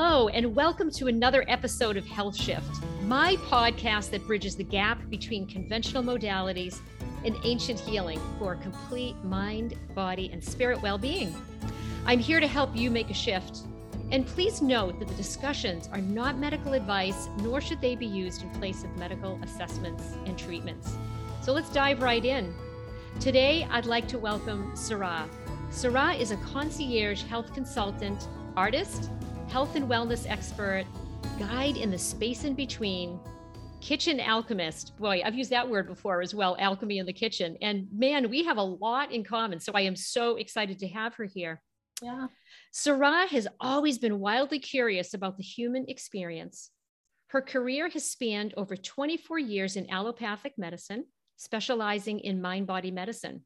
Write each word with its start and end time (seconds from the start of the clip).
Hello, 0.00 0.28
and 0.28 0.54
welcome 0.54 0.92
to 0.92 1.08
another 1.08 1.44
episode 1.48 1.96
of 1.96 2.06
Health 2.06 2.36
Shift, 2.36 2.84
my 3.02 3.34
podcast 3.50 4.10
that 4.10 4.24
bridges 4.28 4.54
the 4.54 4.62
gap 4.62 5.10
between 5.10 5.44
conventional 5.44 6.04
modalities 6.04 6.78
and 7.24 7.34
ancient 7.42 7.80
healing 7.80 8.20
for 8.38 8.54
complete 8.54 9.16
mind, 9.24 9.76
body, 9.96 10.30
and 10.32 10.42
spirit 10.42 10.80
well 10.82 10.98
being. 10.98 11.34
I'm 12.06 12.20
here 12.20 12.38
to 12.38 12.46
help 12.46 12.76
you 12.76 12.92
make 12.92 13.10
a 13.10 13.12
shift. 13.12 13.62
And 14.12 14.24
please 14.24 14.62
note 14.62 15.00
that 15.00 15.08
the 15.08 15.14
discussions 15.14 15.88
are 15.92 16.00
not 16.00 16.38
medical 16.38 16.74
advice, 16.74 17.28
nor 17.38 17.60
should 17.60 17.80
they 17.80 17.96
be 17.96 18.06
used 18.06 18.44
in 18.44 18.50
place 18.50 18.84
of 18.84 18.96
medical 18.98 19.36
assessments 19.42 20.12
and 20.26 20.38
treatments. 20.38 20.96
So 21.42 21.52
let's 21.52 21.70
dive 21.70 22.02
right 22.02 22.24
in. 22.24 22.54
Today, 23.18 23.66
I'd 23.68 23.86
like 23.86 24.06
to 24.08 24.18
welcome 24.20 24.76
Sarah. 24.76 25.28
Sarah 25.70 26.12
is 26.12 26.30
a 26.30 26.36
concierge 26.36 27.24
health 27.24 27.52
consultant, 27.52 28.28
artist, 28.56 29.10
health 29.48 29.76
and 29.76 29.88
wellness 29.88 30.28
expert, 30.28 30.84
guide 31.38 31.76
in 31.76 31.90
the 31.90 31.98
space 31.98 32.44
in 32.44 32.54
between, 32.54 33.18
kitchen 33.80 34.20
alchemist. 34.20 34.96
Boy, 34.98 35.22
I've 35.24 35.34
used 35.34 35.50
that 35.50 35.68
word 35.68 35.86
before 35.86 36.20
as 36.20 36.34
well 36.34 36.56
alchemy 36.58 36.98
in 36.98 37.06
the 37.06 37.12
kitchen. 37.12 37.56
And 37.62 37.86
man, 37.92 38.28
we 38.28 38.44
have 38.44 38.58
a 38.58 38.62
lot 38.62 39.10
in 39.10 39.24
common. 39.24 39.58
So 39.60 39.72
I 39.74 39.82
am 39.82 39.96
so 39.96 40.36
excited 40.36 40.78
to 40.80 40.88
have 40.88 41.14
her 41.14 41.24
here. 41.24 41.62
Yeah. 42.02 42.26
Sarah 42.72 43.26
has 43.26 43.48
always 43.60 43.98
been 43.98 44.20
wildly 44.20 44.58
curious 44.58 45.14
about 45.14 45.36
the 45.36 45.42
human 45.42 45.86
experience. 45.88 46.70
Her 47.28 47.40
career 47.40 47.88
has 47.88 48.04
spanned 48.04 48.54
over 48.56 48.76
24 48.76 49.38
years 49.38 49.76
in 49.76 49.90
allopathic 49.90 50.58
medicine, 50.58 51.04
specializing 51.36 52.20
in 52.20 52.40
mind 52.40 52.66
body 52.66 52.90
medicine. 52.90 53.44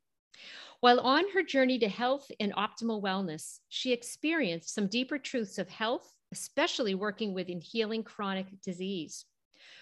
While 0.82 0.98
on 0.98 1.30
her 1.30 1.44
journey 1.44 1.78
to 1.78 1.88
health 1.88 2.28
and 2.40 2.52
optimal 2.54 3.00
wellness, 3.00 3.60
she 3.68 3.92
experienced 3.92 4.74
some 4.74 4.88
deeper 4.88 5.16
truths 5.16 5.58
of 5.58 5.68
health, 5.68 6.12
especially 6.32 6.96
working 6.96 7.34
with 7.34 7.48
in 7.48 7.60
healing 7.60 8.02
chronic 8.02 8.48
disease. 8.62 9.24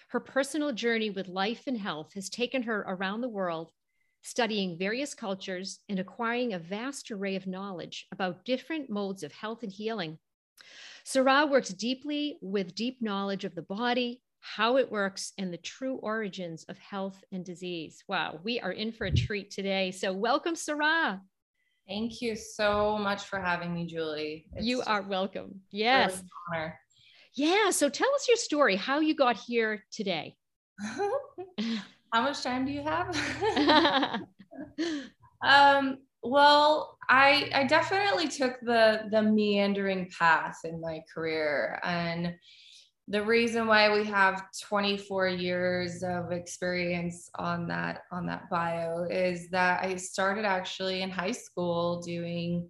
Her 0.09 0.19
personal 0.19 0.71
journey 0.71 1.09
with 1.09 1.27
life 1.27 1.63
and 1.65 1.75
health 1.75 2.13
has 2.13 2.29
taken 2.29 2.61
her 2.61 2.81
around 2.87 3.21
the 3.21 3.29
world, 3.29 3.71
studying 4.21 4.77
various 4.77 5.15
cultures 5.15 5.79
and 5.89 5.97
acquiring 5.97 6.53
a 6.53 6.59
vast 6.59 7.09
array 7.09 7.35
of 7.35 7.47
knowledge 7.47 8.05
about 8.11 8.45
different 8.45 8.87
modes 8.87 9.23
of 9.23 9.31
health 9.31 9.63
and 9.63 9.71
healing. 9.71 10.19
Sarah 11.03 11.47
works 11.47 11.69
deeply 11.69 12.37
with 12.43 12.75
deep 12.75 13.01
knowledge 13.01 13.43
of 13.43 13.55
the 13.55 13.63
body, 13.63 14.21
how 14.41 14.77
it 14.77 14.91
works, 14.91 15.33
and 15.37 15.53
the 15.53 15.57
true 15.57 15.95
origins 15.97 16.65
of 16.67 16.77
health 16.77 17.23
and 17.31 17.45
disease. 17.45 18.03
Wow, 18.07 18.39
we 18.43 18.59
are 18.59 18.71
in 18.71 18.91
for 18.91 19.05
a 19.05 19.11
treat 19.11 19.51
today. 19.51 19.91
So, 19.91 20.11
welcome, 20.11 20.55
Sarah. 20.55 21.21
Thank 21.87 22.21
you 22.21 22.35
so 22.35 22.97
much 22.97 23.25
for 23.25 23.39
having 23.39 23.73
me, 23.73 23.85
Julie. 23.85 24.45
It's 24.55 24.65
you 24.65 24.81
are 24.81 25.03
welcome. 25.03 25.61
Yes. 25.71 26.23
Really 26.51 26.71
yeah. 27.35 27.69
So, 27.69 27.89
tell 27.89 28.13
us 28.15 28.27
your 28.27 28.37
story, 28.37 28.75
how 28.75 28.99
you 28.99 29.15
got 29.15 29.37
here 29.37 29.83
today. 29.91 30.35
how 32.11 32.21
much 32.21 32.41
time 32.41 32.65
do 32.65 32.71
you 32.71 32.81
have? 32.81 33.15
um, 35.43 35.99
well, 36.23 36.97
I 37.09 37.49
I 37.53 37.63
definitely 37.65 38.27
took 38.27 38.59
the 38.61 39.03
the 39.11 39.21
meandering 39.21 40.09
path 40.17 40.59
in 40.63 40.79
my 40.81 41.01
career 41.13 41.79
and 41.83 42.33
the 43.07 43.23
reason 43.23 43.67
why 43.67 43.91
we 43.93 44.05
have 44.05 44.43
24 44.59 45.27
years 45.27 46.03
of 46.03 46.31
experience 46.31 47.29
on 47.35 47.67
that 47.67 48.03
on 48.11 48.25
that 48.27 48.49
bio 48.49 49.03
is 49.03 49.49
that 49.49 49.83
I 49.83 49.95
started 49.95 50.45
actually 50.45 51.01
in 51.01 51.09
high 51.09 51.31
school 51.31 52.01
doing 52.01 52.69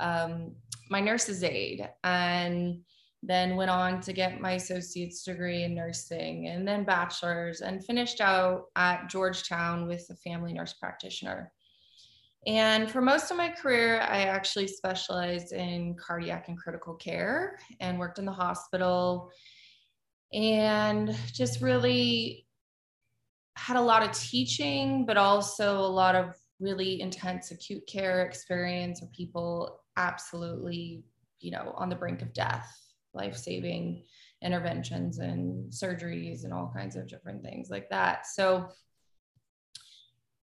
um, 0.00 0.54
my 0.90 1.00
nurse's 1.00 1.42
aide 1.42 1.88
and 2.04 2.80
then 3.22 3.56
went 3.56 3.70
on 3.70 4.00
to 4.00 4.12
get 4.12 4.40
my 4.40 4.52
associate's 4.52 5.22
degree 5.22 5.62
in 5.62 5.74
nursing 5.74 6.48
and 6.48 6.66
then 6.66 6.84
bachelor's 6.84 7.60
and 7.60 7.84
finished 7.84 8.20
out 8.20 8.64
at 8.76 9.08
Georgetown 9.08 9.86
with 9.86 10.04
a 10.10 10.16
family 10.16 10.52
nurse 10.52 10.74
practitioner. 10.74 11.52
And 12.46 12.90
for 12.90 13.00
most 13.00 13.30
of 13.30 13.36
my 13.36 13.48
career, 13.50 14.00
I 14.00 14.22
actually 14.22 14.66
specialized 14.66 15.52
in 15.52 15.94
cardiac 15.94 16.48
and 16.48 16.58
critical 16.58 16.94
care 16.94 17.58
and 17.78 17.98
worked 17.98 18.18
in 18.18 18.24
the 18.24 18.32
hospital 18.32 19.30
and 20.32 21.16
just 21.32 21.60
really 21.60 22.46
had 23.56 23.76
a 23.76 23.80
lot 23.80 24.02
of 24.02 24.12
teaching, 24.12 25.04
but 25.04 25.16
also 25.16 25.78
a 25.78 25.86
lot 25.86 26.14
of 26.14 26.34
really 26.58 27.00
intense 27.00 27.50
acute 27.50 27.86
care 27.86 28.24
experience 28.24 29.00
where 29.00 29.10
people 29.14 29.80
absolutely, 29.96 31.04
you 31.40 31.50
know, 31.50 31.72
on 31.76 31.88
the 31.88 31.96
brink 31.96 32.22
of 32.22 32.32
death, 32.32 32.68
life 33.14 33.36
saving 33.36 34.04
interventions 34.42 35.18
and 35.18 35.70
surgeries 35.72 36.44
and 36.44 36.52
all 36.52 36.72
kinds 36.74 36.96
of 36.96 37.06
different 37.06 37.42
things 37.42 37.68
like 37.70 37.88
that. 37.90 38.26
So 38.26 38.68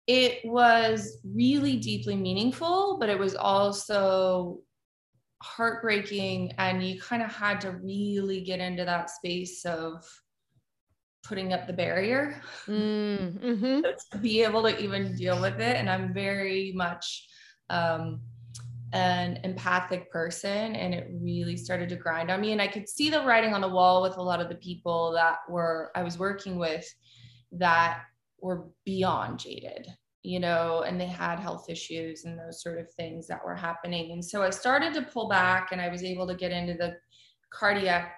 it 0.07 0.41
was 0.45 1.19
really 1.25 1.77
deeply 1.77 2.17
meaningful, 2.17 2.99
but 2.99 3.09
it 3.09 3.19
was 3.19 3.35
also 3.35 4.61
heartbreaking 5.43 6.53
and 6.59 6.83
you 6.83 7.01
kind 7.01 7.23
of 7.23 7.33
had 7.33 7.61
to 7.61 7.73
really 7.73 8.41
get 8.41 8.61
into 8.61 8.85
that 8.85 9.11
space 9.11 9.65
of 9.65 10.05
putting 11.23 11.53
up 11.53 11.67
the 11.67 11.73
barrier 11.73 12.41
mm, 12.67 13.39
mm-hmm. 13.39 13.81
to 14.13 14.19
be 14.19 14.43
able 14.43 14.63
to 14.63 14.79
even 14.83 15.17
deal 15.17 15.41
with 15.41 15.61
it. 15.61 15.77
And 15.77 15.89
i'm 15.89 16.13
very 16.13 16.73
much 16.75 17.27
um, 17.71 18.21
an 18.93 19.41
empathic 19.43 20.11
person 20.11 20.77
and 20.77 20.95
it 20.95 21.09
really 21.21 21.57
started 21.57 21.89
to 21.89 21.97
grind 21.97 22.31
on 22.31 22.41
me. 22.41 22.53
And 22.53 22.63
i 22.63 22.69
could 22.69 22.89
see 22.89 23.11
the 23.11 23.25
writing 23.25 23.55
on 23.55 23.61
the 23.61 23.69
wall 23.69 24.03
with 24.03 24.17
a 24.17 24.23
lot 24.23 24.41
of 24.41 24.49
the 24.49 24.57
people 24.57 25.13
that 25.13 25.39
were 25.49 25.91
i 25.95 26.03
was 26.03 26.19
working 26.19 26.59
with 26.59 26.87
that 27.53 28.03
were 28.41 28.67
beyond 28.85 29.39
jaded 29.39 29.87
you 30.25 30.41
know, 30.41 30.85
and 30.87 30.99
they 30.99 31.07
had 31.07 31.39
health 31.39 31.69
issues 31.69 32.25
and 32.25 32.39
those 32.39 32.63
sort 32.63 32.79
of 32.79 32.91
things 32.95 33.27
that 33.27 33.45
were 33.45 33.55
happening. 33.55 34.13
And 34.13 34.25
so 34.25 34.43
I 34.43 34.49
started 34.49 34.95
to 34.95 35.03
pull 35.03 35.29
back 35.29 35.69
and 35.71 35.83
I 35.83 35.91
was 35.91 36.03
able 36.03 36.27
to 36.27 36.35
get 36.35 36.51
into 36.51 36.73
the 36.73 36.97
cardiac 37.51 38.15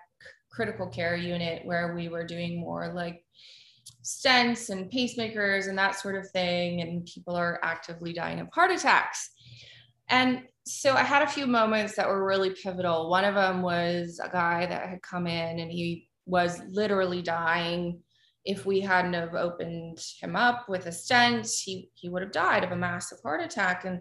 critical 0.49 0.87
care 0.87 1.17
unit 1.17 1.67
where 1.67 1.97
we 1.97 2.09
were 2.09 2.25
doing 2.25 2.61
more 2.61 2.93
like 2.95 3.25
stents 4.05 4.71
and 4.71 4.91
pacemakers 4.91 5.69
and 5.69 5.77
that 5.77 5.97
sort 5.97 6.15
of 6.15 6.31
thing. 6.31 6.81
And 6.81 7.05
people 7.05 7.35
are 7.35 7.59
actively 7.65 8.13
dying 8.13 8.39
of 8.39 8.47
heart 8.55 8.71
attacks. 8.71 9.29
And 10.09 10.45
so 10.65 10.93
I 10.93 11.03
had 11.03 11.23
a 11.23 11.29
few 11.29 11.49
moments 11.49 11.97
that 11.97 12.09
were 12.09 12.25
really 12.25 12.51
pivotal. 12.51 13.11
One 13.11 13.25
of 13.25 13.35
them 13.35 13.63
was 13.63 14.21
a 14.23 14.29
guy 14.29 14.65
that 14.67 14.89
had 14.89 15.03
come 15.03 15.27
in 15.27 15.59
and 15.59 15.73
he 15.73 16.09
was 16.25 16.61
literally 16.69 17.21
dying 17.21 18.01
if 18.47 18.65
we 18.65 18.81
hadn't 18.81 19.15
have 19.15 19.35
opened 19.35 20.01
him 20.21 20.37
up 20.37 20.69
with 20.69 20.87
a 20.87 20.93
stent, 20.93 21.47
he, 21.47 21.91
he 21.95 22.09
would 22.09 22.23
have 22.23 22.33
died 22.33 22.65
of 22.65 22.71
a 22.71 22.77
massive 22.77 23.19
heart 23.23 23.43
attack. 23.43 23.85
And 23.85 24.01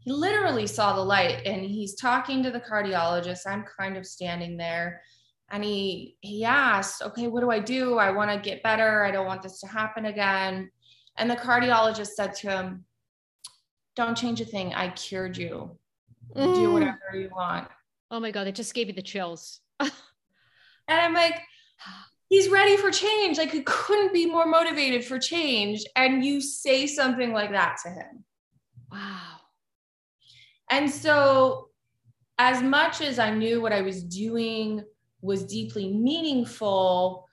he 0.00 0.12
literally 0.12 0.66
saw 0.66 0.94
the 0.94 1.02
light 1.02 1.46
and 1.46 1.64
he's 1.64 1.94
talking 1.94 2.42
to 2.42 2.50
the 2.50 2.60
cardiologist. 2.60 3.46
I'm 3.46 3.64
kind 3.78 3.96
of 3.96 4.04
standing 4.04 4.56
there 4.56 5.00
and 5.50 5.64
he 5.64 6.16
he 6.20 6.44
asked, 6.44 7.02
okay, 7.02 7.26
what 7.26 7.40
do 7.40 7.50
I 7.50 7.58
do? 7.58 7.98
I 7.98 8.10
want 8.10 8.30
to 8.30 8.38
get 8.38 8.62
better. 8.62 9.04
I 9.04 9.10
don't 9.10 9.26
want 9.26 9.42
this 9.42 9.60
to 9.60 9.66
happen 9.66 10.06
again. 10.06 10.70
And 11.16 11.30
the 11.30 11.36
cardiologist 11.36 12.08
said 12.08 12.34
to 12.36 12.50
him, 12.50 12.84
don't 13.96 14.16
change 14.16 14.40
a 14.40 14.44
thing. 14.44 14.72
I 14.74 14.88
cured 14.90 15.36
you. 15.36 15.76
Mm. 16.36 16.54
Do 16.54 16.72
whatever 16.72 16.98
you 17.14 17.28
want. 17.34 17.68
Oh 18.10 18.20
my 18.20 18.30
God, 18.30 18.46
it 18.46 18.54
just 18.54 18.74
gave 18.74 18.86
you 18.86 18.92
the 18.92 19.02
chills. 19.02 19.60
and 19.80 19.90
I'm 20.88 21.14
like, 21.14 21.40
he's 22.30 22.48
ready 22.48 22.76
for 22.76 22.90
change. 22.90 23.36
Like 23.36 23.50
he 23.50 23.62
couldn't 23.62 24.14
be 24.14 24.24
more 24.24 24.46
motivated 24.46 25.04
for 25.04 25.18
change. 25.18 25.84
And 25.96 26.24
you 26.24 26.40
say 26.40 26.86
something 26.86 27.32
like 27.32 27.50
that 27.50 27.76
to 27.82 27.90
him. 27.90 28.24
Wow. 28.90 29.36
And 30.70 30.90
so, 30.90 31.66
as 32.38 32.62
much 32.62 33.02
as 33.02 33.18
I 33.18 33.34
knew 33.34 33.60
what 33.60 33.72
I 33.72 33.82
was 33.82 34.02
doing 34.02 34.82
was 35.20 35.44
deeply 35.44 35.92
meaningful 35.92 37.26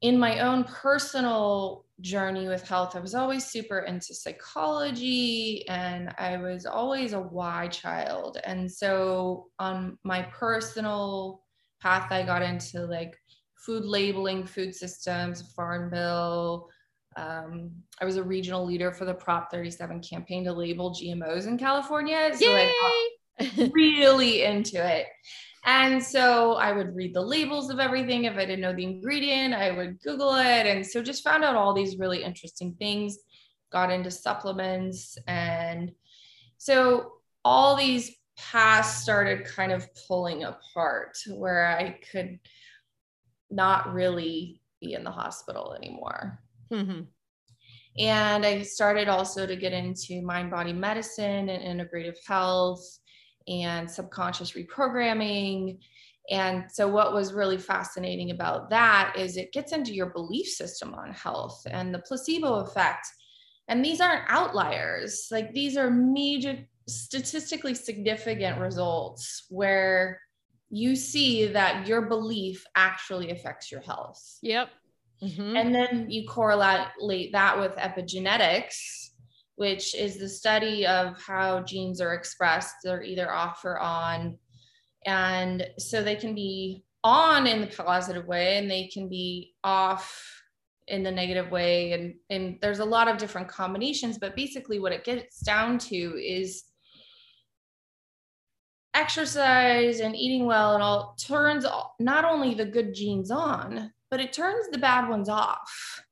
in 0.00 0.18
my 0.18 0.38
own 0.38 0.64
personal 0.64 1.84
journey 2.00 2.48
with 2.48 2.66
health, 2.66 2.96
I 2.96 3.00
was 3.00 3.14
always 3.14 3.44
super 3.44 3.80
into 3.80 4.14
psychology 4.14 5.68
and 5.68 6.14
I 6.16 6.38
was 6.38 6.64
always 6.64 7.12
a 7.12 7.20
why 7.20 7.68
child. 7.68 8.38
And 8.44 8.70
so, 8.70 9.48
on 9.58 9.98
my 10.04 10.22
personal 10.22 11.42
path, 11.82 12.12
I 12.12 12.22
got 12.22 12.42
into 12.42 12.86
like 12.86 13.16
food 13.64 13.84
labeling, 13.84 14.46
food 14.46 14.74
systems, 14.74 15.52
Farm 15.54 15.90
Bill. 15.90 16.68
Um, 17.16 17.70
I 18.00 18.04
was 18.04 18.16
a 18.16 18.22
regional 18.22 18.64
leader 18.64 18.92
for 18.92 19.04
the 19.04 19.14
Prop 19.14 19.50
37 19.50 20.00
campaign 20.02 20.44
to 20.44 20.52
label 20.52 20.92
GMOs 20.92 21.46
in 21.46 21.58
California. 21.58 22.30
So 22.34 22.44
Yay! 22.44 22.72
I 23.38 23.44
got 23.44 23.70
really 23.72 24.42
into 24.42 24.84
it. 24.84 25.06
And 25.66 26.02
so 26.02 26.54
I 26.54 26.72
would 26.72 26.94
read 26.94 27.14
the 27.14 27.22
labels 27.22 27.70
of 27.70 27.80
everything. 27.80 28.24
If 28.24 28.34
I 28.34 28.44
didn't 28.44 28.60
know 28.60 28.74
the 28.74 28.84
ingredient, 28.84 29.54
I 29.54 29.70
would 29.70 30.00
Google 30.02 30.34
it. 30.34 30.66
And 30.66 30.86
so 30.86 31.02
just 31.02 31.24
found 31.24 31.42
out 31.42 31.54
all 31.54 31.72
these 31.72 31.96
really 31.98 32.22
interesting 32.22 32.74
things, 32.78 33.16
got 33.72 33.90
into 33.90 34.10
supplements. 34.10 35.16
And 35.26 35.92
so 36.58 37.12
all 37.44 37.76
these 37.76 38.14
past 38.36 39.02
started 39.02 39.46
kind 39.46 39.72
of 39.72 39.88
pulling 40.06 40.44
apart 40.44 41.16
where 41.28 41.66
I 41.66 41.98
could 42.10 42.38
not 43.50 43.92
really 43.92 44.60
be 44.80 44.94
in 44.94 45.04
the 45.04 45.10
hospital 45.10 45.74
anymore. 45.74 46.38
Mm-hmm. 46.72 47.02
And 47.98 48.44
I 48.44 48.62
started 48.62 49.08
also 49.08 49.46
to 49.46 49.56
get 49.56 49.72
into 49.72 50.20
mind 50.22 50.50
body 50.50 50.72
medicine 50.72 51.48
and 51.48 51.80
integrative 51.80 52.16
health 52.26 52.84
and 53.46 53.88
subconscious 53.88 54.52
reprogramming. 54.52 55.78
And 56.30 56.64
so, 56.72 56.88
what 56.88 57.12
was 57.12 57.34
really 57.34 57.58
fascinating 57.58 58.30
about 58.30 58.70
that 58.70 59.14
is 59.16 59.36
it 59.36 59.52
gets 59.52 59.72
into 59.72 59.94
your 59.94 60.06
belief 60.06 60.48
system 60.48 60.94
on 60.94 61.12
health 61.12 61.62
and 61.70 61.94
the 61.94 62.00
placebo 62.00 62.54
effect. 62.60 63.06
And 63.68 63.84
these 63.84 64.00
aren't 64.00 64.24
outliers, 64.28 65.28
like, 65.30 65.52
these 65.52 65.76
are 65.76 65.90
major 65.90 66.58
statistically 66.86 67.74
significant 67.74 68.58
results 68.58 69.46
where 69.48 70.20
you 70.70 70.96
see 70.96 71.46
that 71.46 71.86
your 71.86 72.02
belief 72.02 72.64
actually 72.74 73.30
affects 73.30 73.70
your 73.70 73.80
health. 73.80 74.38
Yep. 74.42 74.70
Mm-hmm. 75.22 75.56
And 75.56 75.74
then 75.74 76.10
you 76.10 76.26
correlate 76.26 77.32
that 77.32 77.58
with 77.58 77.72
epigenetics, 77.76 79.10
which 79.56 79.94
is 79.94 80.18
the 80.18 80.28
study 80.28 80.86
of 80.86 81.20
how 81.22 81.62
genes 81.62 82.00
are 82.00 82.14
expressed. 82.14 82.74
They're 82.82 83.02
either 83.02 83.32
off 83.32 83.64
or 83.64 83.78
on. 83.78 84.38
And 85.06 85.66
so 85.78 86.02
they 86.02 86.16
can 86.16 86.34
be 86.34 86.84
on 87.04 87.46
in 87.46 87.60
the 87.60 87.66
positive 87.66 88.26
way 88.26 88.56
and 88.56 88.70
they 88.70 88.88
can 88.88 89.08
be 89.08 89.54
off 89.62 90.42
in 90.88 91.02
the 91.02 91.10
negative 91.10 91.50
way. 91.50 91.92
And, 91.92 92.14
and 92.30 92.58
there's 92.60 92.80
a 92.80 92.84
lot 92.84 93.08
of 93.08 93.16
different 93.16 93.48
combinations, 93.48 94.18
but 94.18 94.36
basically 94.36 94.80
what 94.80 94.92
it 94.92 95.04
gets 95.04 95.40
down 95.40 95.78
to 95.78 95.94
is 95.94 96.64
exercise 98.94 100.00
and 100.00 100.16
eating 100.16 100.46
well 100.46 100.74
and 100.74 100.82
all 100.82 101.16
turns 101.18 101.66
not 101.98 102.24
only 102.24 102.54
the 102.54 102.64
good 102.64 102.94
genes 102.94 103.30
on, 103.30 103.92
but 104.10 104.20
it 104.20 104.32
turns 104.32 104.68
the 104.70 104.78
bad 104.78 105.08
ones 105.08 105.28
off. 105.28 106.02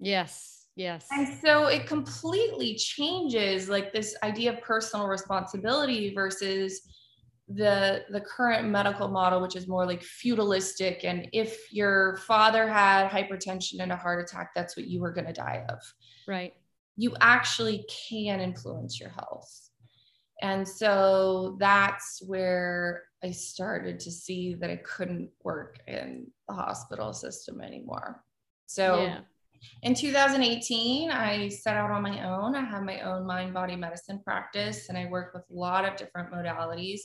Yes. 0.00 0.66
Yes. 0.76 1.06
And 1.12 1.38
so 1.38 1.66
it 1.66 1.86
completely 1.86 2.74
changes 2.74 3.68
like 3.68 3.92
this 3.92 4.16
idea 4.22 4.54
of 4.54 4.60
personal 4.62 5.06
responsibility 5.06 6.12
versus 6.14 6.82
the 7.48 8.02
the 8.10 8.22
current 8.22 8.66
medical 8.68 9.06
model 9.06 9.42
which 9.42 9.54
is 9.54 9.68
more 9.68 9.84
like 9.84 10.02
feudalistic 10.02 11.04
and 11.04 11.28
if 11.34 11.70
your 11.70 12.16
father 12.26 12.66
had 12.66 13.10
hypertension 13.10 13.80
and 13.80 13.92
a 13.92 13.96
heart 13.96 14.18
attack 14.24 14.52
that's 14.54 14.78
what 14.78 14.86
you 14.86 14.98
were 14.98 15.12
going 15.12 15.26
to 15.26 15.32
die 15.32 15.64
of. 15.68 15.78
Right. 16.26 16.54
You 16.96 17.14
actually 17.20 17.84
can 18.08 18.40
influence 18.40 18.98
your 18.98 19.10
health. 19.10 19.63
And 20.42 20.66
so 20.66 21.56
that's 21.58 22.22
where 22.26 23.04
I 23.22 23.30
started 23.30 24.00
to 24.00 24.10
see 24.10 24.54
that 24.54 24.70
I 24.70 24.76
couldn't 24.76 25.30
work 25.42 25.78
in 25.86 26.26
the 26.48 26.54
hospital 26.54 27.12
system 27.12 27.60
anymore. 27.60 28.22
So 28.66 29.02
yeah. 29.02 29.20
in 29.82 29.94
2018, 29.94 31.10
I 31.10 31.48
set 31.48 31.76
out 31.76 31.90
on 31.90 32.02
my 32.02 32.28
own. 32.28 32.54
I 32.54 32.64
have 32.64 32.82
my 32.82 33.00
own 33.00 33.26
mind 33.26 33.54
body 33.54 33.76
medicine 33.76 34.20
practice 34.24 34.88
and 34.88 34.98
I 34.98 35.06
work 35.06 35.32
with 35.32 35.44
a 35.50 35.54
lot 35.54 35.84
of 35.84 35.96
different 35.96 36.32
modalities, 36.32 37.00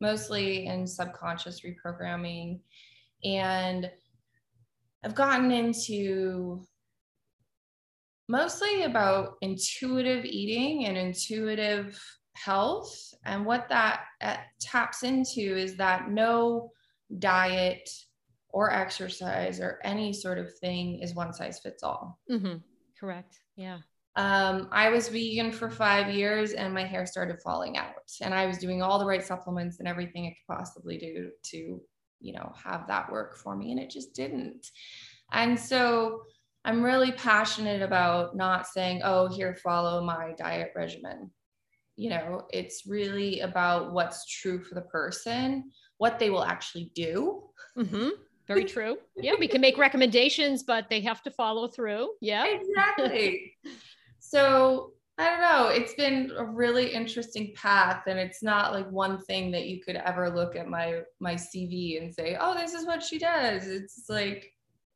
mostly 0.00 0.66
in 0.66 0.86
subconscious 0.86 1.62
reprogramming. 1.62 2.60
And 3.24 3.90
I've 5.04 5.14
gotten 5.14 5.50
into 5.50 6.64
mostly 8.28 8.82
about 8.82 9.36
intuitive 9.40 10.24
eating 10.24 10.86
and 10.86 10.96
intuitive 10.96 12.00
health. 12.44 13.14
And 13.24 13.44
what 13.44 13.68
that 13.68 14.04
uh, 14.20 14.36
taps 14.60 15.02
into 15.02 15.56
is 15.56 15.76
that 15.76 16.10
no 16.10 16.70
diet 17.18 17.88
or 18.50 18.72
exercise 18.72 19.60
or 19.60 19.78
any 19.84 20.12
sort 20.12 20.38
of 20.38 20.54
thing 20.58 21.00
is 21.00 21.14
one 21.14 21.32
size 21.32 21.58
fits 21.60 21.82
all. 21.82 22.18
Mm-hmm. 22.30 22.58
Correct. 22.98 23.40
Yeah. 23.56 23.78
Um, 24.16 24.68
I 24.72 24.90
was 24.90 25.08
vegan 25.08 25.52
for 25.52 25.70
five 25.70 26.12
years 26.12 26.52
and 26.52 26.74
my 26.74 26.84
hair 26.84 27.06
started 27.06 27.40
falling 27.40 27.76
out. 27.76 28.10
And 28.20 28.34
I 28.34 28.46
was 28.46 28.58
doing 28.58 28.82
all 28.82 28.98
the 28.98 29.06
right 29.06 29.24
supplements 29.24 29.78
and 29.78 29.86
everything 29.86 30.26
I 30.26 30.30
could 30.30 30.56
possibly 30.56 30.98
do 30.98 31.30
to, 31.50 31.80
you 32.20 32.32
know, 32.32 32.52
have 32.64 32.88
that 32.88 33.12
work 33.12 33.36
for 33.36 33.54
me. 33.54 33.70
And 33.70 33.78
it 33.78 33.90
just 33.90 34.14
didn't. 34.14 34.66
And 35.30 35.58
so 35.58 36.22
I'm 36.64 36.82
really 36.82 37.12
passionate 37.12 37.82
about 37.82 38.36
not 38.36 38.66
saying, 38.66 39.02
oh, 39.04 39.28
here, 39.28 39.54
follow 39.62 40.04
my 40.04 40.32
diet 40.36 40.72
regimen 40.74 41.30
you 41.98 42.08
know 42.08 42.46
it's 42.50 42.86
really 42.86 43.40
about 43.40 43.92
what's 43.92 44.24
true 44.26 44.62
for 44.62 44.74
the 44.74 44.82
person 44.82 45.70
what 45.98 46.20
they 46.20 46.30
will 46.30 46.44
actually 46.44 46.92
do. 46.94 47.42
Mm-hmm. 47.76 48.10
very 48.46 48.64
true. 48.64 48.96
Yeah 49.16 49.34
we 49.38 49.48
can 49.48 49.60
make 49.60 49.76
recommendations 49.76 50.62
but 50.62 50.88
they 50.88 51.00
have 51.02 51.22
to 51.22 51.30
follow 51.30 51.68
through. 51.68 52.10
Yeah. 52.20 52.44
Exactly. 52.46 53.56
So 54.20 54.92
i 55.16 55.24
don't 55.24 55.40
know 55.40 55.68
it's 55.68 55.94
been 55.94 56.30
a 56.36 56.44
really 56.44 56.92
interesting 56.92 57.52
path 57.56 58.02
and 58.06 58.18
it's 58.18 58.42
not 58.42 58.72
like 58.72 58.88
one 58.90 59.18
thing 59.22 59.50
that 59.50 59.66
you 59.66 59.80
could 59.80 59.96
ever 59.96 60.28
look 60.28 60.54
at 60.54 60.68
my 60.68 61.00
my 61.18 61.34
cv 61.34 62.00
and 62.00 62.12
say 62.14 62.36
oh 62.38 62.54
this 62.54 62.74
is 62.74 62.86
what 62.86 63.02
she 63.02 63.18
does. 63.18 63.66
It's 63.66 64.04
like 64.08 64.52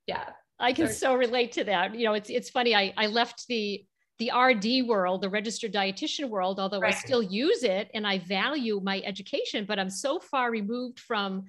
yeah. 0.06 0.24
I 0.58 0.72
can 0.72 0.88
so 0.88 1.14
relate 1.14 1.52
to 1.52 1.64
that. 1.64 1.94
You 1.94 2.04
know, 2.06 2.14
it's 2.14 2.30
it's 2.30 2.50
funny. 2.50 2.74
I 2.74 2.92
I 2.96 3.06
left 3.06 3.46
the 3.48 3.84
the 4.18 4.30
RD 4.36 4.86
world, 4.88 5.22
the 5.22 5.30
registered 5.30 5.72
dietitian 5.72 6.28
world, 6.28 6.60
although 6.60 6.80
right. 6.80 6.94
I 6.94 6.96
still 6.96 7.22
use 7.22 7.62
it 7.62 7.90
and 7.94 8.06
I 8.06 8.18
value 8.18 8.80
my 8.82 9.02
education, 9.04 9.64
but 9.64 9.78
I'm 9.78 9.90
so 9.90 10.18
far 10.18 10.50
removed 10.50 11.00
from 11.00 11.44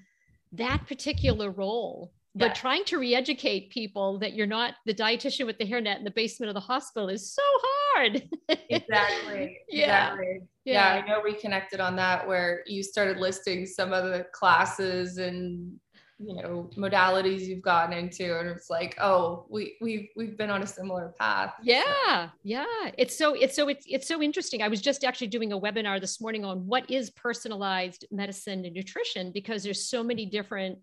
that 0.53 0.87
particular 0.87 1.51
role. 1.51 2.13
Yeah. 2.35 2.47
But 2.47 2.55
trying 2.55 2.83
to 2.85 2.97
re-educate 2.97 3.69
people 3.69 4.17
that 4.19 4.33
you're 4.33 4.47
not 4.47 4.73
the 4.87 4.93
dietitian 4.93 5.45
with 5.45 5.59
the 5.59 5.65
hairnet 5.65 5.99
in 5.99 6.03
the 6.03 6.11
basement 6.11 6.49
of 6.49 6.55
the 6.55 6.61
hospital 6.61 7.09
is 7.09 7.31
so 7.31 7.43
hard. 7.45 8.23
exactly. 8.69 9.59
yeah. 9.69 10.13
Exactly. 10.13 10.41
Yeah. 10.65 10.95
yeah. 10.95 11.03
I 11.03 11.07
know 11.07 11.21
we 11.23 11.35
connected 11.35 11.79
on 11.79 11.95
that 11.97 12.27
where 12.27 12.63
you 12.65 12.81
started 12.81 13.17
listing 13.17 13.67
some 13.67 13.93
of 13.93 14.05
the 14.05 14.25
classes 14.31 15.19
and 15.19 15.79
you 16.25 16.35
know 16.35 16.69
modalities 16.75 17.41
you've 17.41 17.61
gotten 17.61 17.97
into 17.97 18.39
and 18.39 18.49
it's 18.49 18.69
like 18.69 18.95
oh 19.01 19.45
we 19.49 19.75
we've 19.81 20.07
we've 20.15 20.37
been 20.37 20.49
on 20.49 20.63
a 20.63 20.67
similar 20.67 21.13
path. 21.19 21.53
Yeah 21.61 22.29
yeah. 22.43 22.65
It's 22.97 23.17
so 23.17 23.33
it's 23.33 23.55
so 23.55 23.69
it's, 23.69 23.85
it's 23.87 24.07
so 24.07 24.21
interesting. 24.21 24.61
I 24.61 24.67
was 24.67 24.81
just 24.81 25.03
actually 25.03 25.27
doing 25.27 25.51
a 25.53 25.59
webinar 25.59 25.99
this 25.99 26.21
morning 26.21 26.45
on 26.45 26.65
what 26.67 26.89
is 26.89 27.09
personalized 27.11 28.05
medicine 28.11 28.65
and 28.65 28.73
nutrition 28.73 29.31
because 29.31 29.63
there's 29.63 29.83
so 29.83 30.03
many 30.03 30.25
different 30.25 30.79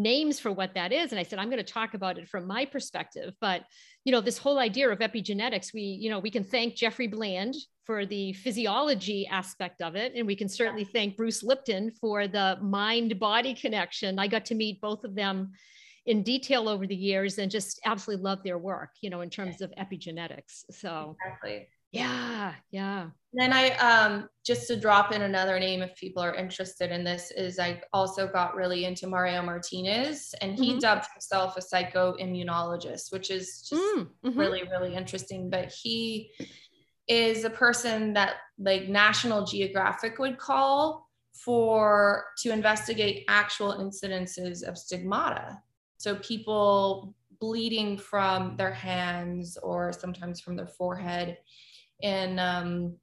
names 0.00 0.38
for 0.38 0.52
what 0.52 0.74
that 0.74 0.92
is 0.92 1.10
and 1.10 1.18
i 1.18 1.24
said 1.24 1.40
i'm 1.40 1.50
going 1.50 1.64
to 1.64 1.72
talk 1.72 1.94
about 1.94 2.18
it 2.18 2.28
from 2.28 2.46
my 2.46 2.64
perspective. 2.64 3.34
But 3.40 3.64
you 4.04 4.12
know 4.12 4.20
this 4.20 4.38
whole 4.38 4.58
idea 4.58 4.88
of 4.88 5.00
epigenetics 5.00 5.74
we 5.74 5.82
you 5.82 6.08
know 6.08 6.20
we 6.20 6.30
can 6.30 6.44
thank 6.44 6.76
jeffrey 6.76 7.08
bland 7.08 7.54
for 7.88 8.04
the 8.04 8.34
physiology 8.34 9.26
aspect 9.28 9.80
of 9.80 9.96
it 9.96 10.12
and 10.14 10.26
we 10.26 10.36
can 10.36 10.46
certainly 10.46 10.84
thank 10.84 11.16
bruce 11.16 11.42
lipton 11.42 11.90
for 11.90 12.28
the 12.28 12.58
mind 12.60 13.18
body 13.18 13.54
connection 13.54 14.18
i 14.18 14.28
got 14.28 14.44
to 14.44 14.54
meet 14.54 14.78
both 14.82 15.04
of 15.04 15.14
them 15.14 15.50
in 16.04 16.22
detail 16.22 16.68
over 16.68 16.86
the 16.86 16.94
years 16.94 17.38
and 17.38 17.50
just 17.50 17.80
absolutely 17.86 18.22
love 18.22 18.40
their 18.44 18.58
work 18.58 18.90
you 19.00 19.08
know 19.08 19.22
in 19.22 19.30
terms 19.30 19.62
of 19.62 19.72
epigenetics 19.78 20.64
so 20.70 21.16
exactly 21.24 21.66
yeah, 21.90 22.54
yeah. 22.70 23.06
Then 23.32 23.52
I 23.52 23.70
um 23.76 24.28
just 24.44 24.68
to 24.68 24.76
drop 24.76 25.12
in 25.12 25.22
another 25.22 25.58
name 25.58 25.82
if 25.82 25.94
people 25.96 26.22
are 26.22 26.34
interested 26.34 26.90
in 26.90 27.04
this 27.04 27.30
is 27.30 27.58
I 27.58 27.82
also 27.92 28.26
got 28.26 28.54
really 28.54 28.84
into 28.84 29.06
Mario 29.06 29.42
Martinez 29.42 30.34
and 30.40 30.54
he 30.58 30.70
mm-hmm. 30.70 30.78
dubbed 30.78 31.06
himself 31.12 31.56
a 31.56 31.60
psychoimmunologist, 31.60 33.12
which 33.12 33.30
is 33.30 33.66
just 33.68 33.82
mm, 33.82 34.08
mm-hmm. 34.24 34.38
really 34.38 34.62
really 34.70 34.94
interesting. 34.94 35.50
But 35.50 35.72
he 35.72 36.30
is 37.08 37.44
a 37.44 37.50
person 37.50 38.12
that 38.14 38.34
like 38.58 38.88
National 38.88 39.44
Geographic 39.44 40.18
would 40.18 40.38
call 40.38 41.08
for 41.32 42.26
to 42.38 42.50
investigate 42.50 43.24
actual 43.28 43.74
incidences 43.74 44.62
of 44.62 44.76
stigmata. 44.76 45.60
So 45.98 46.16
people 46.16 47.14
bleeding 47.40 47.96
from 47.96 48.56
their 48.56 48.72
hands 48.72 49.56
or 49.62 49.92
sometimes 49.92 50.40
from 50.40 50.56
their 50.56 50.66
forehead 50.66 51.38
and 52.02 52.38
um, 52.38 52.96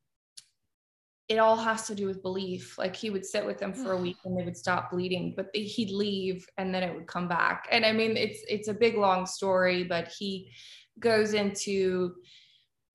it 1.28 1.38
all 1.38 1.56
has 1.56 1.88
to 1.88 1.96
do 1.96 2.06
with 2.06 2.22
belief. 2.22 2.78
Like 2.78 2.96
he 2.96 3.10
would 3.10 3.26
sit 3.26 3.46
with 3.46 3.58
them 3.58 3.74
for 3.74 3.94
a 3.94 3.98
week 3.98 4.18
and 4.26 4.38
they 4.38 4.44
would 4.44 4.58
stop 4.58 4.92
bleeding, 4.92 5.34
but 5.36 5.48
he'd 5.54 5.92
leave 5.92 6.46
and 6.58 6.74
then 6.74 6.84
it 6.84 6.94
would 6.94 7.08
come 7.08 7.28
back. 7.28 7.68
And 7.72 7.86
I 7.86 7.92
mean, 7.92 8.16
it's 8.16 8.44
it's 8.48 8.68
a 8.68 8.74
big 8.74 8.98
long 8.98 9.26
story, 9.26 9.84
but 9.84 10.14
he 10.18 10.52
goes 11.00 11.34
into 11.34 12.16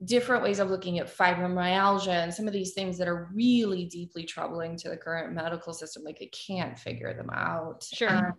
different 0.04 0.42
ways 0.42 0.58
of 0.58 0.70
looking 0.70 0.98
at 0.98 1.14
fibromyalgia 1.14 2.08
and 2.08 2.32
some 2.32 2.46
of 2.46 2.52
these 2.52 2.72
things 2.72 2.96
that 2.96 3.08
are 3.08 3.28
really 3.34 3.84
deeply 3.84 4.24
troubling 4.24 4.76
to 4.76 4.88
the 4.88 4.96
current 4.96 5.34
medical 5.34 5.74
system. 5.74 6.02
Like 6.04 6.22
it 6.22 6.34
can't 6.46 6.78
figure 6.78 7.12
them 7.12 7.30
out. 7.30 7.84
Sure. 7.92 8.08
And 8.08 8.34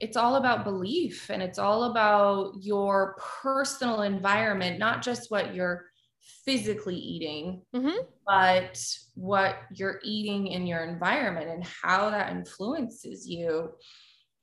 it's 0.00 0.16
all 0.16 0.36
about 0.36 0.64
belief 0.64 1.30
and 1.30 1.42
it's 1.42 1.58
all 1.58 1.84
about 1.84 2.54
your 2.60 3.16
personal 3.42 4.02
environment, 4.02 4.78
not 4.78 5.00
just 5.00 5.30
what 5.30 5.54
you're 5.54 5.86
physically 6.44 6.96
eating, 6.96 7.62
Mhm. 7.74 8.06
but 8.26 8.78
what 9.14 9.56
you're 9.74 10.00
eating 10.04 10.48
in 10.48 10.66
your 10.66 10.84
environment 10.84 11.48
and 11.48 11.64
how 11.64 12.10
that 12.10 12.32
influences 12.32 13.28
you. 13.28 13.72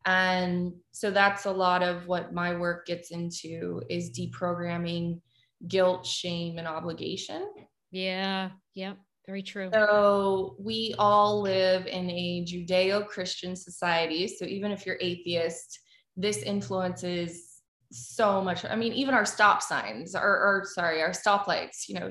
And 0.06 0.74
so 0.91 1.12
that's 1.12 1.46
a 1.46 1.51
lot 1.51 1.84
of 1.84 2.08
what 2.08 2.34
my 2.34 2.58
work 2.58 2.86
gets 2.86 3.12
into 3.12 3.82
is 3.89 4.12
deprogramming 4.12 5.22
guilt, 5.68 6.06
shame, 6.06 6.58
and 6.58 6.68
obligation. 6.68 7.48
Yeah. 7.92 8.51
Yep. 8.75 8.98
Very 9.25 9.44
true. 9.44 9.70
So 9.72 10.56
we 10.60 10.96
all 10.98 11.42
live 11.42 11.86
in 11.86 12.10
a 12.10 12.46
Judeo 12.46 13.06
Christian 13.08 13.56
society. 13.56 14.28
So 14.28 14.46
even 14.46 14.72
if 14.72 14.86
you're 14.86 14.98
atheist, 15.00 15.80
this 16.18 16.42
influences 16.42 17.62
so 17.92 18.42
much. 18.42 18.66
I 18.66 18.75
mean, 18.75 18.94
even 18.94 19.13
our 19.13 19.25
stop 19.25 19.62
signs 19.62 20.16
or, 20.16 20.22
or 20.22 20.63
sorry, 20.66 21.01
our 21.01 21.12
stoplights, 21.12 21.88
you 21.88 22.00
know, 22.00 22.10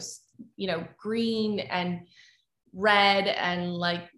you 0.56 0.68
know, 0.68 0.86
green 0.96 1.60
and 1.60 2.06
red 2.72 3.26
and 3.26 3.74
like 3.74 4.08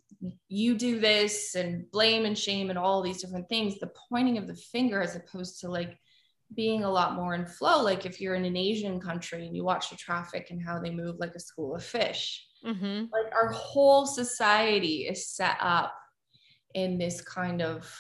you 0.49 0.75
do 0.75 0.99
this 0.99 1.55
and 1.55 1.91
blame 1.91 2.25
and 2.25 2.37
shame 2.37 2.71
and 2.71 2.79
all 2.79 3.03
these 3.03 3.23
different 3.23 3.49
things. 3.49 3.79
The 3.79 3.93
pointing 4.11 4.39
of 4.39 4.47
the 4.47 4.57
finger 4.57 5.01
as 5.01 5.17
opposed 5.17 5.61
to 5.61 5.71
like 5.71 5.97
being 6.55 6.85
a 6.85 6.91
lot 6.91 7.15
more 7.15 7.35
in 7.35 7.47
flow. 7.47 7.83
Like 7.83 8.07
if 8.07 8.21
you're 8.21 8.35
in 8.35 8.45
an 8.45 8.57
Asian 8.57 9.01
country 9.01 9.47
and 9.47 9.55
you 9.57 9.65
watch 9.65 9.91
the 9.91 9.97
traffic 9.97 10.49
and 10.51 10.61
how 10.63 10.81
they 10.81 10.91
move 10.91 11.17
like 11.19 11.35
a 11.35 11.41
school 11.41 11.75
of 11.75 11.85
fish 11.85 12.47
hmm 12.63 13.05
like 13.13 13.33
our 13.33 13.49
whole 13.53 14.05
society 14.07 15.07
is 15.09 15.27
set 15.29 15.57
up 15.61 15.95
in 16.75 16.99
this 16.99 17.21
kind 17.23 17.63
of 17.63 17.91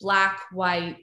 black 0.00 0.42
white 0.52 0.98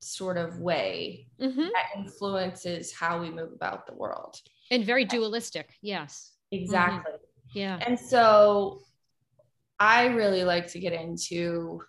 sort 0.00 0.38
of 0.38 0.58
way 0.58 1.26
hmm 1.38 1.68
that 1.74 1.98
influences 1.98 2.92
how 2.92 3.20
we 3.20 3.30
move 3.30 3.52
about 3.52 3.86
the 3.86 3.94
world 3.94 4.40
And 4.70 4.84
very 4.84 5.04
dualistic. 5.04 5.74
Yes. 5.82 6.32
exactly 6.50 7.12
Yeah. 7.54 7.78
and 7.86 7.98
so 7.98 8.80
i 9.78 10.06
really 10.06 10.44
like 10.44 10.66
to 10.68 10.80
get 10.80 10.92
into 10.94 11.82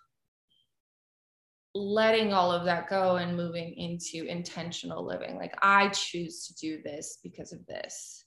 letting 1.74 2.32
all 2.32 2.52
of 2.52 2.64
that 2.64 2.88
go 2.88 3.16
and 3.16 3.36
moving 3.36 3.74
into 3.74 4.26
intentional 4.28 5.04
living. 5.06 5.36
Like 5.36 5.54
i 5.62 5.88
choose 5.88 6.46
to 6.46 6.54
do 6.54 6.82
this 6.82 7.18
because 7.22 7.52
of 7.52 7.64
this. 7.66 8.24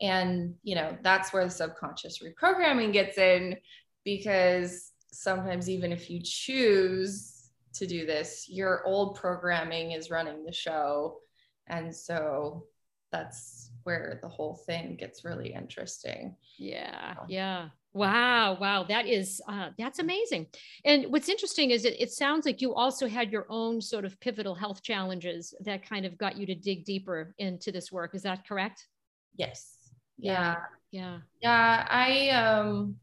And 0.00 0.54
you 0.62 0.74
know 0.74 0.96
that's 1.02 1.32
where 1.32 1.44
the 1.44 1.50
subconscious 1.50 2.20
reprogramming 2.22 2.92
gets 2.92 3.18
in 3.18 3.56
because 4.04 4.92
sometimes 5.12 5.68
even 5.68 5.92
if 5.92 6.08
you 6.08 6.20
choose 6.22 7.50
to 7.74 7.86
do 7.86 8.06
this 8.06 8.46
your 8.48 8.84
old 8.86 9.14
programming 9.16 9.92
is 9.92 10.10
running 10.10 10.44
the 10.44 10.52
show. 10.52 11.18
And 11.66 11.94
so 11.94 12.64
that's 13.12 13.69
where 13.84 14.18
the 14.22 14.28
whole 14.28 14.54
thing 14.66 14.96
gets 14.96 15.24
really 15.24 15.52
interesting 15.54 16.36
Yeah, 16.58 17.14
yeah. 17.28 17.68
Wow, 17.92 18.56
wow. 18.60 18.84
That 18.84 19.06
is 19.06 19.42
uh 19.48 19.70
that's 19.76 19.98
amazing. 19.98 20.46
And 20.84 21.06
what's 21.12 21.28
interesting 21.28 21.70
is 21.72 21.84
it, 21.84 22.00
it 22.00 22.12
sounds 22.12 22.46
like 22.46 22.60
you 22.60 22.72
also 22.74 23.08
had 23.08 23.32
your 23.32 23.46
own 23.48 23.80
sort 23.80 24.04
of 24.04 24.18
pivotal 24.20 24.54
health 24.54 24.80
challenges 24.82 25.54
that 25.64 25.84
kind 25.88 26.06
of 26.06 26.16
got 26.16 26.36
you 26.36 26.46
to 26.46 26.54
dig 26.54 26.84
deeper 26.84 27.34
into 27.38 27.72
this 27.72 27.90
work. 27.90 28.14
Is 28.14 28.22
that 28.22 28.46
correct? 28.46 28.86
yes 29.36 29.90
Yeah. 30.18 30.56
yeah 30.92 31.18
Yeah. 31.42 31.86
I 31.88 32.28
um 32.30 32.96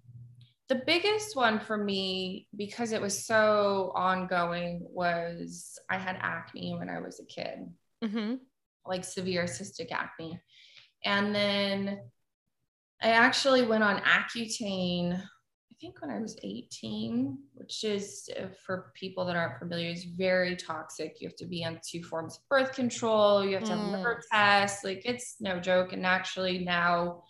the 0.69 0.83
biggest 0.85 1.35
one 1.35 1.59
for 1.59 1.77
me 1.77 2.47
because 2.55 2.91
it 2.91 3.01
was 3.01 3.25
so 3.25 3.91
ongoing 3.95 4.85
was 4.89 5.79
I 5.89 5.97
had 5.97 6.17
acne 6.21 6.75
when 6.77 6.89
I 6.89 6.99
was 6.99 7.19
a 7.19 7.25
kid, 7.25 7.59
hmm 8.03 8.35
like 8.85 9.03
severe 9.03 9.43
cystic 9.45 9.91
acne. 9.91 10.39
And 11.03 11.33
then 11.33 11.99
I 13.01 13.09
actually 13.09 13.65
went 13.65 13.83
on 13.83 14.01
Accutane 14.01 15.21
I 15.77 15.79
think 15.79 16.01
when 16.01 16.09
I 16.09 16.19
was 16.19 16.35
18, 16.41 17.37
which 17.53 17.83
is 17.83 18.27
uh, 18.35 18.47
for 18.65 18.91
people 18.95 19.25
that 19.25 19.35
aren't 19.35 19.59
familiar, 19.59 19.91
is 19.91 20.05
very 20.05 20.55
toxic. 20.55 21.21
You 21.21 21.27
have 21.27 21.35
to 21.35 21.45
be 21.45 21.63
on 21.63 21.79
two 21.87 22.01
forms 22.01 22.37
of 22.37 22.49
birth 22.49 22.73
control. 22.73 23.45
You 23.45 23.53
have 23.53 23.63
to 23.65 23.73
have 23.73 23.81
Mm. 23.81 23.91
liver 23.91 24.23
tests. 24.31 24.83
Like 24.83 25.03
it's 25.05 25.35
no 25.39 25.59
joke. 25.59 25.93
And 25.93 26.03
actually 26.03 26.65
now 26.65 27.21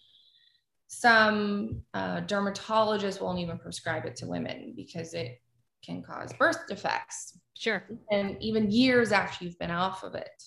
some 0.88 1.82
uh, 1.94 2.22
dermatologists 2.22 3.20
won't 3.20 3.40
even 3.40 3.60
prescribe 3.60 4.06
it 4.06 4.16
to 4.18 4.28
women 4.28 4.72
because 4.78 5.14
it 5.14 5.42
can 5.84 6.02
cause 6.02 6.32
birth 6.32 6.68
defects 6.70 7.38
Sure. 7.54 7.84
and 8.12 8.42
even 8.42 8.72
years 8.72 9.12
after 9.12 9.44
you've 9.44 9.60
been 9.60 9.72
off 9.72 10.04
of 10.04 10.16
it. 10.16 10.44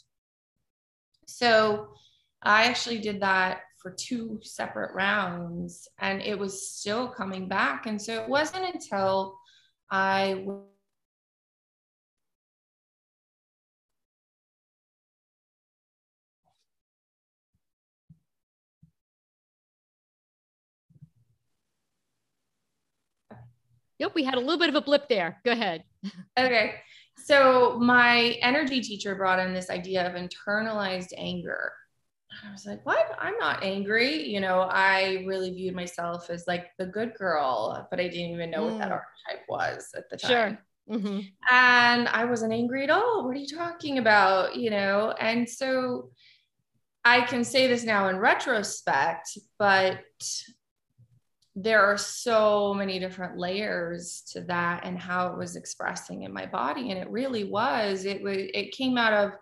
So 1.27 1.93
I 2.43 2.65
actually 2.65 2.99
did 2.99 3.21
that 3.21 3.61
for 3.81 3.91
two 3.91 4.39
separate 4.43 4.95
rounds 4.95 5.89
and 5.99 6.21
it 6.23 6.39
was 6.39 6.71
still 6.71 7.09
coming 7.09 7.49
back. 7.49 7.87
And 7.87 8.01
so 8.01 8.23
it 8.23 8.29
wasn't 8.29 8.75
until 8.75 9.39
I 9.91 10.45
Yep, 23.99 24.15
we 24.15 24.25
had 24.25 24.37
a 24.37 24.41
little 24.41 24.59
bit 24.59 24.71
of 24.71 24.75
a 24.77 24.81
blip 24.81 25.11
there. 25.11 25.39
Go 25.45 25.53
ahead. 25.53 25.85
Okay. 26.39 26.77
So 27.19 27.79
my 27.79 28.39
energy 28.41 28.81
teacher 28.81 29.15
brought 29.15 29.39
in 29.39 29.53
this 29.53 29.69
idea 29.69 30.07
of 30.09 30.15
internalized 30.15 31.13
anger. 31.19 31.73
I 32.47 32.53
was 32.53 32.67
like, 32.67 32.85
what? 32.87 33.17
I'm 33.19 33.37
not 33.39 33.63
angry. 33.63 34.27
You 34.29 34.41
know, 34.41 34.61
I 34.71 35.25
really 35.27 35.53
viewed 35.53 35.75
myself 35.75 36.31
as 36.31 36.47
like 36.47 36.67
the 36.79 36.87
good 36.87 37.15
girl, 37.15 37.87
but 37.91 38.01
I 38.01 38.05
didn't 38.09 38.31
even 38.31 38.51
know 38.51 38.65
what 38.65 38.79
that 38.79 38.89
Mm. 38.91 38.93
archetype 38.93 39.47
was 39.49 39.89
at 39.97 40.09
the 40.11 40.17
time. 40.17 40.59
Sure. 40.89 40.99
hmm 40.99 41.21
And 41.51 42.09
I 42.09 42.25
wasn't 42.25 42.53
angry 42.53 42.85
at 42.85 42.91
all. 42.91 43.25
What 43.25 43.37
are 43.37 43.41
you 43.41 43.47
talking 43.57 43.99
about? 43.99 44.57
You 44.57 44.71
know, 44.71 45.13
and 45.21 45.49
so 45.49 46.11
I 47.05 47.23
can 47.23 47.45
say 47.45 47.67
this 47.67 47.85
now 47.85 48.09
in 48.09 48.17
retrospect, 48.19 49.39
but 49.59 50.01
there 51.57 51.85
are 51.85 51.99
so 51.99 52.73
many 52.75 52.99
different 52.99 53.37
layers 53.39 54.23
to 54.33 54.41
that 54.43 54.85
and 54.85 54.99
how 54.99 55.29
it 55.29 55.37
was 55.37 55.57
expressing 55.57 56.23
in 56.23 56.33
my 56.33 56.47
body 56.47 56.91
and 56.91 56.99
it 56.99 57.11
really 57.11 57.43
was 57.43 58.05
it 58.05 58.23
was 58.23 58.37
it 58.39 58.71
came 58.71 58.97
out 58.97 59.13
of 59.13 59.33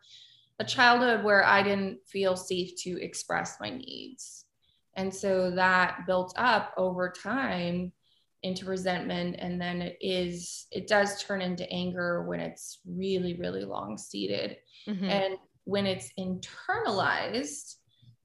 a 0.58 0.64
childhood 0.64 1.24
where 1.24 1.44
i 1.44 1.62
didn't 1.62 1.98
feel 2.06 2.36
safe 2.36 2.74
to 2.76 3.00
express 3.02 3.58
my 3.60 3.70
needs. 3.70 4.44
And 4.98 5.14
so 5.14 5.52
that 5.52 6.00
built 6.06 6.34
up 6.36 6.74
over 6.76 7.08
time 7.10 7.92
into 8.42 8.66
resentment. 8.66 9.36
And 9.38 9.60
then 9.60 9.80
it 9.80 9.96
is 10.00 10.66
it 10.72 10.88
does 10.88 11.22
turn 11.22 11.40
into 11.40 11.70
anger 11.72 12.24
when 12.24 12.40
it's 12.40 12.80
really 12.84 13.34
really 13.34 13.64
long 13.64 13.96
seated. 13.96 14.56
Hmm 14.86 15.04
and 15.04 15.34
when 15.64 15.86
it's 15.86 16.10
internalized, 16.18 17.74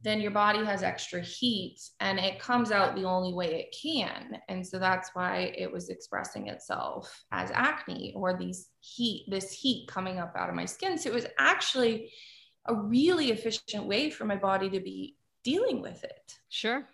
then 0.03 0.19
your 0.19 0.31
body 0.31 0.63
has 0.65 0.83
extra 0.83 1.21
heat 1.21 1.79
and 2.01 2.19
it 2.19 2.39
comes 2.39 2.71
out 2.71 2.95
the 2.95 3.05
only 3.05 3.33
way 3.33 3.55
it 3.55 3.75
can. 3.81 4.37
And 4.49 4.65
so 4.65 4.77
that's 4.77 5.11
why 5.13 5.53
it 5.57 5.71
was 5.71 5.89
expressing 5.89 6.47
itself 6.47 7.23
as 7.31 7.51
acne 7.53 8.13
or 8.15 8.37
these 8.37 8.67
heat, 8.81 9.25
this 9.29 9.51
heat 9.53 9.87
coming 9.87 10.19
up 10.19 10.33
out 10.37 10.49
of 10.49 10.55
my 10.55 10.65
skin. 10.65 10.97
So 10.97 11.09
it 11.09 11.15
was 11.15 11.27
actually 11.39 12.11
a 12.65 12.75
really 12.75 13.31
efficient 13.31 13.85
way 13.85 14.09
for 14.09 14.25
my 14.25 14.35
body 14.35 14.69
to 14.71 14.79
be 14.81 15.15
dealing 15.43 15.81
with 15.81 16.03
it. 16.03 16.35
Sure. 16.49 16.85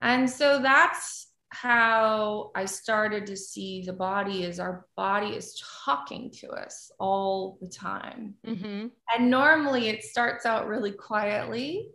And 0.00 0.30
so 0.30 0.60
that's 0.60 1.25
how 1.50 2.50
I 2.54 2.64
started 2.64 3.26
to 3.26 3.36
see 3.36 3.82
the 3.86 3.92
body 3.92 4.42
is 4.42 4.58
our 4.60 4.86
body 4.96 5.28
is 5.28 5.62
talking 5.84 6.30
to 6.40 6.48
us 6.50 6.90
all 6.98 7.58
the 7.60 7.68
time. 7.68 8.34
hmm 8.44 8.86
And 9.14 9.30
normally 9.30 9.88
it 9.88 10.02
starts 10.02 10.44
out 10.44 10.66
really 10.66 10.92
quietly. 10.92 11.88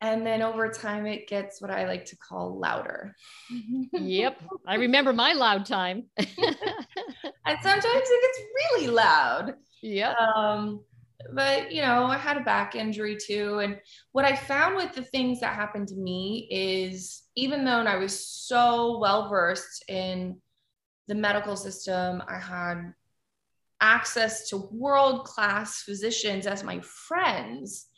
And 0.00 0.26
then 0.26 0.42
over 0.42 0.68
time, 0.68 1.06
it 1.06 1.28
gets 1.28 1.62
what 1.62 1.70
I 1.70 1.86
like 1.86 2.06
to 2.06 2.16
call 2.16 2.58
louder. 2.58 3.14
Yep. 3.92 4.42
I 4.66 4.74
remember 4.86 5.12
my 5.12 5.32
loud 5.32 5.66
time. 5.66 6.04
And 7.44 7.58
sometimes 7.60 7.84
it 7.84 8.22
gets 8.22 8.40
really 8.54 8.86
loud. 8.88 9.54
yep. 9.82 10.16
Um, 10.16 10.84
but, 11.32 11.72
you 11.72 11.82
know, 11.82 12.06
I 12.06 12.16
had 12.16 12.36
a 12.36 12.44
back 12.44 12.74
injury 12.74 13.16
too. 13.16 13.60
And 13.60 13.80
what 14.12 14.24
I 14.24 14.34
found 14.34 14.76
with 14.76 14.92
the 14.92 15.04
things 15.04 15.40
that 15.40 15.54
happened 15.54 15.88
to 15.88 15.96
me 15.96 16.48
is 16.50 17.22
even 17.36 17.64
though 17.64 17.80
I 17.80 17.96
was 17.96 18.26
so 18.26 18.98
well 18.98 19.28
versed 19.28 19.84
in 19.88 20.40
the 21.08 21.14
medical 21.14 21.56
system, 21.56 22.22
I 22.28 22.38
had 22.38 22.92
access 23.80 24.48
to 24.50 24.68
world 24.70 25.24
class 25.24 25.82
physicians 25.82 26.46
as 26.46 26.62
my 26.62 26.80
friends. 26.80 27.88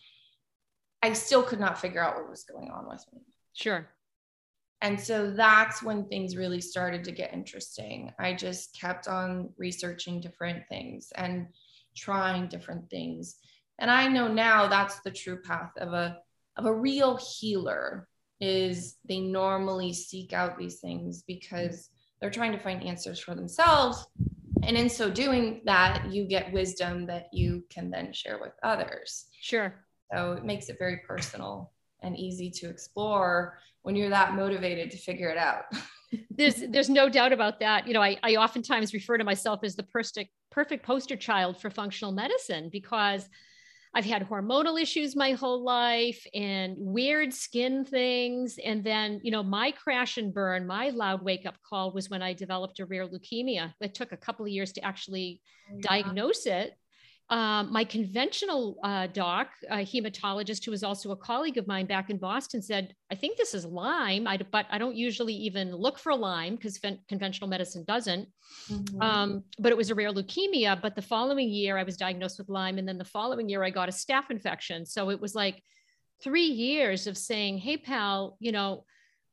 I 1.02 1.12
still 1.12 1.42
could 1.42 1.60
not 1.60 1.78
figure 1.78 2.02
out 2.02 2.16
what 2.16 2.30
was 2.30 2.44
going 2.44 2.70
on 2.70 2.88
with 2.88 3.04
me. 3.12 3.20
Sure. 3.52 3.88
And 4.80 5.00
so 5.00 5.30
that's 5.30 5.82
when 5.82 6.06
things 6.06 6.36
really 6.36 6.60
started 6.60 7.04
to 7.04 7.12
get 7.12 7.32
interesting. 7.32 8.12
I 8.18 8.34
just 8.34 8.78
kept 8.78 9.08
on 9.08 9.50
researching 9.56 10.20
different 10.20 10.68
things 10.68 11.12
and 11.16 11.46
trying 11.96 12.48
different 12.48 12.88
things. 12.90 13.36
And 13.78 13.90
I 13.90 14.08
know 14.08 14.28
now 14.28 14.68
that's 14.68 15.00
the 15.00 15.10
true 15.10 15.40
path 15.42 15.72
of 15.78 15.92
a 15.92 16.18
of 16.56 16.66
a 16.66 16.74
real 16.74 17.16
healer 17.16 18.08
is 18.40 18.96
they 19.08 19.20
normally 19.20 19.92
seek 19.92 20.32
out 20.32 20.56
these 20.56 20.78
things 20.80 21.24
because 21.26 21.90
they're 22.20 22.30
trying 22.30 22.52
to 22.52 22.58
find 22.58 22.82
answers 22.82 23.18
for 23.18 23.34
themselves. 23.34 24.06
And 24.62 24.76
in 24.76 24.88
so 24.88 25.10
doing 25.10 25.62
that 25.64 26.12
you 26.12 26.26
get 26.26 26.52
wisdom 26.52 27.06
that 27.06 27.26
you 27.32 27.64
can 27.70 27.90
then 27.90 28.12
share 28.12 28.38
with 28.40 28.52
others. 28.62 29.26
Sure. 29.40 29.74
So 30.12 30.32
it 30.32 30.44
makes 30.44 30.68
it 30.68 30.76
very 30.78 31.00
personal 31.06 31.72
and 32.02 32.16
easy 32.16 32.50
to 32.50 32.68
explore 32.68 33.58
when 33.82 33.96
you're 33.96 34.10
that 34.10 34.34
motivated 34.34 34.90
to 34.90 34.96
figure 34.96 35.28
it 35.28 35.38
out 35.38 35.64
there's 36.30 36.62
there's 36.70 36.90
no 36.90 37.08
doubt 37.08 37.32
about 37.32 37.60
that 37.60 37.86
you 37.86 37.94
know 37.94 38.02
I, 38.02 38.16
I 38.22 38.36
oftentimes 38.36 38.92
refer 38.92 39.18
to 39.18 39.24
myself 39.24 39.60
as 39.62 39.76
the 39.76 39.82
perfect 39.82 40.30
perfect 40.50 40.84
poster 40.84 41.16
child 41.16 41.60
for 41.60 41.70
functional 41.70 42.12
medicine 42.12 42.68
because 42.70 43.28
I've 43.96 44.04
had 44.04 44.28
hormonal 44.28 44.80
issues 44.80 45.14
my 45.14 45.32
whole 45.32 45.62
life 45.62 46.26
and 46.34 46.74
weird 46.78 47.32
skin 47.32 47.84
things. 47.84 48.58
And 48.64 48.82
then, 48.82 49.20
you 49.22 49.30
know, 49.30 49.44
my 49.44 49.70
crash 49.70 50.18
and 50.18 50.34
burn, 50.34 50.66
my 50.66 50.90
loud 50.90 51.22
wake 51.22 51.46
up 51.46 51.54
call 51.68 51.92
was 51.92 52.10
when 52.10 52.20
I 52.20 52.32
developed 52.32 52.80
a 52.80 52.86
rare 52.86 53.06
leukemia. 53.06 53.72
It 53.80 53.94
took 53.94 54.10
a 54.10 54.16
couple 54.16 54.44
of 54.44 54.50
years 54.50 54.72
to 54.72 54.84
actually 54.84 55.40
oh, 55.70 55.76
yeah. 55.76 55.88
diagnose 55.88 56.46
it. 56.46 56.76
Um, 57.30 57.72
my 57.72 57.84
conventional 57.84 58.76
uh, 58.84 59.06
doc, 59.06 59.48
a 59.70 59.78
hematologist 59.78 60.62
who 60.64 60.70
was 60.70 60.84
also 60.84 61.10
a 61.10 61.16
colleague 61.16 61.56
of 61.56 61.66
mine 61.66 61.86
back 61.86 62.10
in 62.10 62.18
Boston, 62.18 62.60
said, 62.60 62.94
"I 63.10 63.14
think 63.14 63.38
this 63.38 63.54
is 63.54 63.64
Lyme, 63.64 64.26
I, 64.26 64.38
but 64.52 64.66
I 64.70 64.76
don't 64.76 64.94
usually 64.94 65.32
even 65.32 65.74
look 65.74 65.98
for 65.98 66.14
Lyme 66.14 66.56
because 66.56 66.78
conventional 67.08 67.48
medicine 67.48 67.82
doesn't." 67.86 68.28
Mm-hmm. 68.70 69.00
Um, 69.00 69.44
but 69.58 69.72
it 69.72 69.76
was 69.76 69.88
a 69.88 69.94
rare 69.94 70.12
leukemia. 70.12 70.80
But 70.80 70.96
the 70.96 71.02
following 71.02 71.48
year, 71.48 71.78
I 71.78 71.82
was 71.82 71.96
diagnosed 71.96 72.38
with 72.38 72.50
Lyme, 72.50 72.76
and 72.76 72.86
then 72.86 72.98
the 72.98 73.04
following 73.04 73.48
year, 73.48 73.64
I 73.64 73.70
got 73.70 73.88
a 73.88 73.92
staph 73.92 74.30
infection. 74.30 74.84
So 74.84 75.08
it 75.08 75.20
was 75.20 75.34
like 75.34 75.62
three 76.22 76.46
years 76.46 77.06
of 77.06 77.16
saying, 77.16 77.56
"Hey, 77.56 77.78
pal, 77.78 78.36
you 78.38 78.52
know, 78.52 78.84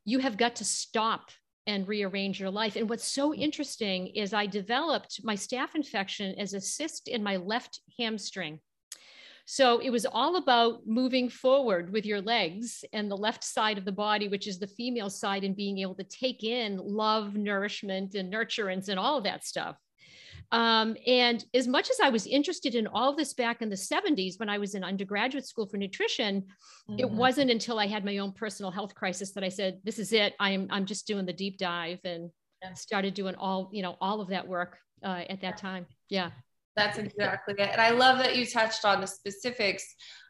you 0.05 0.19
have 0.19 0.37
got 0.37 0.55
to 0.57 0.65
stop 0.65 1.31
and 1.67 1.87
rearrange 1.87 2.39
your 2.39 2.49
life. 2.49 2.75
And 2.75 2.89
what's 2.89 3.07
so 3.07 3.31
mm. 3.31 3.39
interesting 3.39 4.07
is 4.07 4.33
I 4.33 4.45
developed 4.45 5.21
my 5.23 5.35
staph 5.35 5.75
infection 5.75 6.35
as 6.37 6.53
a 6.53 6.61
cyst 6.61 7.07
in 7.07 7.23
my 7.23 7.37
left 7.37 7.81
hamstring. 7.99 8.59
So 9.45 9.79
it 9.79 9.89
was 9.89 10.05
all 10.05 10.37
about 10.37 10.85
moving 10.85 11.27
forward 11.27 11.91
with 11.91 12.05
your 12.05 12.21
legs 12.21 12.85
and 12.93 13.09
the 13.09 13.17
left 13.17 13.43
side 13.43 13.77
of 13.77 13.85
the 13.85 13.91
body, 13.91 14.27
which 14.27 14.47
is 14.47 14.59
the 14.59 14.67
female 14.67 15.09
side, 15.09 15.43
and 15.43 15.55
being 15.55 15.79
able 15.79 15.95
to 15.95 16.03
take 16.03 16.43
in 16.43 16.77
love, 16.77 17.35
nourishment, 17.35 18.15
and 18.15 18.31
nurturance 18.31 18.87
and 18.87 18.99
all 18.99 19.17
of 19.17 19.23
that 19.25 19.43
stuff. 19.43 19.75
Um, 20.51 20.97
and 21.07 21.45
as 21.53 21.67
much 21.67 21.89
as 21.89 21.99
I 22.01 22.09
was 22.09 22.27
interested 22.27 22.75
in 22.75 22.87
all 22.87 23.09
of 23.09 23.17
this 23.17 23.33
back 23.33 23.61
in 23.61 23.69
the 23.69 23.75
70s 23.75 24.37
when 24.37 24.49
I 24.49 24.57
was 24.57 24.75
in 24.75 24.83
undergraduate 24.83 25.47
school 25.47 25.65
for 25.65 25.77
nutrition, 25.77 26.41
mm-hmm. 26.89 26.99
it 26.99 27.09
wasn't 27.09 27.51
until 27.51 27.79
I 27.79 27.87
had 27.87 28.03
my 28.03 28.17
own 28.17 28.33
personal 28.33 28.71
health 28.71 28.93
crisis 28.93 29.31
that 29.31 29.43
I 29.43 29.49
said, 29.49 29.79
this 29.83 29.97
is 29.97 30.11
it. 30.11 30.33
I'm, 30.39 30.67
I'm 30.69 30.85
just 30.85 31.07
doing 31.07 31.25
the 31.25 31.33
deep 31.33 31.57
dive 31.57 31.99
and 32.03 32.29
yeah. 32.61 32.73
started 32.73 33.13
doing 33.13 33.35
all, 33.35 33.69
you 33.71 33.81
know, 33.81 33.95
all 34.01 34.19
of 34.19 34.27
that 34.29 34.47
work 34.47 34.77
uh, 35.03 35.23
at 35.29 35.41
that 35.41 35.57
time. 35.57 35.85
Yeah. 36.09 36.31
That's 36.75 36.97
exactly 36.97 37.55
it. 37.57 37.69
And 37.71 37.81
I 37.81 37.91
love 37.91 38.17
that 38.19 38.35
you 38.35 38.45
touched 38.45 38.85
on 38.85 39.01
the 39.01 39.07
specifics. 39.07 39.83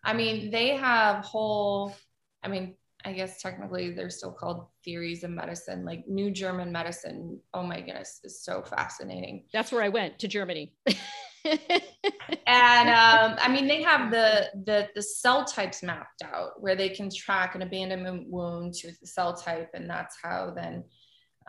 I 0.03 0.13
mean, 0.13 0.51
they 0.51 0.69
have 0.69 1.23
whole, 1.23 1.95
I 2.43 2.47
mean, 2.47 2.75
I 3.05 3.13
guess 3.13 3.41
technically 3.41 3.91
they're 3.91 4.09
still 4.09 4.31
called 4.31 4.67
theories 4.83 5.23
of 5.23 5.31
medicine, 5.31 5.85
like 5.85 6.07
New 6.07 6.31
German 6.31 6.71
medicine. 6.71 7.39
Oh 7.53 7.63
my 7.63 7.79
goodness, 7.79 8.21
is 8.23 8.43
so 8.43 8.61
fascinating. 8.61 9.45
That's 9.53 9.71
where 9.71 9.81
I 9.81 9.89
went 9.89 10.19
to 10.19 10.27
Germany. 10.27 10.73
and 11.45 12.89
um, 12.89 13.37
I 13.41 13.47
mean, 13.49 13.67
they 13.67 13.81
have 13.81 14.11
the, 14.11 14.49
the 14.65 14.89
the 14.95 15.01
cell 15.01 15.45
types 15.45 15.81
mapped 15.81 16.21
out 16.23 16.61
where 16.61 16.75
they 16.75 16.89
can 16.89 17.09
track 17.09 17.55
an 17.55 17.61
abandonment 17.61 18.27
wound 18.27 18.73
to 18.75 18.91
the 18.99 19.07
cell 19.07 19.35
type, 19.35 19.69
and 19.73 19.89
that's 19.89 20.17
how 20.21 20.53
then 20.55 20.83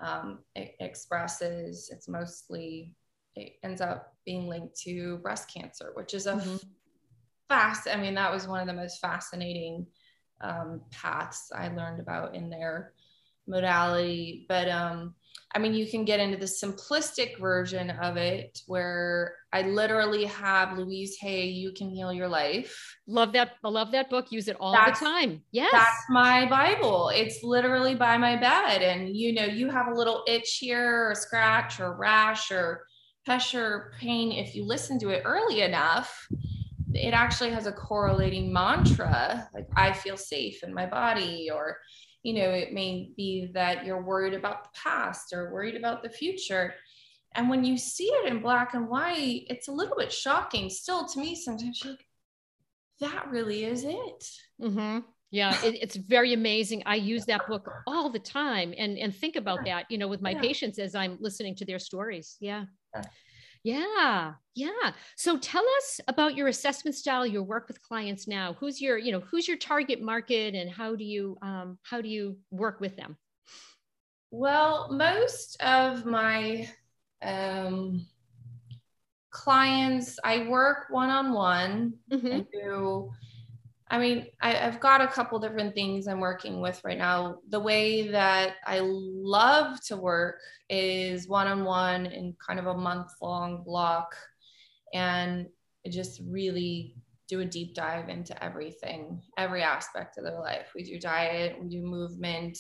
um, 0.03 0.39
it 0.55 0.75
expresses. 0.81 1.91
It's 1.93 2.09
mostly 2.09 2.95
it 3.35 3.55
ends 3.63 3.81
up 3.81 4.15
being 4.25 4.47
linked 4.49 4.79
to 4.83 5.19
breast 5.19 5.53
cancer, 5.53 5.93
which 5.95 6.15
is 6.15 6.27
a 6.27 6.35
mm-hmm. 6.35 6.57
fast. 7.49 7.89
I 7.89 7.97
mean, 7.97 8.15
that 8.15 8.33
was 8.33 8.49
one 8.49 8.61
of 8.61 8.67
the 8.67 8.73
most 8.73 9.01
fascinating 9.01 9.87
um, 10.43 10.83
paths 10.91 11.51
I 11.55 11.69
learned 11.69 12.01
about 12.01 12.35
in 12.35 12.51
their 12.51 12.93
modality. 13.47 14.47
But 14.49 14.69
um, 14.69 15.15
I 15.55 15.59
mean, 15.59 15.75
you 15.75 15.87
can 15.87 16.05
get 16.05 16.21
into 16.21 16.39
the 16.39 16.47
simplistic 16.47 17.39
version 17.39 17.91
of 17.91 18.17
it 18.17 18.61
where 18.67 19.35
I 19.53 19.63
literally 19.63 20.25
have 20.25 20.79
Louise 20.79 21.17
Hay, 21.21 21.47
You 21.47 21.73
Can 21.73 21.91
Heal 21.91 22.13
Your 22.13 22.29
Life. 22.29 22.97
Love 23.07 23.33
that. 23.35 23.53
I 23.63 23.69
love 23.69 23.93
that 23.93 24.09
book. 24.09 24.33
Use 24.33 24.49
it 24.49 24.57
all 24.59 24.73
that's, 24.73 24.99
the 24.99 25.07
time. 25.07 25.43
Yes. 25.51 25.73
That's 25.73 26.05
my 26.09 26.49
Bible. 26.49 27.11
It's 27.11 27.43
literally 27.43 27.95
by 27.95 28.17
my 28.17 28.37
bed. 28.37 28.83
And 28.83 29.15
you 29.15 29.35
know, 29.35 29.45
you 29.45 29.69
have 29.71 29.89
a 29.89 29.95
little 29.95 30.25
itch 30.27 30.59
here, 30.59 31.11
or 31.11 31.15
scratch, 31.15 31.81
or 31.81 31.97
rash, 31.97 32.51
or 32.51 32.87
pressure, 33.27 33.93
pain. 33.99 34.33
If 34.33 34.55
you 34.55 34.65
listen 34.65 34.99
to 35.01 35.11
it 35.11 35.23
early 35.25 35.61
enough, 35.61 36.27
it 36.95 37.15
actually 37.15 37.51
has 37.51 37.67
a 37.67 37.73
correlating 37.73 38.53
mantra 38.53 39.49
like 39.55 39.67
i 39.77 39.93
feel 39.93 40.17
safe 40.17 40.63
in 40.63 40.73
my 40.73 40.87
body 40.87 41.51
or 41.53 41.79
you 42.23 42.35
know 42.35 42.51
it 42.51 42.73
may 42.73 43.13
be 43.17 43.51
that 43.53 43.85
you're 43.85 44.03
worried 44.03 44.35
about 44.35 44.65
the 44.65 44.71
past 44.75 45.33
or 45.33 45.53
worried 45.53 45.77
about 45.77 46.03
the 46.03 46.09
future 46.09 46.75
and 47.35 47.49
when 47.49 47.65
you 47.65 47.77
see 47.79 48.07
it 48.07 48.31
in 48.31 48.41
black 48.41 48.75
and 48.75 48.89
white 48.89 49.45
it's 49.49 49.69
a 49.69 49.73
little 49.73 49.97
bit 49.97 50.13
shocking 50.13 50.69
still 50.69 51.07
to 51.07 51.19
me 51.19 51.35
sometimes 51.35 51.83
you're 51.83 51.93
like 51.93 52.07
that 53.01 53.29
really 53.31 53.65
is 53.65 53.85
it 53.85 54.29
mm-hmm. 54.61 54.99
yeah 55.31 55.57
it, 55.65 55.77
it's 55.81 55.97
very 55.97 56.33
amazing 56.33 56.83
i 56.87 56.95
use 56.95 57.25
that 57.25 57.47
book 57.49 57.69
all 57.87 58.09
the 58.09 58.19
time 58.19 58.73
and 58.77 58.97
and 58.99 59.15
think 59.15 59.37
about 59.37 59.65
that 59.65 59.87
you 59.91 59.99
know 59.99 60.09
with 60.09 60.23
my 60.23 60.31
yeah. 60.31 60.41
patients 60.41 60.79
as 60.79 60.95
i'm 60.95 61.17
listening 61.21 61.55
to 61.55 61.65
their 61.65 61.79
stories 61.79 62.37
yeah. 62.41 62.65
yeah. 62.95 63.03
Yeah, 63.65 64.35
yeah. 64.57 64.93
So 65.17 65.39
tell 65.39 65.65
us 65.79 66.01
about 66.09 66.37
your 66.37 66.49
assessment 66.49 66.97
style, 66.97 67.25
your 67.25 67.45
work 67.45 67.69
with 67.69 67.81
clients 67.81 68.27
now. 68.27 68.55
Who's 68.55 68.81
your, 68.81 68.99
you 68.99 69.13
know, 69.13 69.21
who's 69.21 69.47
your 69.47 69.57
target 69.57 70.03
market, 70.03 70.55
and 70.55 70.69
how 70.69 70.97
do 70.97 71.05
you 71.05 71.37
um, 71.43 71.79
how 71.83 72.01
do 72.01 72.09
you 72.09 72.39
work 72.51 72.81
with 72.81 72.97
them? 72.97 73.17
Well, 74.33 74.93
most 74.93 75.63
of 75.63 76.05
my 76.07 76.69
um, 77.23 78.07
clients, 79.31 80.19
I 80.25 80.49
work 80.49 80.87
one 80.91 81.11
on 81.11 81.33
one 81.33 81.95
do 82.53 83.13
I 83.93 83.99
mean, 83.99 84.27
I, 84.41 84.53
have 84.55 84.81
got 84.81 85.03
a 85.03 85.07
couple 85.07 85.39
different 85.39 85.75
things 85.75 86.09
I'm 86.09 86.19
working 86.19 86.63
with 86.63 86.81
right 86.83 86.97
now. 86.97 87.41
The 87.51 87.61
way 87.61 88.09
that 88.09 88.55
I 88.67 88.81
love 88.83 89.85
to 89.89 89.99
work 89.99 90.41
is 90.71 91.29
one 91.29 91.47
on 91.47 91.65
one 91.65 92.07
in 92.07 92.35
kind 92.45 92.59
of 92.59 92.69
a 92.69 92.75
month 92.75 93.11
long 93.21 93.63
block 93.63 94.17
and 94.95 95.47
just 95.91 96.23
really 96.27 96.97
do 97.29 97.41
a 97.41 97.45
deep 97.45 97.75
dive 97.75 98.09
into 98.09 98.43
everything, 98.43 99.21
every 99.37 99.63
aspect 99.63 100.17
of 100.17 100.25
their 100.25 100.41
life. 100.41 100.73
We 100.75 100.85
do 100.85 100.99
diet, 100.99 101.59
we 101.63 101.69
do 101.69 101.83
movement, 101.83 102.57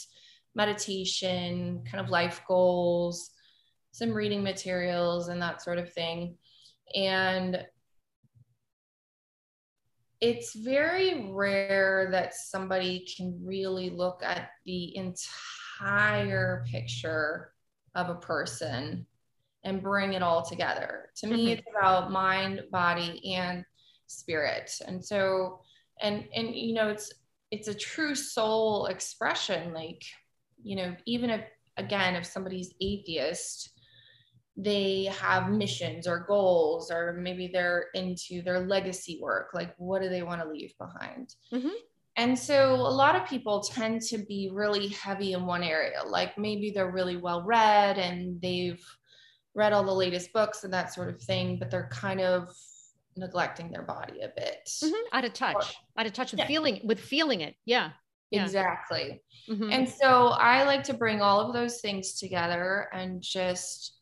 meditation, 0.54 1.82
kind 1.90 2.04
of 2.04 2.10
life 2.10 2.42
goals, 2.46 3.30
some 3.92 4.12
reading 4.12 4.42
materials, 4.42 5.28
and 5.28 5.40
that 5.40 5.62
sort 5.62 5.78
of 5.78 5.90
thing. 5.94 6.36
And 6.94 7.64
it's 10.22 10.54
very 10.54 11.28
rare 11.32 12.08
that 12.12 12.32
somebody 12.32 13.04
can 13.16 13.40
really 13.44 13.90
look 13.90 14.22
at 14.22 14.50
the 14.64 14.96
entire 14.96 16.64
picture 16.70 17.52
of 17.96 18.08
a 18.08 18.14
person 18.14 19.04
and 19.64 19.82
bring 19.82 20.12
it 20.12 20.22
all 20.22 20.44
together. 20.44 21.10
To 21.16 21.26
me, 21.26 21.32
mm-hmm. 21.32 21.48
it's 21.48 21.62
about 21.76 22.12
mind, 22.12 22.62
body, 22.70 23.34
and 23.34 23.64
spirit. 24.06 24.70
And 24.86 25.04
so, 25.04 25.60
and 26.00 26.24
and 26.34 26.54
you 26.54 26.74
know, 26.74 26.88
it's 26.88 27.12
it's 27.50 27.66
a 27.66 27.74
true 27.74 28.14
soul 28.14 28.86
expression. 28.86 29.74
Like, 29.74 30.04
you 30.62 30.76
know, 30.76 30.94
even 31.04 31.30
if 31.30 31.44
again, 31.76 32.14
if 32.14 32.26
somebody's 32.26 32.72
atheist, 32.80 33.71
they 34.56 35.04
have 35.04 35.50
missions 35.50 36.06
or 36.06 36.26
goals 36.28 36.90
or 36.90 37.14
maybe 37.14 37.48
they're 37.52 37.86
into 37.94 38.42
their 38.42 38.66
legacy 38.66 39.18
work 39.20 39.48
like 39.54 39.74
what 39.78 40.02
do 40.02 40.08
they 40.08 40.22
want 40.22 40.42
to 40.42 40.48
leave 40.48 40.72
behind 40.78 41.34
mm-hmm. 41.52 41.68
and 42.16 42.38
so 42.38 42.74
a 42.74 42.76
lot 42.76 43.16
of 43.16 43.26
people 43.26 43.60
tend 43.60 44.02
to 44.02 44.18
be 44.18 44.50
really 44.52 44.88
heavy 44.88 45.32
in 45.32 45.46
one 45.46 45.62
area 45.62 46.02
like 46.06 46.36
maybe 46.36 46.70
they're 46.70 46.90
really 46.90 47.16
well 47.16 47.42
read 47.42 47.98
and 47.98 48.40
they've 48.42 48.84
read 49.54 49.72
all 49.72 49.84
the 49.84 49.92
latest 49.92 50.32
books 50.32 50.64
and 50.64 50.72
that 50.72 50.92
sort 50.92 51.08
of 51.08 51.20
thing 51.22 51.58
but 51.58 51.70
they're 51.70 51.88
kind 51.90 52.20
of 52.20 52.54
neglecting 53.16 53.70
their 53.70 53.82
body 53.82 54.20
a 54.20 54.28
bit 54.36 54.68
mm-hmm. 54.84 55.16
out 55.16 55.24
of 55.24 55.32
touch 55.32 55.54
or, 55.54 56.00
out 56.00 56.06
of 56.06 56.12
touch 56.12 56.30
with 56.30 56.40
yeah. 56.40 56.46
feeling 56.46 56.80
with 56.84 57.00
feeling 57.00 57.40
it 57.40 57.54
yeah 57.64 57.90
yeah. 58.30 58.44
Exactly. 58.44 59.22
Mm-hmm. 59.50 59.70
And 59.70 59.86
so 59.86 60.28
I 60.28 60.64
like 60.64 60.84
to 60.84 60.94
bring 60.94 61.20
all 61.20 61.38
of 61.40 61.52
those 61.52 61.82
things 61.82 62.14
together 62.14 62.88
and 62.90 63.20
just 63.20 63.98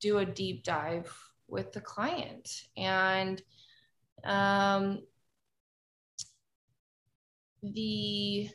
do 0.00 0.18
a 0.18 0.26
deep 0.26 0.64
dive 0.64 1.12
with 1.48 1.72
the 1.72 1.80
client. 1.80 2.48
And 2.76 3.42
um, 4.24 5.00
the 7.62 8.48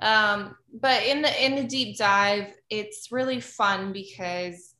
um, 0.00 0.56
but 0.72 1.02
in 1.04 1.22
the 1.22 1.44
in 1.44 1.56
the 1.56 1.64
deep 1.64 1.98
dive 1.98 2.46
it's 2.70 3.08
really 3.12 3.40
fun 3.40 3.92
because 3.92 4.74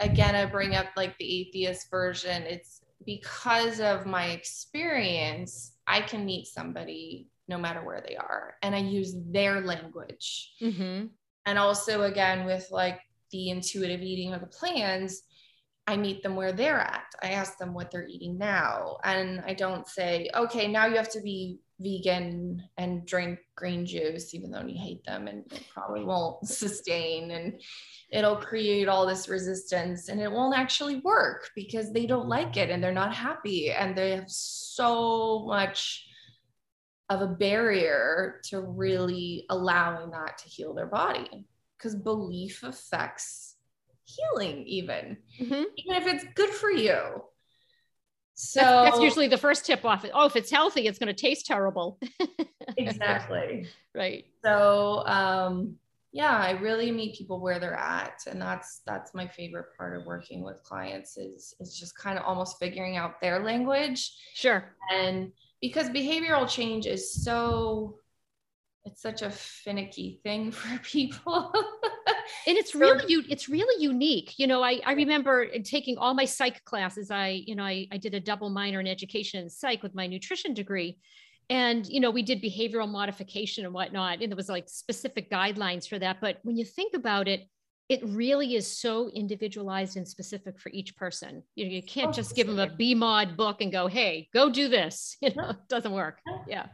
again 0.00 0.34
i 0.34 0.44
bring 0.44 0.74
up 0.74 0.86
like 0.96 1.16
the 1.18 1.40
atheist 1.40 1.90
version. 1.90 2.42
It's 2.42 2.82
because 3.04 3.80
of 3.80 4.06
my 4.06 4.26
experience 4.26 5.72
i 5.88 6.00
can 6.00 6.24
meet 6.24 6.46
somebody 6.46 7.31
no 7.48 7.58
matter 7.58 7.84
where 7.84 8.02
they 8.06 8.16
are. 8.16 8.54
And 8.62 8.74
i 8.74 8.78
use 8.78 9.14
their 9.30 9.60
language. 9.60 10.54
Mm-hmm. 10.62 11.06
and 11.46 11.58
also 11.58 12.02
again 12.02 12.44
with 12.46 12.68
like 12.70 13.00
the 13.30 13.50
intuitive 13.50 14.02
eating 14.02 14.32
or 14.34 14.38
the 14.38 14.46
plans 14.46 15.22
i 15.86 15.96
meet 15.96 16.22
them 16.22 16.36
where 16.36 16.52
they're 16.52 16.80
at. 16.80 17.06
I 17.22 17.30
ask 17.30 17.58
them 17.58 17.74
what 17.74 17.90
they're 17.90 18.06
eating 18.06 18.38
now. 18.38 18.98
And 19.04 19.42
i 19.46 19.54
don't 19.54 19.86
say 19.88 20.28
okay 20.34 20.68
now 20.68 20.86
you 20.86 20.96
have 20.96 21.10
to 21.10 21.20
be 21.20 21.58
vegan 21.82 22.62
and 22.76 23.04
drink 23.06 23.38
green 23.56 23.84
juice 23.84 24.34
even 24.34 24.50
though 24.50 24.64
you 24.64 24.78
hate 24.78 25.04
them 25.04 25.26
and 25.26 25.44
it 25.52 25.64
probably 25.72 26.04
won't 26.04 26.46
sustain. 26.62 27.30
And 27.32 27.60
it'll 28.10 28.36
create 28.36 28.88
all 28.88 29.06
this 29.06 29.28
resistance 29.28 30.08
and 30.08 30.20
it 30.20 30.30
won't 30.30 30.56
actually 30.56 31.00
work 31.00 31.50
because 31.56 31.92
they 31.92 32.06
don't 32.06 32.28
like 32.28 32.56
it 32.56 32.70
and 32.70 32.82
they're 32.82 32.92
not 32.92 33.14
happy. 33.14 33.72
And 33.72 33.96
they 33.96 34.12
have 34.12 34.30
so 34.30 35.44
much 35.46 36.06
of 37.08 37.20
a 37.20 37.26
barrier 37.26 38.40
to 38.44 38.60
really 38.60 39.44
allowing 39.50 40.10
that 40.10 40.38
to 40.38 40.48
heal 40.48 40.72
their 40.74 40.86
body 40.86 41.46
because 41.76 41.94
belief 41.94 42.62
affects 42.62 43.56
healing 44.04 44.64
even 44.66 45.16
Mm-hmm. 45.40 45.62
even 45.76 46.02
if 46.02 46.06
it's 46.06 46.24
good 46.34 46.50
for 46.50 46.70
you 46.70 47.22
so 48.34 48.60
That's, 48.60 48.90
that's 48.96 49.00
usually 49.04 49.28
the 49.28 49.36
first 49.36 49.66
tip 49.66 49.84
off. 49.84 50.04
Oh, 50.12 50.24
if 50.26 50.36
it's 50.36 50.50
healthy, 50.50 50.86
it's 50.88 50.98
going 50.98 51.14
to 51.14 51.20
taste 51.20 51.46
terrible. 51.46 52.00
exactly 52.78 53.66
right. 53.94 54.24
so 54.44 55.04
um 55.06 55.76
yeah 56.12 56.36
i 56.36 56.52
really 56.52 56.90
meet 56.90 57.14
people 57.16 57.40
where 57.40 57.58
they're 57.60 57.74
at 57.78 58.20
and 58.26 58.40
that's 58.40 58.80
that's 58.86 59.14
my 59.14 59.26
favorite 59.28 59.66
part 59.76 59.96
of 59.96 60.06
working 60.06 60.42
with 60.42 60.62
clients 60.62 61.16
is 61.18 61.54
is 61.60 61.78
just 61.78 61.96
kind 61.96 62.18
of 62.18 62.24
almost 62.24 62.58
figuring 62.58 62.96
out 62.96 63.20
their 63.20 63.44
language 63.44 64.12
Sure. 64.34 64.64
and 64.90 65.30
because 65.62 65.88
behavioral 65.88 66.46
change 66.46 66.86
is 66.86 67.14
so 67.14 67.96
it's 68.84 69.00
such 69.00 69.22
a 69.22 69.30
finicky 69.30 70.20
thing 70.24 70.50
for 70.50 70.78
people. 70.80 71.52
And 72.46 72.56
it's 72.58 72.74
really 72.74 73.04
you 73.06 73.22
it's 73.28 73.48
really 73.48 73.82
unique. 73.82 74.38
You 74.38 74.48
know 74.48 74.62
I, 74.62 74.80
I 74.84 74.92
remember 74.92 75.46
taking 75.60 75.96
all 75.96 76.14
my 76.14 76.24
psych 76.24 76.64
classes. 76.64 77.10
I 77.10 77.42
you 77.46 77.54
know 77.54 77.62
I, 77.62 77.86
I 77.92 77.96
did 77.96 78.14
a 78.14 78.20
double 78.20 78.50
minor 78.50 78.80
in 78.80 78.86
education 78.86 79.40
and 79.40 79.50
psych 79.50 79.82
with 79.82 79.94
my 79.94 80.06
nutrition 80.06 80.52
degree. 80.52 80.98
And 81.48 81.86
you 81.86 82.00
know 82.00 82.10
we 82.10 82.22
did 82.22 82.42
behavioral 82.42 82.88
modification 82.88 83.64
and 83.64 83.72
whatnot 83.72 84.20
and 84.20 84.30
there 84.30 84.36
was 84.36 84.48
like 84.48 84.68
specific 84.68 85.30
guidelines 85.30 85.88
for 85.88 85.98
that. 86.00 86.20
But 86.20 86.38
when 86.42 86.56
you 86.56 86.64
think 86.64 86.94
about 86.94 87.28
it 87.28 87.48
it 87.92 88.00
really 88.04 88.54
is 88.60 88.66
so 88.84 89.10
individualized 89.10 89.96
and 89.98 90.06
specific 90.08 90.58
for 90.58 90.70
each 90.70 90.96
person. 90.96 91.42
You, 91.56 91.64
know, 91.66 91.72
you 91.78 91.82
can't 91.82 92.08
Oh, 92.08 92.12
just 92.20 92.34
give 92.34 92.46
them 92.46 92.58
a 92.58 92.70
B 92.80 92.94
mod 92.94 93.36
book 93.36 93.60
and 93.60 93.70
go 93.70 93.86
hey 93.86 94.28
go 94.32 94.50
do 94.60 94.66
this. 94.68 95.16
You 95.24 95.30
know 95.36 95.50
it 95.50 95.68
doesn't 95.68 95.92
work. 95.92 96.16
Yeah. 96.48 96.66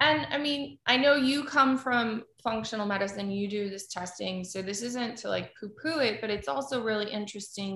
And 0.00 0.20
i 0.36 0.38
mean 0.46 0.60
i 0.92 0.96
know 1.04 1.14
you 1.30 1.38
come 1.56 1.72
from 1.84 2.04
functional 2.48 2.86
medicine 2.94 3.28
you 3.40 3.46
do 3.58 3.62
this 3.70 3.86
testing 3.98 4.44
so 4.44 4.56
this 4.62 4.80
isn't 4.88 5.14
to 5.20 5.26
like 5.36 5.46
poo 5.56 5.70
poo 5.80 5.98
it 6.08 6.20
but 6.20 6.30
it's 6.36 6.48
also 6.54 6.74
really 6.90 7.08
interesting. 7.20 7.72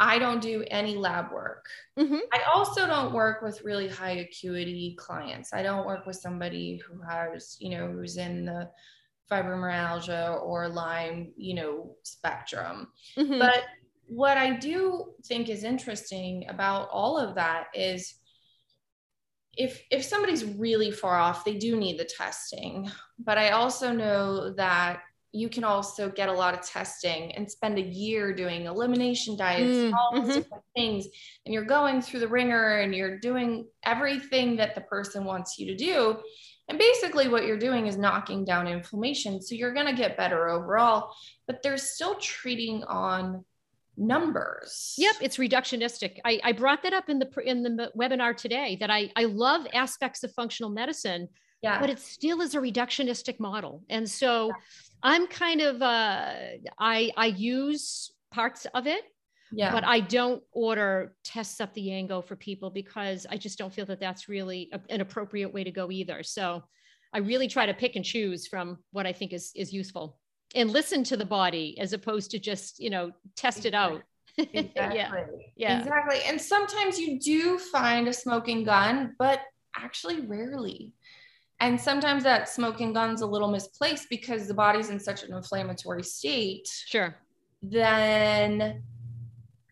I 0.00 0.14
don't 0.22 0.42
do 0.52 0.56
any 0.80 0.94
lab 1.06 1.26
work. 1.40 1.64
Mhm. 2.02 2.20
i 2.38 2.40
also 2.54 2.80
don't 2.94 3.12
work 3.22 3.38
with 3.46 3.64
really 3.70 3.88
high 4.00 4.16
acuity 4.26 4.86
clients. 5.04 5.48
I 5.58 5.62
don't 5.68 5.86
work 5.90 6.02
with 6.08 6.18
somebody 6.26 6.66
who 6.84 6.94
has 7.12 7.40
you 7.64 7.70
know 7.74 7.86
who's 7.94 8.16
in 8.26 8.34
the 8.50 8.60
fibromyalgia 9.30 10.42
or 10.42 10.68
lyme 10.68 11.32
you 11.36 11.54
know 11.54 11.94
spectrum 12.02 12.88
Mhm. 13.16 13.38
but 13.38 13.64
what 14.06 14.38
I 14.38 14.56
do 14.56 15.12
think 15.26 15.50
is 15.50 15.64
interesting 15.64 16.46
about 16.48 16.88
all 16.90 17.18
of 17.18 17.34
that 17.34 17.66
is 17.74 18.14
if 19.56 19.82
if 19.90 20.04
somebody's 20.04 20.44
really 20.44 20.90
far 20.90 21.18
off, 21.18 21.44
they 21.44 21.58
do 21.58 21.76
need 21.76 21.98
the 21.98 22.04
testing. 22.04 22.90
But 23.18 23.38
I 23.38 23.50
also 23.50 23.92
know 23.92 24.52
that 24.54 25.00
you 25.32 25.48
can 25.50 25.62
also 25.64 26.08
get 26.08 26.28
a 26.30 26.32
lot 26.32 26.54
of 26.54 26.62
testing 26.62 27.34
and 27.34 27.50
spend 27.50 27.76
a 27.76 27.82
year 27.82 28.32
doing 28.32 28.64
elimination 28.64 29.36
diets 29.36 29.76
and 29.76 29.92
Mm, 29.92 29.96
all 29.98 30.22
these 30.22 30.30
mhm. 30.30 30.34
different 30.42 30.64
things. 30.74 31.06
And 31.44 31.52
you're 31.52 31.64
going 31.64 32.00
through 32.00 32.20
the 32.20 32.28
ringer 32.28 32.78
and 32.78 32.94
you're 32.94 33.18
doing 33.18 33.68
everything 33.82 34.56
that 34.56 34.74
the 34.74 34.80
person 34.82 35.24
wants 35.24 35.58
you 35.58 35.66
to 35.66 35.76
do. 35.76 36.22
And 36.68 36.78
basically, 36.78 37.28
what 37.28 37.46
you're 37.46 37.58
doing 37.58 37.86
is 37.86 37.96
knocking 37.96 38.44
down 38.44 38.66
inflammation. 38.68 39.40
So 39.40 39.54
you're 39.54 39.72
going 39.72 39.86
to 39.86 39.94
get 39.94 40.16
better 40.16 40.48
overall, 40.48 41.12
but 41.46 41.62
they're 41.62 41.78
still 41.78 42.14
treating 42.16 42.84
on 42.84 43.44
numbers. 43.96 44.94
Yep, 44.98 45.16
it's 45.20 45.38
reductionistic. 45.38 46.18
I, 46.24 46.40
I 46.44 46.52
brought 46.52 46.82
that 46.82 46.92
up 46.92 47.08
in 47.08 47.18
the 47.18 47.28
in 47.44 47.62
the 47.62 47.90
webinar 47.98 48.36
today 48.36 48.76
that 48.80 48.90
I 48.90 49.10
I 49.16 49.24
love 49.24 49.66
aspects 49.74 50.22
of 50.24 50.32
functional 50.34 50.70
medicine, 50.70 51.28
Yeah. 51.62 51.80
but 51.80 51.90
it 51.90 51.98
still 51.98 52.40
is 52.40 52.54
a 52.54 52.58
reductionistic 52.58 53.40
model. 53.40 53.82
And 53.88 54.08
so 54.08 54.52
I'm 55.02 55.26
kind 55.26 55.60
of 55.60 55.82
uh 55.82 56.34
I 56.78 57.10
I 57.16 57.26
use 57.26 58.12
parts 58.30 58.66
of 58.74 58.86
it, 58.86 59.02
yeah. 59.52 59.72
but 59.72 59.84
I 59.84 60.00
don't 60.00 60.42
order 60.52 61.14
tests 61.24 61.60
up 61.60 61.74
the 61.74 61.88
yango 61.88 62.24
for 62.24 62.36
people 62.36 62.70
because 62.70 63.26
I 63.30 63.36
just 63.36 63.58
don't 63.58 63.72
feel 63.72 63.86
that 63.86 64.00
that's 64.00 64.28
really 64.28 64.70
a- 64.72 64.80
an 64.90 65.00
appropriate 65.00 65.52
way 65.52 65.64
to 65.64 65.70
go 65.70 65.90
either. 65.90 66.22
So 66.22 66.62
I 67.12 67.18
really 67.18 67.48
try 67.48 67.66
to 67.66 67.74
pick 67.74 67.96
and 67.96 68.04
choose 68.04 68.46
from 68.46 68.78
what 68.92 69.06
I 69.06 69.12
think 69.12 69.32
is 69.32 69.52
is 69.54 69.72
useful 69.72 70.18
and 70.54 70.70
listen 70.70 71.04
to 71.04 71.16
the 71.16 71.24
body 71.24 71.78
as 71.78 71.92
opposed 71.92 72.30
to 72.32 72.38
just, 72.38 72.80
you 72.80 72.90
know, 72.90 73.12
test 73.36 73.66
it 73.66 73.74
out. 73.74 74.02
exactly. 74.38 74.74
yeah. 74.76 75.24
Yeah. 75.56 75.78
Exactly. 75.80 76.20
And 76.26 76.40
sometimes 76.40 76.98
you 76.98 77.18
do 77.18 77.58
find 77.58 78.08
a 78.08 78.12
smoking 78.12 78.64
gun, 78.64 79.14
but 79.18 79.40
actually 79.76 80.20
rarely. 80.20 80.92
And 81.60 81.80
sometimes 81.80 82.22
that 82.22 82.48
smoking 82.48 82.92
gun's 82.92 83.20
a 83.20 83.26
little 83.26 83.50
misplaced 83.50 84.08
because 84.08 84.46
the 84.46 84.54
body's 84.54 84.90
in 84.90 85.00
such 85.00 85.24
an 85.24 85.34
inflammatory 85.34 86.04
state. 86.04 86.68
Sure. 86.86 87.16
Then 87.62 88.82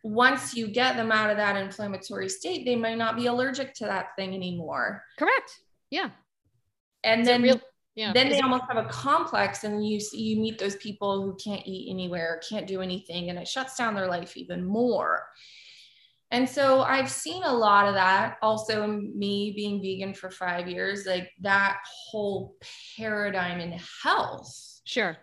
once 0.07 0.55
you 0.55 0.69
get 0.69 0.97
them 0.97 1.11
out 1.11 1.31
of 1.31 1.37
that 1.37 1.57
inflammatory 1.57 2.29
state, 2.29 2.65
they 2.65 2.77
might 2.77 2.97
not 2.99 3.17
be 3.17 3.27
allergic 3.27 3.75
to 3.75 3.85
that 3.85 4.15
thing 4.17 4.35
anymore. 4.35 5.03
Correct. 5.19 5.61
Yeah. 5.91 6.11
And 7.03 7.23
Is 7.23 7.27
then 7.27 7.43
real- 7.43 7.61
Yeah. 7.97 8.13
then 8.13 8.27
Is 8.29 8.35
they 8.35 8.39
it- 8.39 8.45
almost 8.45 8.65
have 8.71 8.77
a 8.85 8.89
complex 8.89 9.65
and 9.65 9.85
you 9.87 9.99
see 10.01 10.21
you 10.23 10.41
meet 10.41 10.59
those 10.59 10.77
people 10.77 11.23
who 11.23 11.35
can't 11.43 11.67
eat 11.67 11.91
anywhere 11.91 12.41
can't 12.49 12.67
do 12.67 12.83
anything 12.83 13.31
and 13.31 13.39
it 13.39 13.49
shuts 13.49 13.77
down 13.77 13.95
their 13.95 14.07
life 14.07 14.37
even 14.37 14.63
more 14.65 15.27
and 16.31 16.47
so 16.49 16.83
i've 16.83 17.11
seen 17.11 17.43
a 17.45 17.53
lot 17.55 17.87
of 17.89 17.95
that 17.95 18.37
also 18.43 18.87
me 18.87 19.53
being 19.57 19.81
vegan 19.81 20.13
for 20.13 20.29
five 20.31 20.69
years 20.69 21.07
like 21.07 21.31
that 21.41 21.79
whole 22.11 22.57
paradigm 22.99 23.61
in 23.61 23.73
health 24.03 24.81
sure. 24.85 25.17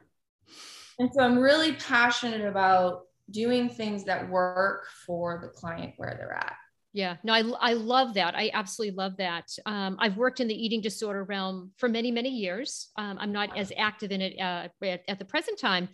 and 0.98 1.10
so 1.13 1.22
i'm 1.24 1.38
really 1.38 1.74
passionate 1.74 2.41
about 2.48 3.02
doing 3.31 3.69
things 3.69 4.03
that 4.05 4.29
work 4.29 4.88
for 5.05 5.39
the 5.41 5.47
client 5.47 5.93
where 5.97 6.15
they're 6.17 6.33
at 6.33 6.55
Yeah. 6.95 7.17
No, 7.23 7.33
I, 7.33 7.71
I 7.71 7.73
love 7.73 8.13
that. 8.13 8.36
I 8.36 8.51
absolutely 8.53 8.95
love 8.95 9.17
that. 9.17 9.49
Um, 9.65 9.97
I've 9.99 10.15
worked 10.15 10.39
in 10.41 10.47
the 10.47 10.53
eating 10.53 10.79
disorder 10.79 11.23
realm 11.23 11.71
for 11.77 11.89
many, 11.89 12.12
many 12.12 12.29
years. 12.29 12.91
Um, 12.97 13.17
I'm 13.19 13.31
not 13.31 13.57
as 13.57 13.71
active 13.75 14.12
in 14.12 14.21
it 14.21 14.39
uh, 14.39 14.67
at, 14.86 15.01
at 15.07 15.17
the 15.17 15.25
present 15.25 15.57
time, 15.57 15.89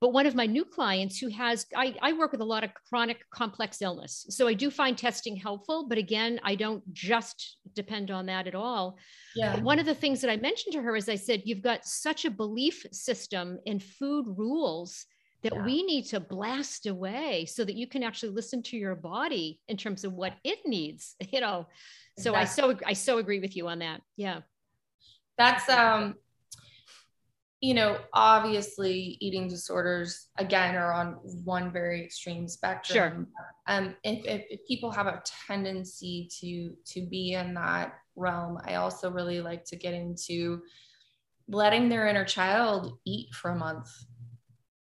but 0.00 0.12
one 0.12 0.26
of 0.26 0.36
my 0.36 0.46
new 0.46 0.64
clients 0.64 1.18
who 1.18 1.28
has, 1.28 1.66
I, 1.74 1.96
I 2.00 2.12
work 2.12 2.30
with 2.30 2.40
a 2.40 2.44
lot 2.44 2.62
of 2.62 2.70
chronic 2.88 3.18
complex 3.30 3.82
illness. 3.82 4.26
So 4.28 4.46
I 4.46 4.54
do 4.54 4.70
find 4.70 4.96
testing 4.96 5.34
helpful, 5.34 5.88
but 5.88 5.98
again, 5.98 6.38
I 6.44 6.54
don't 6.54 6.84
just 6.92 7.56
depend 7.74 8.12
on 8.12 8.26
that 8.26 8.46
at 8.46 8.54
all. 8.54 8.96
yeah 9.34 9.58
One 9.60 9.80
of 9.80 9.86
the 9.86 9.94
things 9.94 10.20
that 10.20 10.30
I 10.30 10.36
mentioned 10.36 10.74
to 10.74 10.82
her 10.82 10.94
is 10.94 11.08
I 11.08 11.16
said, 11.16 11.42
you've 11.44 11.62
got 11.62 11.84
such 11.84 12.26
a 12.26 12.30
belief 12.30 12.86
system 12.92 13.58
and 13.66 13.82
food 13.82 14.26
rules 14.28 15.06
that 15.44 15.54
Yeah. 15.54 15.64
we 15.64 15.82
need 15.84 16.06
to 16.06 16.18
blast 16.20 16.86
away 16.86 17.44
so 17.44 17.64
that 17.64 17.76
you 17.76 17.86
can 17.86 18.02
actually 18.02 18.32
listen 18.32 18.62
to 18.64 18.76
your 18.76 18.96
body 18.96 19.60
in 19.68 19.76
terms 19.76 20.02
of 20.04 20.12
what 20.12 20.34
it 20.42 20.66
needs, 20.66 21.14
you 21.32 21.40
know. 21.40 21.68
So 22.18 22.34
I 22.34 22.44
so 22.44 22.76
I 22.84 22.94
so 22.94 23.18
agree 23.18 23.38
with 23.40 23.54
you 23.56 23.68
on 23.68 23.78
that. 23.78 24.00
Yeah. 24.16 24.40
that's 25.36 25.68
um 25.68 26.14
you 27.60 27.74
know 27.74 27.98
obviously 28.12 29.16
eating 29.20 29.48
disorders 29.48 30.28
again 30.38 30.76
are 30.76 30.92
on 30.92 31.14
one 31.44 31.72
very 31.72 32.04
extreme 32.04 32.46
spectrum 32.46 33.26
sure. 33.26 33.76
um 33.76 33.96
if, 34.04 34.24
if, 34.26 34.42
if 34.50 34.60
people 34.68 34.90
have 34.92 35.06
a 35.06 35.22
tendency 35.48 36.28
to 36.40 36.76
to 36.84 37.06
be 37.08 37.32
in 37.32 37.54
that 37.54 37.94
realm 38.16 38.58
i 38.64 38.74
also 38.74 39.10
really 39.10 39.40
like 39.40 39.64
to 39.64 39.76
get 39.76 39.94
into 39.94 40.60
letting 41.48 41.88
their 41.88 42.06
inner 42.06 42.24
child 42.24 42.98
eat 43.06 43.34
for 43.34 43.50
a 43.50 43.56
month 43.56 43.88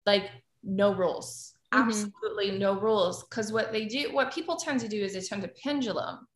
like 0.06 0.30
no 0.64 0.94
rules 0.94 1.54
mm-hmm. 1.74 1.88
absolutely 1.88 2.58
no 2.58 2.80
rules 2.80 3.24
because 3.24 3.52
what 3.52 3.72
they 3.72 3.86
do 3.86 4.14
what 4.14 4.34
people 4.34 4.56
tend 4.56 4.80
to 4.80 4.88
do 4.88 5.02
is 5.02 5.14
they 5.14 5.22
tend 5.22 5.42
to 5.42 5.52
pendulum 5.64 6.28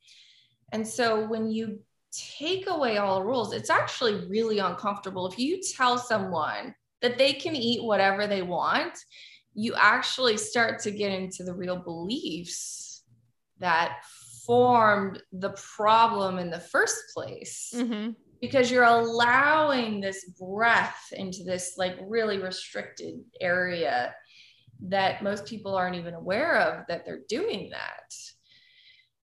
and 0.72 0.88
so 0.88 1.26
when 1.28 1.50
you 1.50 1.80
take 2.12 2.68
away 2.68 2.98
all 2.98 3.24
rules 3.24 3.54
it's 3.54 3.70
actually 3.70 4.26
really 4.28 4.60
uncomfortable 4.60 5.28
if 5.28 5.38
you 5.38 5.60
tell 5.76 5.98
someone 5.98 6.74
that 7.02 7.18
they 7.18 7.34
can 7.34 7.56
eat 7.56 7.84
whatever 7.84 8.26
they 8.26 8.42
want 8.42 8.98
you 9.54 9.74
actually 9.78 10.38
start 10.38 10.80
to 10.80 10.92
get 10.92 11.12
into 11.12 11.44
the 11.44 11.54
real 11.54 11.78
beliefs 11.78 13.04
that 13.60 13.98
formed 14.46 15.22
the 15.32 15.56
problem 15.76 16.38
in 16.38 16.50
the 16.50 16.60
first 16.60 16.98
place 17.14 17.74
mm-hmm. 17.76 18.12
Because 18.42 18.70
you're 18.70 18.84
allowing 18.84 20.00
this 20.00 20.26
breath 20.40 21.08
into 21.12 21.44
this 21.44 21.76
like 21.78 21.98
really 22.08 22.38
restricted 22.38 23.16
area 23.42 24.14
that 24.82 25.24
most 25.24 25.46
people 25.46 25.76
aren't 25.76 25.96
even 25.96 26.14
aware 26.14 26.58
of 26.58 26.86
that 26.88 27.06
they're 27.06 27.22
doing 27.30 27.70
that. 27.72 28.14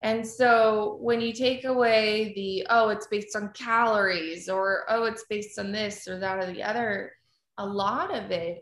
And 0.02 0.26
so 0.26 0.98
when 1.00 1.20
you 1.20 1.32
take 1.32 1.64
away 1.64 2.32
the, 2.34 2.66
oh, 2.70 2.90
it's 2.90 3.08
based 3.08 3.34
on 3.34 3.52
calories 3.52 4.48
or, 4.48 4.84
oh, 4.88 5.04
it's 5.04 5.24
based 5.28 5.58
on 5.58 5.72
this 5.72 6.06
or 6.06 6.20
that 6.20 6.38
or 6.38 6.52
the 6.52 6.62
other, 6.62 7.12
a 7.56 7.66
lot 7.66 8.14
of 8.16 8.30
it, 8.30 8.60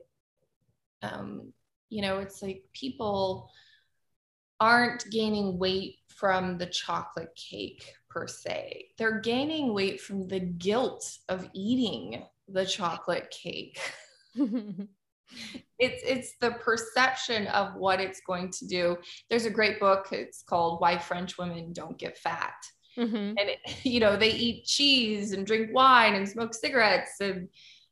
um, 1.02 1.52
you 1.90 2.00
know, 2.00 2.20
it's 2.20 2.42
like 2.42 2.62
people 2.72 3.50
aren't 4.58 5.10
gaining 5.10 5.58
weight 5.58 5.96
from 6.08 6.56
the 6.56 6.66
chocolate 6.66 7.36
cake 7.36 7.92
per 8.16 8.26
se. 8.26 8.86
They're 8.96 9.20
gaining 9.20 9.74
weight 9.74 10.00
from 10.00 10.26
the 10.26 10.40
guilt 10.40 11.18
of 11.28 11.50
eating 11.52 12.24
the 12.48 12.64
chocolate 12.64 13.30
cake. 13.30 13.78
it's 15.78 16.02
it's 16.02 16.36
the 16.40 16.52
perception 16.52 17.46
of 17.48 17.74
what 17.74 18.00
it's 18.00 18.20
going 18.20 18.48
to 18.48 18.64
do 18.66 18.96
there's 19.28 19.44
a 19.44 19.50
great 19.50 19.80
book 19.80 20.06
it's 20.12 20.44
called 20.44 20.80
why 20.80 20.96
french 20.96 21.36
women 21.36 21.72
don't 21.72 21.98
get 21.98 22.16
fat 22.16 22.54
mm-hmm. 22.96 23.16
and 23.16 23.38
it, 23.40 23.58
you 23.82 23.98
know 23.98 24.16
they 24.16 24.30
eat 24.30 24.64
cheese 24.64 25.32
and 25.32 25.44
drink 25.44 25.70
wine 25.74 26.14
and 26.14 26.28
smoke 26.28 26.54
cigarettes 26.54 27.20
and 27.20 27.48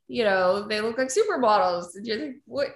you 0.06 0.22
know 0.22 0.68
they 0.68 0.80
look 0.80 0.96
like 0.96 1.08
supermodels 1.08 1.96
and 1.96 2.06
you're 2.06 2.18
like 2.18 2.36
what 2.44 2.68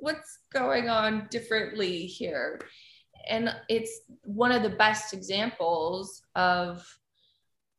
what's 0.00 0.38
going 0.50 0.88
on 0.88 1.26
differently 1.30 2.06
here 2.06 2.58
and 3.28 3.54
it's 3.68 4.00
one 4.22 4.52
of 4.52 4.62
the 4.62 4.70
best 4.70 5.12
examples 5.12 6.22
of 6.34 6.86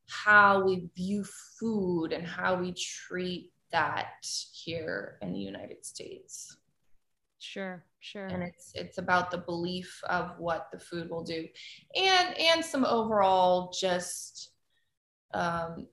how 0.10 0.64
we 0.64 0.90
view 0.96 1.26
food 1.60 2.14
and 2.14 2.26
how 2.26 2.56
we 2.56 2.74
treat 2.74 3.52
that 3.72 4.26
here 4.54 5.18
in 5.22 5.34
the 5.34 5.40
United 5.40 5.86
States. 5.86 6.58
Sure, 7.40 7.84
sure. 8.00 8.28
And 8.28 8.44
it's 8.44 8.72
it's 8.74 8.98
about 8.98 9.32
the 9.32 9.38
belief 9.38 10.02
of 10.10 10.32
what 10.40 10.70
the 10.72 10.80
food 10.80 11.10
will 11.10 11.24
do, 11.24 11.48
and 11.96 12.38
and 12.38 12.64
some 12.64 12.86
overall 12.86 13.72
just 13.80 14.52
um, 15.34 15.88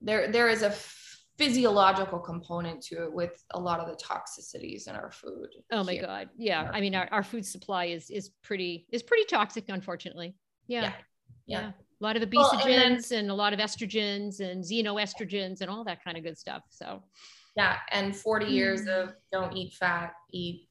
there 0.00 0.30
there 0.30 0.48
is 0.48 0.62
a 0.62 0.70
physiological 1.38 2.18
component 2.18 2.82
to 2.82 3.04
it 3.04 3.12
with 3.12 3.42
a 3.52 3.58
lot 3.58 3.80
of 3.80 3.86
the 3.86 4.04
toxicities 4.04 4.88
in 4.88 4.96
our 4.96 5.10
food. 5.10 5.48
Oh 5.70 5.84
my 5.84 5.96
god, 5.96 6.28
yeah. 6.36 6.70
I 6.72 6.80
mean, 6.80 6.94
our, 6.94 7.08
our 7.10 7.22
food 7.22 7.46
supply 7.46 7.86
is 7.86 8.10
is 8.10 8.30
pretty 8.42 8.86
is 8.90 9.02
pretty 9.02 9.24
toxic, 9.24 9.68
unfortunately. 9.68 10.34
Yeah. 10.66 10.82
yeah. 10.82 10.92
yeah. 11.46 11.60
yeah 11.60 11.70
a 12.00 12.04
lot 12.04 12.16
of 12.16 12.22
obesogens 12.22 12.34
well, 12.34 12.66
and, 12.66 13.02
then, 13.02 13.18
and, 13.18 13.30
a 13.30 13.34
lot 13.34 13.52
of 13.52 13.58
estrogens 13.58 14.40
and 14.40 14.62
xenoestrogens 14.62 15.60
and 15.60 15.70
all 15.70 15.84
that 15.84 16.02
kind 16.04 16.16
of 16.16 16.22
good 16.22 16.38
stuff. 16.38 16.62
So, 16.70 17.02
yeah, 17.56 17.76
and 17.90 18.14
40 18.14 18.46
mm. 18.46 18.50
years 18.50 18.86
of 18.86 19.14
don't 19.32 19.56
eat 19.56 19.74
fat, 19.74 20.12
eat, 20.30 20.68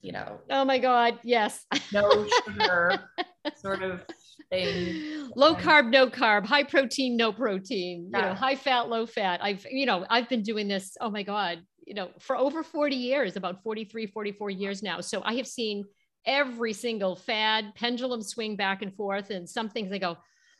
you 0.00 0.12
know. 0.12 0.40
Oh 0.50 0.64
my 0.64 0.78
God, 0.78 1.18
yes. 1.22 1.64
No 1.92 2.26
sugar 2.44 2.98
sort 3.56 3.82
of 3.82 4.04
thing. 4.50 5.30
Low 5.36 5.54
carb, 5.54 5.90
no 5.90 6.08
carb, 6.08 6.46
high 6.46 6.62
protein, 6.62 7.16
no 7.16 7.32
protein, 7.32 8.10
yeah. 8.12 8.18
you 8.18 8.24
know, 8.26 8.34
high 8.34 8.56
fat, 8.56 8.88
low 8.88 9.06
fat. 9.06 9.40
I've, 9.42 9.66
you 9.70 9.86
know, 9.86 10.06
I've 10.08 10.28
been 10.28 10.42
doing 10.42 10.68
this, 10.68 10.96
oh 11.00 11.10
my 11.10 11.22
God, 11.22 11.60
you 11.86 11.94
know, 11.94 12.10
for 12.20 12.36
over 12.36 12.62
40 12.62 12.96
years, 12.96 13.36
about 13.36 13.62
43, 13.62 14.06
44 14.06 14.50
years 14.50 14.82
now. 14.82 15.00
So 15.00 15.22
I 15.24 15.34
have 15.34 15.46
seen 15.46 15.84
every 16.26 16.72
single 16.72 17.16
fad 17.16 17.74
pendulum 17.74 18.22
swing 18.22 18.56
back 18.56 18.82
and 18.82 18.94
forth 18.94 19.30
and 19.30 19.48
some 19.48 19.68
things 19.68 19.92
I 19.92 19.98
go, 19.98 20.16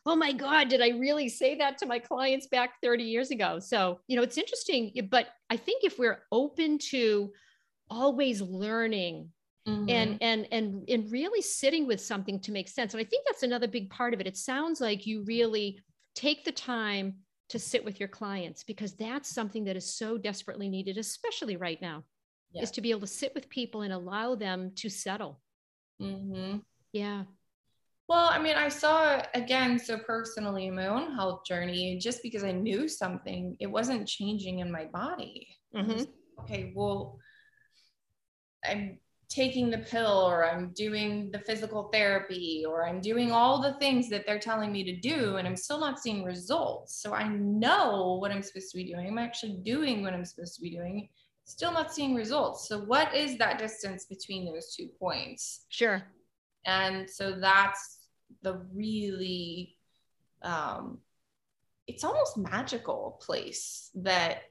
oh 0.06 0.16
my 0.16 0.32
God, 0.32 0.68
did 0.68 0.82
I 0.82 0.88
really 0.90 1.28
say 1.28 1.56
that 1.56 1.78
to 1.78 1.86
my 1.86 1.98
clients 1.98 2.46
back 2.46 2.74
30 2.82 3.04
years 3.04 3.30
ago? 3.30 3.58
So, 3.58 4.00
you 4.06 4.16
know, 4.16 4.22
it's 4.22 4.36
interesting, 4.36 4.92
but 5.10 5.28
I 5.48 5.56
think 5.56 5.82
if 5.82 5.98
we're 5.98 6.22
open 6.30 6.78
to 6.90 7.30
always 7.88 8.42
learning 8.42 9.30
Mm-hmm. 9.66 9.88
and 9.88 10.18
and 10.20 10.46
and 10.52 10.84
and 10.90 11.10
really 11.10 11.40
sitting 11.40 11.86
with 11.86 11.98
something 11.98 12.38
to 12.40 12.52
make 12.52 12.68
sense 12.68 12.92
and 12.92 13.00
i 13.00 13.04
think 13.04 13.24
that's 13.24 13.44
another 13.44 13.66
big 13.66 13.88
part 13.88 14.12
of 14.12 14.20
it 14.20 14.26
it 14.26 14.36
sounds 14.36 14.78
like 14.78 15.06
you 15.06 15.24
really 15.24 15.80
take 16.14 16.44
the 16.44 16.52
time 16.52 17.14
to 17.48 17.58
sit 17.58 17.82
with 17.82 17.98
your 17.98 18.10
clients 18.10 18.62
because 18.62 18.92
that's 18.92 19.34
something 19.34 19.64
that 19.64 19.74
is 19.74 19.96
so 19.96 20.18
desperately 20.18 20.68
needed 20.68 20.98
especially 20.98 21.56
right 21.56 21.80
now 21.80 22.04
yeah. 22.52 22.60
is 22.60 22.70
to 22.72 22.82
be 22.82 22.90
able 22.90 23.00
to 23.00 23.06
sit 23.06 23.34
with 23.34 23.48
people 23.48 23.80
and 23.80 23.92
allow 23.94 24.34
them 24.34 24.70
to 24.76 24.90
settle 24.90 25.40
mm-hmm. 25.98 26.58
yeah 26.92 27.22
well, 28.06 28.28
I 28.30 28.38
mean, 28.38 28.54
I 28.54 28.68
saw 28.68 29.22
again 29.32 29.78
so 29.78 29.96
personally 29.96 30.66
in 30.66 30.74
my 30.74 30.88
own 30.88 31.14
health 31.14 31.46
journey, 31.46 31.98
just 31.98 32.22
because 32.22 32.44
I 32.44 32.52
knew 32.52 32.86
something, 32.86 33.56
it 33.60 33.66
wasn't 33.66 34.06
changing 34.06 34.58
in 34.58 34.70
my 34.70 34.84
body. 34.92 35.48
Mm-hmm. 35.74 36.02
okay, 36.40 36.72
well, 36.76 37.18
I'm 38.62 38.98
taking 39.34 39.68
the 39.68 39.78
pill 39.78 40.28
or 40.28 40.48
I'm 40.48 40.72
doing 40.74 41.30
the 41.32 41.40
physical 41.40 41.84
therapy 41.92 42.64
or 42.66 42.86
I'm 42.86 43.00
doing 43.00 43.32
all 43.32 43.60
the 43.60 43.74
things 43.74 44.08
that 44.10 44.24
they're 44.26 44.38
telling 44.38 44.70
me 44.70 44.84
to 44.84 44.96
do 44.96 45.36
and 45.36 45.48
I'm 45.48 45.56
still 45.56 45.80
not 45.80 45.98
seeing 45.98 46.22
results. 46.22 47.02
So 47.02 47.12
I 47.12 47.26
know 47.28 48.18
what 48.20 48.30
I'm 48.30 48.42
supposed 48.42 48.70
to 48.70 48.76
be 48.76 48.84
doing. 48.84 49.08
I'm 49.08 49.18
actually 49.18 49.58
doing 49.64 50.02
what 50.02 50.14
I'm 50.14 50.24
supposed 50.24 50.54
to 50.54 50.60
be 50.60 50.70
doing, 50.70 51.08
still 51.46 51.72
not 51.72 51.92
seeing 51.92 52.14
results. 52.14 52.68
So 52.68 52.78
what 52.80 53.12
is 53.12 53.36
that 53.38 53.58
distance 53.58 54.04
between 54.04 54.44
those 54.46 54.72
two 54.76 54.88
points? 55.00 55.64
Sure. 55.68 56.02
And 56.64 57.10
so 57.10 57.32
that's 57.32 58.06
the 58.42 58.62
really, 58.72 59.76
um, 60.42 60.98
it's 61.88 62.04
almost 62.04 62.38
magical 62.38 63.20
place 63.20 63.90
that 63.96 64.42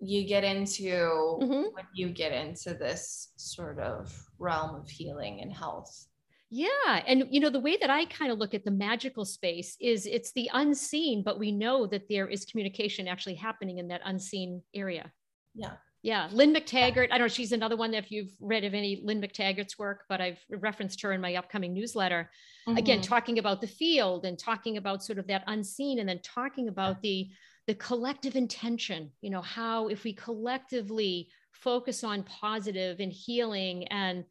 you 0.00 0.26
get 0.26 0.44
into 0.44 0.82
mm-hmm. 0.82 1.68
when 1.72 1.84
you 1.94 2.10
get 2.10 2.32
into 2.32 2.74
this 2.74 3.32
sort 3.36 3.78
of 3.78 4.14
realm 4.38 4.74
of 4.74 4.88
healing 4.88 5.40
and 5.40 5.52
health. 5.52 6.06
Yeah. 6.50 7.02
And, 7.06 7.24
you 7.30 7.40
know, 7.40 7.50
the 7.50 7.60
way 7.60 7.76
that 7.80 7.90
I 7.90 8.04
kind 8.04 8.30
of 8.30 8.38
look 8.38 8.54
at 8.54 8.64
the 8.64 8.70
magical 8.70 9.24
space 9.24 9.76
is 9.80 10.06
it's 10.06 10.32
the 10.32 10.50
unseen, 10.52 11.22
but 11.22 11.38
we 11.38 11.50
know 11.50 11.86
that 11.86 12.08
there 12.08 12.28
is 12.28 12.44
communication 12.44 13.08
actually 13.08 13.34
happening 13.34 13.78
in 13.78 13.88
that 13.88 14.02
unseen 14.04 14.62
area. 14.74 15.10
Yeah. 15.54 15.72
Yeah, 16.02 16.28
Lynne 16.30 16.54
McTaggart. 16.54 17.06
I 17.10 17.18
don't 17.18 17.22
know. 17.22 17.28
She's 17.28 17.50
another 17.50 17.76
one 17.76 17.90
that 17.90 18.04
if 18.04 18.12
you've 18.12 18.30
read 18.38 18.62
of 18.62 18.74
any 18.74 19.00
Lynne 19.02 19.20
McTaggart's 19.20 19.76
work, 19.76 20.04
but 20.08 20.20
I've 20.20 20.38
referenced 20.50 21.00
her 21.02 21.12
in 21.12 21.20
my 21.20 21.34
upcoming 21.34 21.74
newsletter. 21.74 22.30
Mm-hmm. 22.68 22.78
Again, 22.78 23.00
talking 23.00 23.40
about 23.40 23.60
the 23.60 23.66
field 23.66 24.24
and 24.24 24.38
talking 24.38 24.76
about 24.76 25.02
sort 25.02 25.18
of 25.18 25.26
that 25.26 25.42
unseen, 25.48 25.98
and 25.98 26.08
then 26.08 26.20
talking 26.22 26.68
about 26.68 27.02
the 27.02 27.28
the 27.66 27.74
collective 27.74 28.36
intention. 28.36 29.10
You 29.20 29.30
know, 29.30 29.42
how 29.42 29.88
if 29.88 30.04
we 30.04 30.12
collectively 30.12 31.28
focus 31.52 32.04
on 32.04 32.22
positive 32.24 33.00
and 33.00 33.12
healing 33.12 33.86
and 33.88 34.24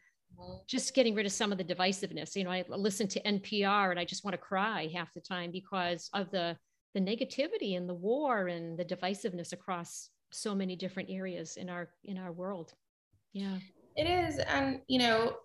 just 0.67 0.93
getting 0.93 1.15
rid 1.15 1.25
of 1.25 1.31
some 1.31 1.51
of 1.51 1.57
the 1.57 1.63
divisiveness. 1.63 2.35
You 2.35 2.43
know, 2.43 2.51
I 2.51 2.65
listen 2.67 3.07
to 3.07 3.21
NPR 3.21 3.91
and 3.91 3.99
I 3.99 4.03
just 4.03 4.25
want 4.25 4.33
to 4.33 4.37
cry 4.37 4.89
half 4.93 5.13
the 5.13 5.21
time 5.21 5.51
because 5.51 6.09
of 6.13 6.29
the 6.31 6.57
the 6.93 7.01
negativity 7.01 7.75
and 7.75 7.89
the 7.89 7.93
war 7.93 8.47
and 8.47 8.79
the 8.79 8.85
divisiveness 8.85 9.51
across 9.51 10.09
so 10.31 10.55
many 10.55 10.75
different 10.75 11.09
areas 11.09 11.57
in 11.57 11.69
our 11.69 11.89
in 12.03 12.17
our 12.17 12.31
world 12.31 12.73
yeah 13.33 13.57
it 13.95 14.05
is 14.05 14.39
and 14.39 14.79
you 14.87 14.99
know 14.99 15.35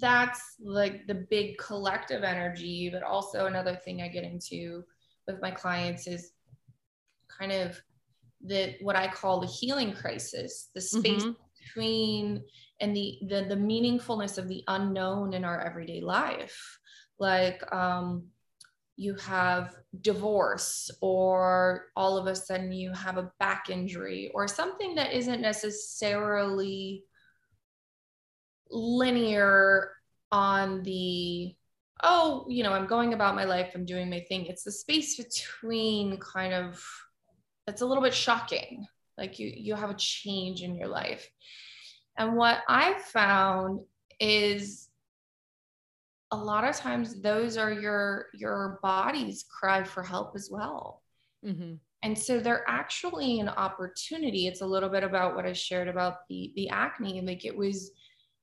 that's 0.00 0.56
like 0.62 1.06
the 1.06 1.26
big 1.30 1.56
collective 1.58 2.22
energy 2.22 2.90
but 2.92 3.02
also 3.02 3.46
another 3.46 3.74
thing 3.74 4.02
i 4.02 4.08
get 4.08 4.22
into 4.22 4.82
with 5.26 5.40
my 5.40 5.50
clients 5.50 6.06
is 6.06 6.32
kind 7.42 7.52
of 7.52 7.80
the 8.44 8.74
what 8.80 8.96
i 8.96 9.08
call 9.08 9.40
the 9.40 9.46
healing 9.46 9.92
crisis 9.92 10.70
the 10.74 10.80
space 10.80 11.24
mm-hmm. 11.24 11.32
between 11.60 12.42
and 12.80 12.96
the, 12.96 13.18
the 13.28 13.46
the 13.48 13.56
meaningfulness 13.56 14.38
of 14.38 14.48
the 14.48 14.62
unknown 14.68 15.34
in 15.34 15.44
our 15.44 15.60
everyday 15.60 16.00
life 16.00 16.78
like 17.18 17.60
um 17.72 18.24
you 18.96 19.14
have 19.14 19.74
divorce 20.00 20.90
or 21.00 21.86
all 21.96 22.16
of 22.16 22.26
a 22.26 22.36
sudden 22.36 22.72
you 22.72 22.92
have 22.92 23.16
a 23.16 23.32
back 23.40 23.70
injury 23.70 24.30
or 24.34 24.46
something 24.46 24.94
that 24.94 25.12
isn't 25.12 25.40
necessarily 25.40 27.04
linear 28.70 29.90
on 30.30 30.82
the 30.82 31.54
oh 32.02 32.44
you 32.48 32.62
know 32.62 32.72
i'm 32.72 32.86
going 32.86 33.14
about 33.14 33.34
my 33.34 33.44
life 33.44 33.72
i'm 33.74 33.84
doing 33.84 34.10
my 34.10 34.20
thing 34.28 34.46
it's 34.46 34.64
the 34.64 34.72
space 34.72 35.16
between 35.16 36.18
kind 36.18 36.52
of 36.52 36.84
it's 37.66 37.82
a 37.82 37.86
little 37.86 38.02
bit 38.02 38.14
shocking. 38.14 38.86
Like 39.18 39.38
you 39.38 39.52
you 39.54 39.74
have 39.74 39.90
a 39.90 39.94
change 39.94 40.62
in 40.62 40.74
your 40.74 40.88
life. 40.88 41.28
And 42.18 42.36
what 42.36 42.58
i've 42.68 43.00
found 43.02 43.80
is 44.20 44.88
a 46.30 46.36
lot 46.36 46.64
of 46.64 46.76
times 46.76 47.20
those 47.20 47.56
are 47.56 47.72
your 47.72 48.26
your 48.34 48.78
body's 48.82 49.44
cry 49.44 49.84
for 49.84 50.02
help 50.02 50.32
as 50.34 50.48
well. 50.50 51.02
Mm-hmm. 51.44 51.74
and 52.04 52.16
so 52.16 52.38
they're 52.38 52.64
actually 52.68 53.40
an 53.40 53.48
opportunity. 53.48 54.46
It's 54.46 54.60
a 54.60 54.66
little 54.66 54.88
bit 54.88 55.02
about 55.02 55.34
what 55.34 55.44
i 55.46 55.52
shared 55.52 55.88
about 55.88 56.26
the 56.28 56.52
the 56.56 56.68
acne. 56.68 57.20
Like 57.20 57.44
it 57.44 57.56
was 57.56 57.90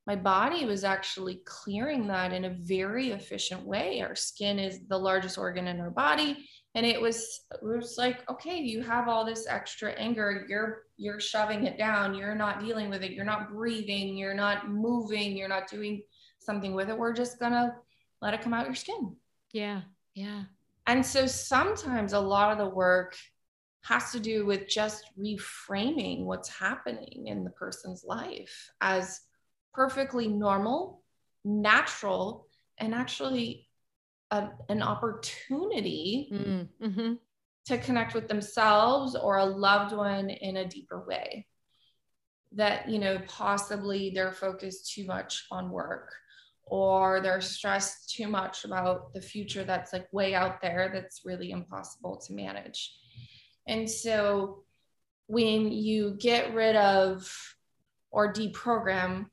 my 0.10 0.16
body 0.16 0.66
was 0.66 0.84
actually 0.84 1.40
clearing 1.46 2.08
that 2.08 2.34
in 2.34 2.46
a 2.46 2.58
very 2.62 3.12
efficient 3.12 3.64
way. 3.64 4.02
Our 4.02 4.16
skin 4.16 4.58
is 4.58 4.88
the 4.88 4.98
largest 4.98 5.38
organ 5.38 5.68
in 5.68 5.80
our 5.80 5.92
body 5.92 6.50
and 6.74 6.84
it 6.84 7.00
was 7.00 7.42
it 7.52 7.64
was 7.64 7.94
like 8.00 8.28
okay 8.28 8.58
you 8.58 8.82
have 8.82 9.08
all 9.08 9.24
this 9.24 9.46
extra 9.48 9.92
anger. 9.92 10.48
You're 10.50 10.86
you're 10.98 11.20
shoving 11.20 11.68
it 11.68 11.78
down. 11.78 12.16
You're 12.16 12.34
not 12.34 12.60
dealing 12.60 12.90
with 12.90 13.04
it. 13.04 13.12
You're 13.12 13.24
not 13.24 13.52
breathing. 13.52 14.18
You're 14.18 14.34
not 14.34 14.68
moving. 14.68 15.38
You're 15.38 15.48
not 15.48 15.70
doing 15.70 16.02
something 16.40 16.74
with 16.74 16.90
it. 16.90 16.98
We're 16.98 17.14
just 17.14 17.40
gonna 17.40 17.76
let 18.20 18.34
it 18.34 18.42
come 18.42 18.56
out 18.56 18.66
your 18.66 18.74
skin. 18.74 19.16
Yeah 19.54 19.82
yeah. 20.16 20.46
And 20.88 21.06
so 21.06 21.28
sometimes 21.28 22.14
a 22.14 22.20
lot 22.20 22.52
of 22.52 22.58
the 22.58 22.74
work 22.74 23.16
has 23.84 24.12
to 24.14 24.20
do 24.20 24.48
with 24.48 24.68
just 24.68 25.04
reframing 25.20 26.26
what's 26.26 26.50
happening 26.50 27.28
in 27.28 27.44
the 27.44 27.52
person's 27.52 28.04
life 28.04 28.72
as 28.82 29.22
perfectly 29.80 30.28
normal 30.28 31.02
natural 31.46 32.46
and 32.80 32.94
actually 32.94 33.66
a, 34.30 34.50
an 34.68 34.82
opportunity 34.82 36.30
mm, 36.34 36.68
mm-hmm. 36.84 37.14
to 37.66 37.78
connect 37.78 38.14
with 38.14 38.28
themselves 38.28 39.16
or 39.16 39.38
a 39.38 39.46
loved 39.46 39.96
one 39.96 40.30
in 40.30 40.58
a 40.58 40.68
deeper 40.68 41.06
way 41.08 41.48
that 42.52 42.90
you 42.90 43.00
know 43.00 43.22
possibly 43.26 44.12
they're 44.14 44.34
focused 44.34 44.92
too 44.94 45.06
much 45.06 45.46
on 45.50 45.72
work 45.72 46.14
or 46.66 47.22
they're 47.22 47.40
stressed 47.40 48.14
too 48.14 48.28
much 48.28 48.66
about 48.66 49.14
the 49.14 49.22
future 49.22 49.64
that's 49.64 49.94
like 49.94 50.12
way 50.12 50.36
out 50.36 50.62
there 50.62 50.92
that's 50.94 51.22
really 51.24 51.52
impossible 51.52 52.18
to 52.18 52.34
manage 52.34 52.92
and 53.66 53.90
so 53.90 54.62
when 55.28 55.72
you 55.72 56.18
get 56.20 56.54
rid 56.54 56.76
of 56.76 57.56
or 58.12 58.34
deprogram 58.34 59.28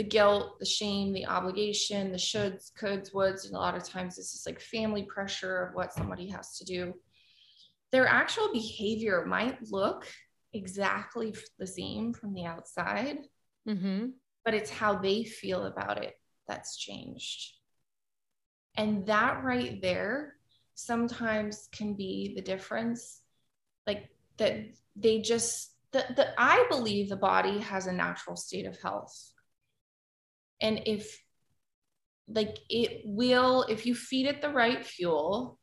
the 0.00 0.04
guilt, 0.04 0.58
the 0.58 0.64
shame, 0.64 1.12
the 1.12 1.26
obligation, 1.26 2.10
the 2.10 2.16
shoulds, 2.16 2.72
coulds, 2.74 3.12
woulds, 3.12 3.44
and 3.44 3.54
a 3.54 3.58
lot 3.58 3.76
of 3.76 3.84
times 3.84 4.16
this 4.16 4.32
is 4.32 4.44
like 4.46 4.58
family 4.58 5.02
pressure 5.02 5.64
of 5.64 5.74
what 5.74 5.92
somebody 5.92 6.26
has 6.30 6.56
to 6.56 6.64
do. 6.64 6.94
Their 7.92 8.06
actual 8.06 8.50
behavior 8.50 9.26
might 9.26 9.58
look 9.70 10.06
exactly 10.54 11.34
the 11.58 11.66
same 11.66 12.14
from 12.14 12.32
the 12.32 12.46
outside, 12.46 13.18
mm-hmm. 13.68 14.06
but 14.42 14.54
it's 14.54 14.70
how 14.70 14.94
they 14.96 15.22
feel 15.22 15.66
about 15.66 16.02
it 16.02 16.14
that's 16.48 16.78
changed. 16.78 17.52
And 18.78 19.04
that 19.04 19.44
right 19.44 19.82
there 19.82 20.36
sometimes 20.76 21.68
can 21.72 21.92
be 21.92 22.32
the 22.34 22.40
difference. 22.40 23.20
Like 23.86 24.08
that 24.38 24.64
they 24.96 25.20
just, 25.20 25.74
the, 25.92 26.06
the, 26.16 26.28
I 26.38 26.64
believe 26.70 27.10
the 27.10 27.16
body 27.16 27.58
has 27.58 27.86
a 27.86 27.92
natural 27.92 28.36
state 28.36 28.64
of 28.64 28.80
health 28.80 29.30
and 30.60 30.82
if 30.86 31.22
like 32.28 32.58
it 32.68 33.02
will 33.04 33.64
if 33.68 33.86
you 33.86 33.94
feed 33.94 34.26
it 34.26 34.40
the 34.40 34.48
right 34.48 34.84
fuel 34.84 35.58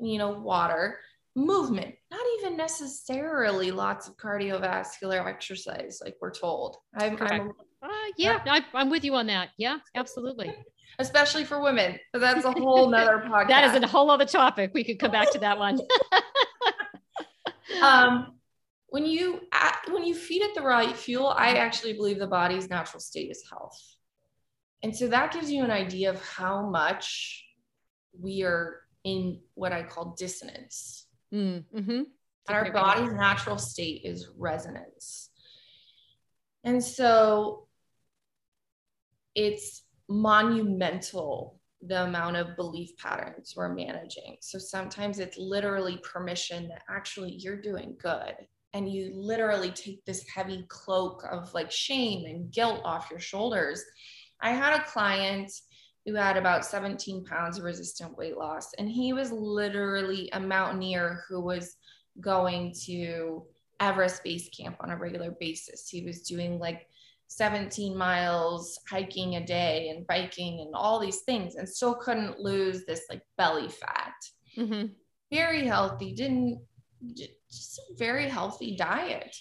you 0.00 0.18
know 0.18 0.30
water 0.30 0.98
movement 1.34 1.94
not 2.10 2.20
even 2.38 2.56
necessarily 2.56 3.70
lots 3.70 4.08
of 4.08 4.16
cardiovascular 4.16 5.26
exercise 5.26 6.00
like 6.04 6.16
we're 6.20 6.32
told. 6.32 6.76
I'm, 6.96 7.16
I'm 7.20 7.52
uh, 7.82 7.88
yeah, 8.16 8.40
I, 8.46 8.64
am 8.74 8.90
with 8.90 9.04
you 9.04 9.14
on 9.14 9.26
that. 9.26 9.50
Yeah 9.56 9.78
absolutely. 9.94 10.52
Especially 10.98 11.44
for 11.44 11.60
women 11.60 11.98
but 12.12 12.20
that's 12.20 12.44
a 12.44 12.50
whole 12.50 12.88
nother 12.88 13.22
podcast 13.28 13.48
that 13.48 13.76
is 13.76 13.82
a 13.82 13.86
whole 13.86 14.10
other 14.10 14.24
topic. 14.24 14.72
We 14.74 14.84
could 14.84 14.98
come 14.98 15.12
back 15.12 15.30
to 15.32 15.38
that 15.38 15.58
one. 15.58 15.78
Um 17.82 18.38
when 18.88 19.04
you 19.04 19.40
when 19.90 20.04
you 20.04 20.14
feed 20.14 20.42
it 20.42 20.54
the 20.54 20.62
right 20.62 20.96
fuel 20.96 21.28
i 21.28 21.50
actually 21.52 21.92
believe 21.92 22.18
the 22.18 22.26
body's 22.26 22.70
natural 22.70 22.98
state 22.98 23.30
is 23.30 23.44
health 23.48 23.78
and 24.82 24.94
so 24.94 25.08
that 25.08 25.32
gives 25.32 25.50
you 25.50 25.64
an 25.64 25.70
idea 25.70 26.10
of 26.10 26.22
how 26.22 26.68
much 26.68 27.44
we 28.18 28.42
are 28.42 28.80
in 29.04 29.40
what 29.54 29.72
I 29.72 29.82
call 29.82 30.14
dissonance. 30.16 31.06
Mm, 31.32 31.64
mm-hmm. 31.74 31.90
And 31.90 32.06
our 32.48 32.72
body's 32.72 33.12
natural 33.12 33.58
state 33.58 34.02
is 34.04 34.28
resonance. 34.36 35.30
And 36.64 36.82
so 36.82 37.66
it's 39.34 39.84
monumental 40.08 41.60
the 41.82 42.04
amount 42.04 42.36
of 42.36 42.56
belief 42.56 42.96
patterns 42.96 43.54
we're 43.56 43.72
managing. 43.74 44.36
So 44.40 44.58
sometimes 44.58 45.18
it's 45.18 45.38
literally 45.38 45.98
permission 45.98 46.68
that 46.68 46.82
actually 46.90 47.36
you're 47.38 47.60
doing 47.60 47.96
good. 48.00 48.34
And 48.74 48.90
you 48.90 49.12
literally 49.14 49.70
take 49.70 50.04
this 50.04 50.26
heavy 50.28 50.64
cloak 50.68 51.24
of 51.30 51.52
like 51.54 51.70
shame 51.70 52.26
and 52.26 52.52
guilt 52.52 52.80
off 52.84 53.10
your 53.10 53.20
shoulders 53.20 53.82
I 54.40 54.50
had 54.50 54.78
a 54.78 54.84
client 54.84 55.52
who 56.06 56.14
had 56.14 56.36
about 56.36 56.64
17 56.64 57.24
pounds 57.24 57.58
of 57.58 57.64
resistant 57.64 58.16
weight 58.16 58.36
loss, 58.36 58.72
and 58.78 58.88
he 58.88 59.12
was 59.12 59.30
literally 59.30 60.30
a 60.32 60.40
mountaineer 60.40 61.24
who 61.28 61.40
was 61.40 61.76
going 62.20 62.74
to 62.84 63.44
Everest 63.80 64.24
Base 64.24 64.48
Camp 64.50 64.76
on 64.80 64.90
a 64.90 64.96
regular 64.96 65.32
basis. 65.38 65.88
He 65.88 66.02
was 66.02 66.22
doing 66.22 66.58
like 66.58 66.86
17 67.28 67.96
miles 67.96 68.80
hiking 68.88 69.36
a 69.36 69.44
day 69.44 69.90
and 69.90 70.06
biking 70.06 70.60
and 70.60 70.74
all 70.74 70.98
these 70.98 71.20
things 71.20 71.56
and 71.56 71.68
still 71.68 71.94
couldn't 71.94 72.40
lose 72.40 72.84
this 72.84 73.02
like 73.10 73.22
belly 73.36 73.68
fat. 73.68 74.14
Mm-hmm. 74.56 74.86
Very 75.30 75.66
healthy, 75.66 76.14
didn't 76.14 76.60
just 77.14 77.78
a 77.78 77.94
very 77.96 78.28
healthy 78.28 78.76
diet. 78.76 79.36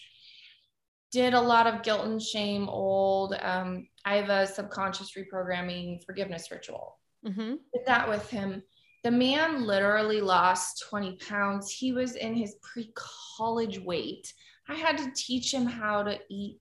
Did 1.11 1.33
a 1.33 1.41
lot 1.41 1.67
of 1.67 1.83
guilt 1.83 2.05
and 2.05 2.21
shame, 2.21 2.67
old 2.67 3.33
um, 3.41 3.87
I 4.05 4.15
have 4.15 4.29
a 4.29 4.47
subconscious 4.47 5.13
reprogramming 5.17 6.03
forgiveness 6.05 6.49
ritual. 6.51 6.97
Mm-hmm. 7.25 7.55
Did 7.73 7.85
that 7.85 8.07
with 8.07 8.29
him. 8.29 8.63
The 9.03 9.11
man 9.11 9.65
literally 9.65 10.21
lost 10.21 10.83
20 10.89 11.17
pounds. 11.17 11.71
He 11.71 11.91
was 11.91 12.15
in 12.15 12.33
his 12.33 12.55
pre 12.61 12.91
college 13.37 13.79
weight. 13.79 14.33
I 14.67 14.75
had 14.75 14.97
to 14.97 15.11
teach 15.15 15.53
him 15.53 15.65
how 15.65 16.03
to 16.03 16.19
eat 16.29 16.59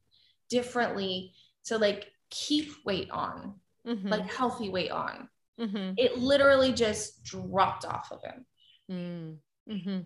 differently 0.49 1.33
to 1.67 1.79
like 1.79 2.07
keep 2.31 2.73
weight 2.85 3.11
on, 3.11 3.55
mm-hmm. 3.87 4.09
like 4.09 4.33
healthy 4.33 4.69
weight 4.69 4.91
on. 4.91 5.29
Mm-hmm. 5.61 5.95
It 5.97 6.19
literally 6.19 6.73
just 6.73 7.25
dropped 7.25 7.85
off 7.85 8.13
of 8.13 8.23
him. 8.23 8.47
Mm. 8.91 9.37
Mm-hmm. 9.73 10.01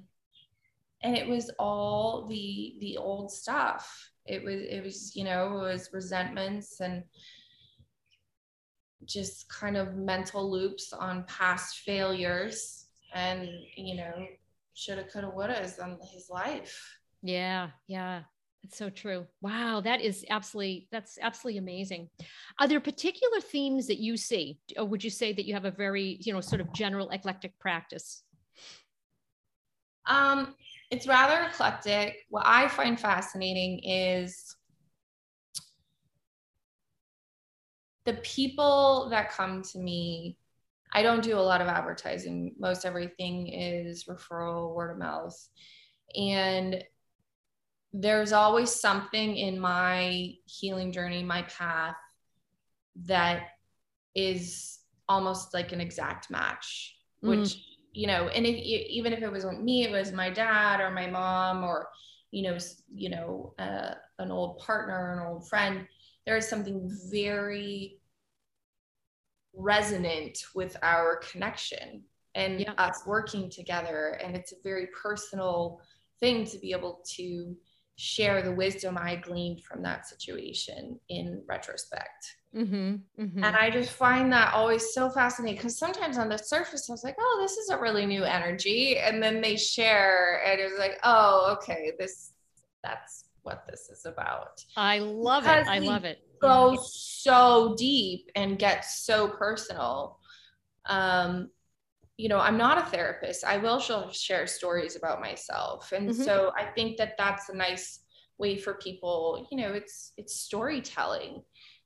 And 1.02 1.16
it 1.16 1.26
was 1.26 1.50
all 1.58 2.26
the 2.26 2.76
the 2.80 2.96
old 2.98 3.32
stuff 3.32 4.10
it 4.30 4.44
was 4.44 4.60
it 4.68 4.84
was 4.84 5.16
you 5.16 5.24
know 5.24 5.58
it 5.58 5.72
was 5.72 5.90
resentments 5.92 6.80
and 6.80 7.02
just 9.04 9.48
kind 9.48 9.76
of 9.76 9.96
mental 9.96 10.50
loops 10.50 10.92
on 10.92 11.24
past 11.24 11.78
failures 11.80 12.86
and 13.14 13.48
you 13.76 13.96
know 13.96 14.12
shoulda 14.74 15.04
coulda 15.12 15.30
woulda 15.34 15.68
on 15.82 15.98
his 16.12 16.30
life. 16.30 16.98
Yeah 17.22 17.70
yeah 17.88 18.22
it's 18.62 18.76
so 18.76 18.90
true. 18.90 19.26
Wow 19.40 19.80
that 19.80 20.00
is 20.00 20.24
absolutely 20.30 20.88
that's 20.92 21.18
absolutely 21.20 21.58
amazing. 21.58 22.08
Are 22.58 22.68
there 22.68 22.80
particular 22.80 23.40
themes 23.40 23.86
that 23.88 23.98
you 23.98 24.16
see? 24.16 24.58
Or 24.76 24.84
would 24.84 25.02
you 25.02 25.10
say 25.10 25.32
that 25.32 25.46
you 25.46 25.54
have 25.54 25.64
a 25.64 25.70
very 25.70 26.18
you 26.20 26.32
know 26.32 26.40
sort 26.40 26.60
of 26.60 26.72
general 26.72 27.10
eclectic 27.10 27.58
practice? 27.58 28.22
Um 30.06 30.54
it's 30.90 31.06
rather 31.06 31.46
eclectic. 31.46 32.16
What 32.28 32.44
I 32.46 32.68
find 32.68 32.98
fascinating 32.98 33.80
is 33.84 34.56
the 38.04 38.14
people 38.14 39.08
that 39.10 39.30
come 39.30 39.62
to 39.62 39.78
me. 39.78 40.36
I 40.92 41.02
don't 41.02 41.22
do 41.22 41.38
a 41.38 41.40
lot 41.40 41.60
of 41.60 41.68
advertising. 41.68 42.56
Most 42.58 42.84
everything 42.84 43.46
is 43.46 44.04
referral, 44.04 44.74
word 44.74 44.90
of 44.90 44.98
mouth. 44.98 45.36
And 46.16 46.82
there's 47.92 48.32
always 48.32 48.70
something 48.70 49.36
in 49.36 49.60
my 49.60 50.32
healing 50.44 50.90
journey, 50.90 51.22
my 51.22 51.42
path 51.42 51.96
that 53.04 53.42
is 54.16 54.80
almost 55.08 55.54
like 55.54 55.70
an 55.70 55.80
exact 55.80 56.30
match, 56.30 56.96
mm. 57.24 57.28
which 57.28 57.56
you 57.92 58.06
know, 58.06 58.28
and 58.28 58.46
if 58.46 58.56
even 58.56 59.12
if 59.12 59.22
it 59.22 59.30
wasn't 59.30 59.62
me, 59.62 59.84
it 59.84 59.90
was 59.90 60.12
my 60.12 60.30
dad 60.30 60.80
or 60.80 60.90
my 60.90 61.06
mom 61.06 61.64
or 61.64 61.88
you 62.30 62.42
know, 62.42 62.58
you 62.94 63.10
know, 63.10 63.54
uh, 63.58 63.94
an 64.18 64.30
old 64.30 64.58
partner, 64.58 65.14
an 65.14 65.26
old 65.26 65.48
friend. 65.48 65.86
There 66.26 66.36
is 66.36 66.48
something 66.48 66.88
very 67.10 67.98
resonant 69.52 70.38
with 70.54 70.76
our 70.82 71.16
connection 71.16 72.04
and 72.36 72.60
yeah. 72.60 72.72
us 72.78 73.02
working 73.06 73.50
together, 73.50 74.20
and 74.22 74.36
it's 74.36 74.52
a 74.52 74.62
very 74.62 74.88
personal 75.02 75.80
thing 76.20 76.44
to 76.46 76.58
be 76.58 76.72
able 76.72 77.02
to 77.16 77.56
share 77.96 78.42
the 78.42 78.52
wisdom 78.52 78.96
I 78.96 79.16
gleaned 79.16 79.64
from 79.64 79.82
that 79.82 80.06
situation 80.06 81.00
in 81.08 81.42
retrospect. 81.48 82.36
Mm-hmm, 82.56 83.22
mm-hmm. 83.22 83.44
And 83.44 83.56
I 83.56 83.70
just 83.70 83.92
find 83.92 84.32
that 84.32 84.54
always 84.54 84.92
so 84.92 85.08
fascinating 85.08 85.56
because 85.56 85.78
sometimes 85.78 86.18
on 86.18 86.28
the 86.28 86.36
surface, 86.36 86.90
I 86.90 86.92
was 86.92 87.04
like, 87.04 87.16
oh, 87.20 87.38
this 87.40 87.56
is 87.56 87.70
a 87.70 87.78
really 87.78 88.06
new 88.06 88.24
energy. 88.24 88.98
And 88.98 89.22
then 89.22 89.40
they 89.40 89.56
share, 89.56 90.42
and 90.44 90.60
it's 90.60 90.78
like, 90.78 90.98
oh, 91.04 91.56
okay, 91.56 91.92
this, 91.98 92.32
that's 92.82 93.26
what 93.42 93.64
this 93.68 93.88
is 93.88 94.04
about. 94.04 94.64
I 94.76 94.98
love 94.98 95.44
because 95.44 95.66
it. 95.66 95.70
I 95.70 95.78
love 95.78 96.04
it. 96.04 96.18
Go 96.40 96.76
so 96.82 97.74
deep 97.78 98.30
and 98.34 98.58
get 98.58 98.84
so 98.84 99.28
personal. 99.28 100.18
Um, 100.86 101.50
you 102.16 102.28
know, 102.28 102.40
I'm 102.40 102.56
not 102.56 102.78
a 102.78 102.90
therapist. 102.90 103.44
I 103.44 103.58
will 103.58 103.80
share 104.10 104.46
stories 104.46 104.96
about 104.96 105.20
myself. 105.20 105.92
And 105.92 106.10
mm-hmm. 106.10 106.22
so 106.22 106.52
I 106.58 106.64
think 106.64 106.98
that 106.98 107.14
that's 107.16 107.48
a 107.48 107.56
nice 107.56 108.00
way 108.38 108.56
for 108.56 108.74
people, 108.74 109.46
you 109.50 109.58
know, 109.58 109.72
it's 109.72 110.12
it's 110.16 110.40
storytelling 110.40 111.42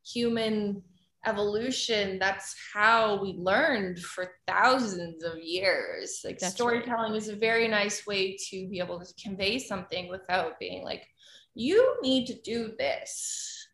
human 0.07 0.83
evolution 1.27 2.19
that's 2.19 2.55
how 2.73 3.21
we 3.23 3.35
learned 3.39 3.99
for 3.99 4.33
thousands 4.47 5.25
of 5.25 5.39
years. 5.39 6.21
Like 6.25 6.39
that's 6.39 6.55
storytelling 6.55 7.13
right. 7.13 7.23
is 7.23 7.29
a 7.29 7.37
very 7.37 7.69
nice 7.69 8.07
way 8.07 8.37
to 8.51 8.69
be 8.69 8.79
able 8.79 9.01
to 9.01 9.15
convey 9.23 9.59
something 9.59 10.09
without 10.09 10.59
being 10.59 10.85
like 10.85 11.07
you 11.55 11.97
need 12.03 12.27
to 12.27 12.41
do 12.43 12.73
this. 12.79 13.69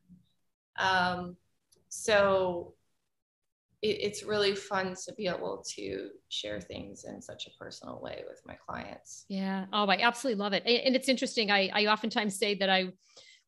Um, 0.79 1.37
so 1.89 2.75
it, 3.83 3.99
it's 4.01 4.23
really 4.23 4.55
fun 4.55 4.95
to 5.07 5.15
be 5.15 5.27
able 5.27 5.65
to 5.77 6.11
share 6.29 6.61
things 6.61 7.05
in 7.05 7.23
such 7.23 7.47
a 7.47 7.51
personal 7.59 8.01
way 8.01 8.23
with 8.29 8.43
my 8.47 8.55
clients. 8.67 9.25
Yeah. 9.29 9.67
Oh 9.73 9.87
i 9.87 9.99
absolutely 10.01 10.41
love 10.41 10.53
it. 10.53 10.63
And 10.67 10.95
it's 10.95 11.09
interesting 11.09 11.51
i 11.51 11.71
i 11.73 11.87
oftentimes 11.87 12.39
say 12.39 12.55
that 12.57 12.71
i 12.71 12.93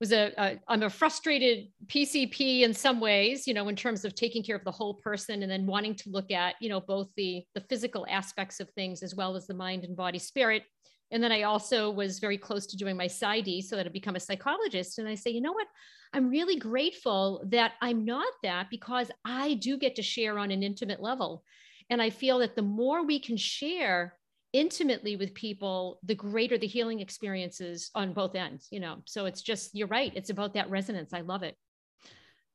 was 0.03 0.12
a, 0.12 0.32
a 0.36 0.59
I'm 0.66 0.82
a 0.82 0.90
frustrated 0.90 1.68
PCP 1.86 2.62
in 2.62 2.74
some 2.74 2.98
ways, 2.98 3.46
you 3.46 3.55
know, 3.55 3.68
in 3.68 3.76
terms 3.76 4.05
of 4.05 4.16
taking 4.16 4.42
care 4.42 4.57
of 4.57 4.64
the 4.64 4.70
whole 4.72 4.94
person 4.94 5.44
and 5.44 5.50
then 5.50 5.64
wanting 5.64 5.94
to 5.94 6.11
look 6.11 6.32
at, 6.32 6.57
you 6.61 6.68
know, 6.68 6.80
both 6.80 7.09
the 7.16 7.44
the 7.55 7.61
physical 7.61 8.05
aspects 8.11 8.59
of 8.59 8.68
things 8.70 9.05
as 9.05 9.14
well 9.14 9.36
as 9.36 9.46
the 9.46 9.55
mind 9.55 9.84
and 9.84 9.96
body 9.96 10.18
spirit. 10.18 10.64
And 11.12 11.22
then 11.22 11.30
I 11.30 11.42
also 11.42 11.88
was 11.88 12.18
very 12.18 12.36
close 12.36 12.66
to 12.66 12.76
doing 12.76 12.96
my 12.96 13.07
PsyD 13.07 13.62
so 13.62 13.76
that 13.76 13.86
I 13.86 13.90
become 13.90 14.16
a 14.16 14.20
psychologist. 14.20 14.98
And 14.98 15.07
I 15.07 15.14
say, 15.14 15.30
you 15.30 15.40
know 15.40 15.53
what? 15.53 15.68
I'm 16.12 16.30
really 16.30 16.57
grateful 16.57 17.44
that 17.50 17.74
I'm 17.80 18.05
not 18.05 18.32
that 18.42 18.70
because 18.70 19.09
I 19.24 19.55
do 19.55 19.78
get 19.78 19.94
to 19.96 20.03
share 20.03 20.36
on 20.36 20.50
an 20.50 20.64
intimate 20.64 21.00
level. 21.00 21.44
And 21.90 22.03
I 22.03 22.11
feel 22.11 22.40
that 22.40 22.57
the 22.57 22.62
more 22.62 23.07
we 23.07 23.20
can 23.20 23.36
share, 23.36 24.16
intimately 24.53 25.16
with 25.16 25.32
people, 25.34 25.98
the 26.03 26.14
greater 26.14 26.59
the 26.59 26.66
healing 26.66 27.00
experiences 27.00 27.90
on 27.94 28.12
both 28.12 28.34
ends, 28.34 28.68
you 28.70 28.80
know. 28.80 28.98
So 29.07 29.24
it's 29.24 29.40
just, 29.40 29.74
you're 29.74 29.88
right. 29.88 30.12
It's 30.14 30.30
about 30.30 30.55
that 30.55 30.68
resonance. 30.68 31.14
I 31.14 31.22
love 31.22 31.42
it. 31.42 31.57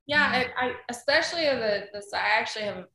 Yeah. 0.05 0.45
I, 0.59 0.67
I 0.67 0.73
especially 0.89 1.45
the, 1.45 1.87
this, 1.93 2.13
I 2.13 2.19
actually 2.19 2.65
have, 2.65 2.85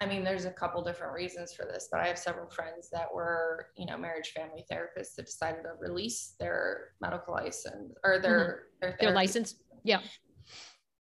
I 0.00 0.04
mean, 0.04 0.24
there's 0.24 0.44
a 0.44 0.50
couple 0.50 0.84
different 0.84 1.14
reasons 1.14 1.54
for 1.54 1.64
this, 1.64 1.88
but 1.90 2.00
I 2.00 2.06
have 2.06 2.18
several 2.18 2.50
friends 2.50 2.90
that 2.92 3.06
were, 3.14 3.68
you 3.78 3.86
know, 3.86 3.96
marriage 3.96 4.32
family 4.36 4.62
therapists 4.70 5.14
that 5.16 5.24
decided 5.24 5.62
to 5.62 5.70
release 5.80 6.34
their 6.38 6.88
medical 7.00 7.32
license 7.32 7.94
or 8.04 8.18
their, 8.18 8.64
mm-hmm. 8.84 8.88
their, 8.88 8.96
their 9.00 9.12
license. 9.12 9.54
Yeah. 9.84 10.00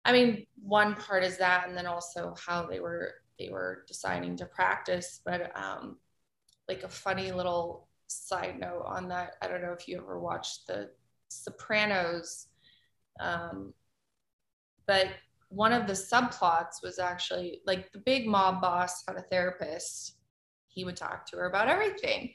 I 0.06 0.14
mean, 0.14 0.46
one 0.56 0.96
part 0.96 1.26
is 1.26 1.38
that, 1.38 1.68
and 1.68 1.76
then 1.76 1.86
also 1.86 2.34
how 2.44 2.66
they 2.66 2.80
were, 2.80 3.16
they 3.38 3.50
were 3.50 3.84
deciding 3.90 4.38
to 4.38 4.46
practice, 4.46 5.20
but, 5.26 5.52
um, 5.54 5.98
like 6.68 6.84
a 6.84 6.90
funny 6.90 7.32
little 7.32 7.88
side 8.08 8.60
note 8.60 8.84
on 8.86 9.08
that. 9.10 9.36
I 9.42 9.48
don't 9.48 9.62
know 9.62 9.74
if 9.74 9.88
you 9.88 9.98
ever 9.98 10.20
watched 10.20 10.68
the 10.68 10.90
Sopranos, 11.30 12.48
um, 13.20 13.74
but 14.86 15.08
one 15.50 15.74
of 15.74 15.88
the 15.88 15.94
subplots 15.94 16.82
was 16.84 17.00
actually 17.00 17.62
like 17.66 17.92
the 17.92 18.00
big 18.00 18.28
mob 18.28 18.62
boss 18.62 19.04
had 19.08 19.18
a 19.18 19.22
therapist. 19.24 20.18
He 20.68 20.84
would 20.84 20.98
talk 20.98 21.26
to 21.28 21.38
her 21.38 21.50
about 21.50 21.70
everything. 21.70 22.34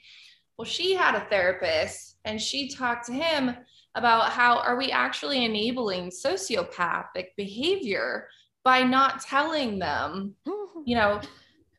Well, 0.57 0.65
she 0.65 0.93
had 0.93 1.15
a 1.15 1.25
therapist 1.29 2.17
and 2.25 2.39
she 2.39 2.69
talked 2.69 3.05
to 3.07 3.13
him 3.13 3.55
about 3.95 4.31
how 4.31 4.57
are 4.59 4.75
we 4.75 4.91
actually 4.91 5.45
enabling 5.45 6.09
sociopathic 6.09 7.27
behavior 7.37 8.27
by 8.63 8.83
not 8.83 9.21
telling 9.21 9.79
them, 9.79 10.35
you 10.85 10.95
know, 10.95 11.21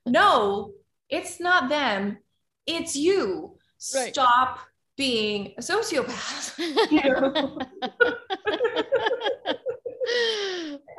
no, 0.06 0.72
it's 1.08 1.40
not 1.40 1.68
them, 1.68 2.18
it's 2.66 2.96
you. 2.96 3.56
Right. 3.94 4.12
Stop 4.12 4.60
being 4.96 5.52
a 5.58 5.60
sociopath. 5.60 6.58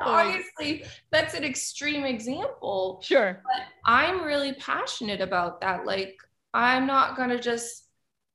Obviously, 0.00 0.84
that's 1.10 1.34
an 1.34 1.44
extreme 1.44 2.04
example. 2.04 3.00
Sure. 3.02 3.42
But 3.44 3.62
I'm 3.84 4.22
really 4.22 4.52
passionate 4.54 5.20
about 5.20 5.60
that. 5.60 5.86
Like, 5.86 6.16
I'm 6.54 6.86
not 6.86 7.16
going 7.16 7.30
to 7.30 7.40
just, 7.40 7.84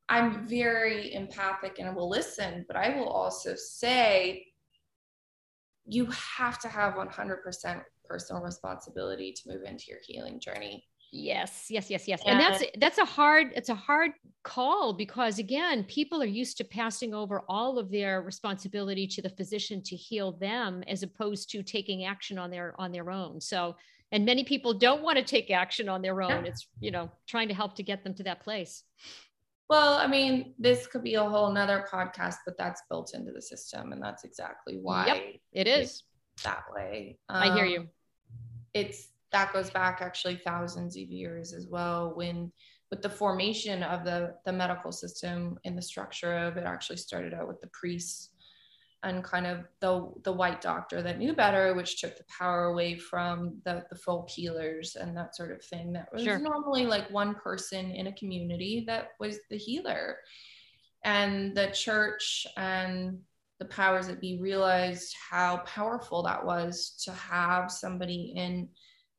I'm 0.10 0.48
very 0.48 1.14
empathic 1.14 1.80
and 1.80 1.88
I 1.88 1.94
will 1.94 2.10
listen, 2.10 2.66
but 2.68 2.76
I 2.76 2.98
will 2.98 3.08
also 3.08 3.56
say, 3.56 4.46
you 5.86 6.08
have 6.08 6.60
to 6.60 6.68
have 6.68 6.96
100% 6.96 7.82
personal 8.06 8.42
responsibility 8.42 9.34
to 9.34 9.50
move 9.50 9.64
into 9.64 9.86
your 9.88 10.00
healing 10.06 10.40
journey. 10.40 10.84
Yes, 11.12 11.68
yes, 11.70 11.90
yes, 11.90 12.08
yes. 12.08 12.22
And, 12.26 12.40
and 12.40 12.40
that's 12.40 12.64
that's 12.78 12.98
a 12.98 13.06
hard 13.06 13.52
it's 13.54 13.68
a 13.68 13.76
hard 13.76 14.12
call 14.44 14.94
because 14.94 15.40
again, 15.40 15.84
people 15.84 16.22
are 16.22 16.26
used 16.26 16.58
to 16.58 16.64
passing 16.64 17.14
over 17.14 17.44
all 17.50 17.78
of 17.78 17.92
their 17.92 18.22
responsibility 18.22 19.06
to 19.08 19.22
the 19.22 19.30
physician 19.30 19.82
to 19.84 19.96
heal 19.96 20.32
them 20.32 20.84
as 20.88 21.04
opposed 21.04 21.52
to 21.52 21.64
taking 21.64 22.06
action 22.06 22.38
on 22.38 22.50
their 22.50 22.74
on 22.80 22.94
their 22.94 23.12
own. 23.12 23.42
So, 23.42 23.76
and 24.14 24.26
many 24.26 24.46
people 24.46 24.74
don't 24.74 25.04
want 25.04 25.18
to 25.18 25.24
take 25.24 25.52
action 25.52 25.90
on 25.90 26.02
their 26.02 26.22
own. 26.22 26.46
Yeah. 26.46 26.52
It's, 26.52 26.68
you 26.80 26.92
know, 26.92 27.12
trying 27.28 27.50
to 27.50 27.54
help 27.54 27.76
to 27.76 27.84
get 27.84 28.06
them 28.06 28.14
to 28.16 28.24
that 28.24 28.42
place. 28.42 28.84
Well, 29.70 29.94
I 29.94 30.08
mean, 30.08 30.54
this 30.60 30.88
could 30.88 31.04
be 31.04 31.16
a 31.16 31.24
whole 31.24 31.52
nother 31.52 31.86
podcast, 31.90 32.36
but 32.46 32.58
that's 32.58 32.82
built 32.90 33.14
into 33.14 33.32
the 33.32 33.42
system. 33.42 33.92
And 33.94 34.02
that's 34.02 34.24
exactly 34.24 34.78
why 34.82 35.08
yep, 35.08 35.24
it 35.54 35.68
is 35.68 36.04
that 36.44 36.64
way. 36.74 37.18
Um, 37.30 37.52
I 37.52 37.56
hear 37.56 37.66
you. 37.66 37.88
It's 38.74 39.08
that 39.32 39.54
goes 39.54 39.70
back 39.70 40.00
actually 40.02 40.36
thousands 40.38 40.96
of 40.96 41.04
years 41.04 41.54
as 41.54 41.68
well 41.68 42.14
when 42.16 42.52
with 42.90 43.02
the 43.02 43.10
formation 43.10 43.84
of 43.84 44.04
the 44.04 44.36
the 44.46 44.52
medical 44.52 44.92
system 44.92 45.58
and 45.66 45.78
the 45.78 45.82
structure 45.82 46.38
of 46.38 46.58
it 46.58 46.66
actually 46.66 46.98
started 46.98 47.34
out 47.34 47.48
with 47.48 47.60
the 47.62 47.70
priests 47.74 48.30
and 49.04 49.24
kind 49.24 49.48
of 49.48 49.66
the 49.80 50.12
the 50.24 50.32
white 50.32 50.62
doctor 50.62 51.02
that 51.02 51.18
knew 51.18 51.34
better 51.34 51.74
which 51.74 52.00
took 52.00 52.16
the 52.18 52.24
power 52.26 52.66
away 52.66 52.96
from 52.96 53.60
the 53.66 53.84
the 53.90 53.96
folk 53.96 54.30
healers 54.30 54.96
and 54.96 55.16
that 55.18 55.36
sort 55.36 55.52
of 55.52 55.64
thing 55.64 55.92
that 55.92 56.08
was 56.14 56.24
sure. 56.24 56.40
normally 56.40 56.86
like 56.86 57.10
one 57.10 57.34
person 57.36 57.92
in 57.92 58.08
a 58.08 58.14
community 58.14 58.84
that 58.86 59.10
was 59.20 59.40
the 59.50 59.58
healer 59.58 60.18
and 61.04 61.56
the 61.56 61.68
church 61.68 62.46
and 62.58 63.18
the 63.60 63.66
powers 63.66 64.08
that 64.08 64.20
be 64.20 64.40
realized 64.42 65.16
how 65.30 65.58
powerful 65.66 66.24
that 66.24 66.44
was 66.44 67.00
to 67.04 67.12
have 67.12 67.72
somebody 67.72 68.34
in 68.36 68.68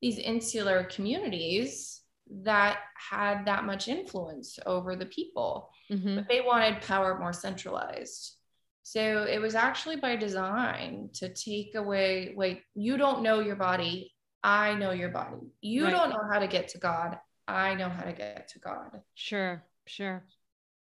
these 0.03 0.19
insular 0.19 0.85
communities 0.85 2.03
that 2.43 2.81
had 2.97 3.47
that 3.47 3.65
much 3.65 3.89
influence 3.89 4.59
over 4.67 4.97
the 4.97 5.07
people, 5.07 5.71
mm-hmm. 5.91 6.17
but 6.17 6.29
they 6.29 6.41
wanted 6.41 6.83
power 6.83 7.19
more 7.19 7.33
centralized. 7.33 8.37
So 8.83 9.25
it 9.25 9.41
was 9.41 9.55
actually 9.55 9.97
by 9.97 10.17
design 10.17 11.11
to 11.15 11.33
take 11.33 11.77
away, 11.77 12.35
wait, 12.37 12.63
you 12.75 12.97
don't 12.97 13.23
know 13.23 13.41
your 13.41 13.57
body. 13.57 14.13
I 14.43 14.75
know 14.75 14.91
your 14.91 15.11
body. 15.11 15.53
You 15.61 15.85
right. 15.85 15.93
don't 15.93 16.11
know 16.11 16.25
how 16.31 16.41
to 16.41 16.49
get 16.49 16.69
to 16.69 16.79
God. 16.79 17.19
I 17.47 17.75
know 17.75 17.89
how 17.89 18.03
to 18.03 18.13
get 18.13 18.49
to 18.49 18.59
God. 18.59 19.01
Sure, 19.15 19.65
sure. 19.87 20.25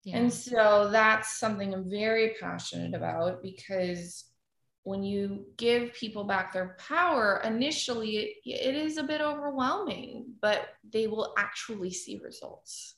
Yeah. 0.04 0.18
And 0.18 0.32
so 0.32 0.88
that's 0.90 1.38
something 1.38 1.74
I'm 1.74 1.90
very 1.90 2.36
passionate 2.40 2.94
about 2.94 3.42
because 3.42 4.24
when 4.84 5.02
you 5.02 5.46
give 5.56 5.92
people 5.94 6.24
back 6.24 6.52
their 6.52 6.76
power, 6.78 7.40
initially 7.44 8.16
it, 8.16 8.36
it 8.44 8.74
is 8.74 8.98
a 8.98 9.02
bit 9.02 9.20
overwhelming, 9.20 10.26
but 10.40 10.68
they 10.92 11.06
will 11.06 11.34
actually 11.38 11.90
see 11.90 12.20
results. 12.22 12.96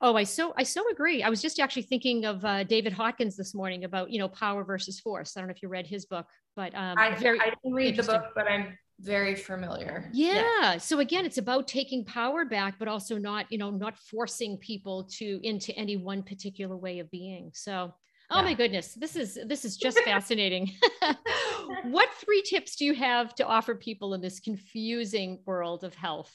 Oh, 0.00 0.16
I 0.16 0.24
so 0.24 0.54
I 0.56 0.62
so 0.62 0.88
agree. 0.90 1.22
I 1.22 1.30
was 1.30 1.42
just 1.42 1.58
actually 1.58 1.82
thinking 1.82 2.24
of 2.24 2.44
uh, 2.44 2.62
David 2.64 2.92
Hawkins 2.92 3.36
this 3.36 3.54
morning 3.54 3.84
about 3.84 4.10
you 4.10 4.18
know 4.18 4.28
power 4.28 4.64
versus 4.64 5.00
force. 5.00 5.36
I 5.36 5.40
don't 5.40 5.48
know 5.48 5.54
if 5.54 5.62
you 5.62 5.68
read 5.68 5.86
his 5.86 6.04
book, 6.04 6.26
but 6.56 6.74
um, 6.74 6.98
I, 6.98 7.14
very 7.16 7.40
I 7.40 7.46
didn't 7.50 7.74
read 7.74 7.96
the 7.96 8.02
book, 8.02 8.26
but 8.34 8.46
I'm 8.46 8.78
very 9.00 9.34
familiar. 9.34 10.10
Yeah. 10.12 10.44
yeah. 10.60 10.78
So 10.78 11.00
again, 11.00 11.24
it's 11.24 11.38
about 11.38 11.66
taking 11.66 12.04
power 12.04 12.44
back, 12.44 12.78
but 12.78 12.86
also 12.86 13.18
not 13.18 13.50
you 13.50 13.58
know 13.58 13.70
not 13.70 13.98
forcing 13.98 14.56
people 14.58 15.04
to 15.18 15.40
into 15.42 15.72
any 15.74 15.96
one 15.96 16.22
particular 16.22 16.76
way 16.76 17.00
of 17.00 17.10
being. 17.10 17.50
So 17.54 17.94
Oh 18.30 18.38
yeah. 18.38 18.42
my 18.42 18.54
goodness, 18.54 18.94
this 18.94 19.16
is 19.16 19.38
this 19.46 19.64
is 19.64 19.76
just 19.76 19.98
fascinating. 20.00 20.70
what 21.84 22.08
three 22.14 22.42
tips 22.42 22.76
do 22.76 22.84
you 22.84 22.94
have 22.94 23.34
to 23.36 23.46
offer 23.46 23.74
people 23.74 24.14
in 24.14 24.20
this 24.20 24.40
confusing 24.40 25.40
world 25.44 25.84
of 25.84 25.94
health? 25.94 26.32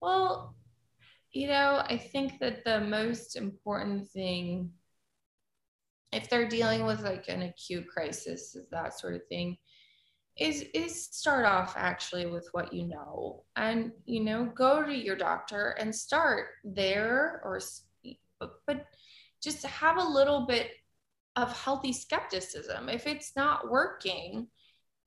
Well, 0.00 0.54
you 1.32 1.48
know, 1.48 1.82
I 1.84 1.96
think 1.96 2.38
that 2.40 2.64
the 2.64 2.80
most 2.80 3.36
important 3.36 4.08
thing 4.08 4.70
if 6.12 6.28
they're 6.28 6.48
dealing 6.48 6.84
with 6.84 7.02
like 7.02 7.28
an 7.28 7.42
acute 7.42 7.86
crisis, 7.86 8.56
that 8.70 8.98
sort 8.98 9.14
of 9.14 9.26
thing, 9.28 9.56
is 10.38 10.64
is 10.74 11.06
start 11.06 11.44
off 11.44 11.74
actually 11.76 12.26
with 12.26 12.48
what 12.52 12.72
you 12.72 12.86
know 12.86 13.42
and 13.56 13.92
you 14.06 14.22
know 14.24 14.46
go 14.54 14.82
to 14.82 14.94
your 14.94 15.16
doctor 15.16 15.70
and 15.78 15.94
start 15.94 16.46
there 16.64 17.40
or 17.44 17.60
but, 18.38 18.52
but 18.66 18.86
just 19.42 19.64
have 19.64 19.96
a 19.96 20.08
little 20.08 20.46
bit 20.46 20.70
of 21.36 21.56
healthy 21.56 21.92
skepticism 21.92 22.88
if 22.88 23.06
it's 23.06 23.32
not 23.36 23.70
working 23.70 24.46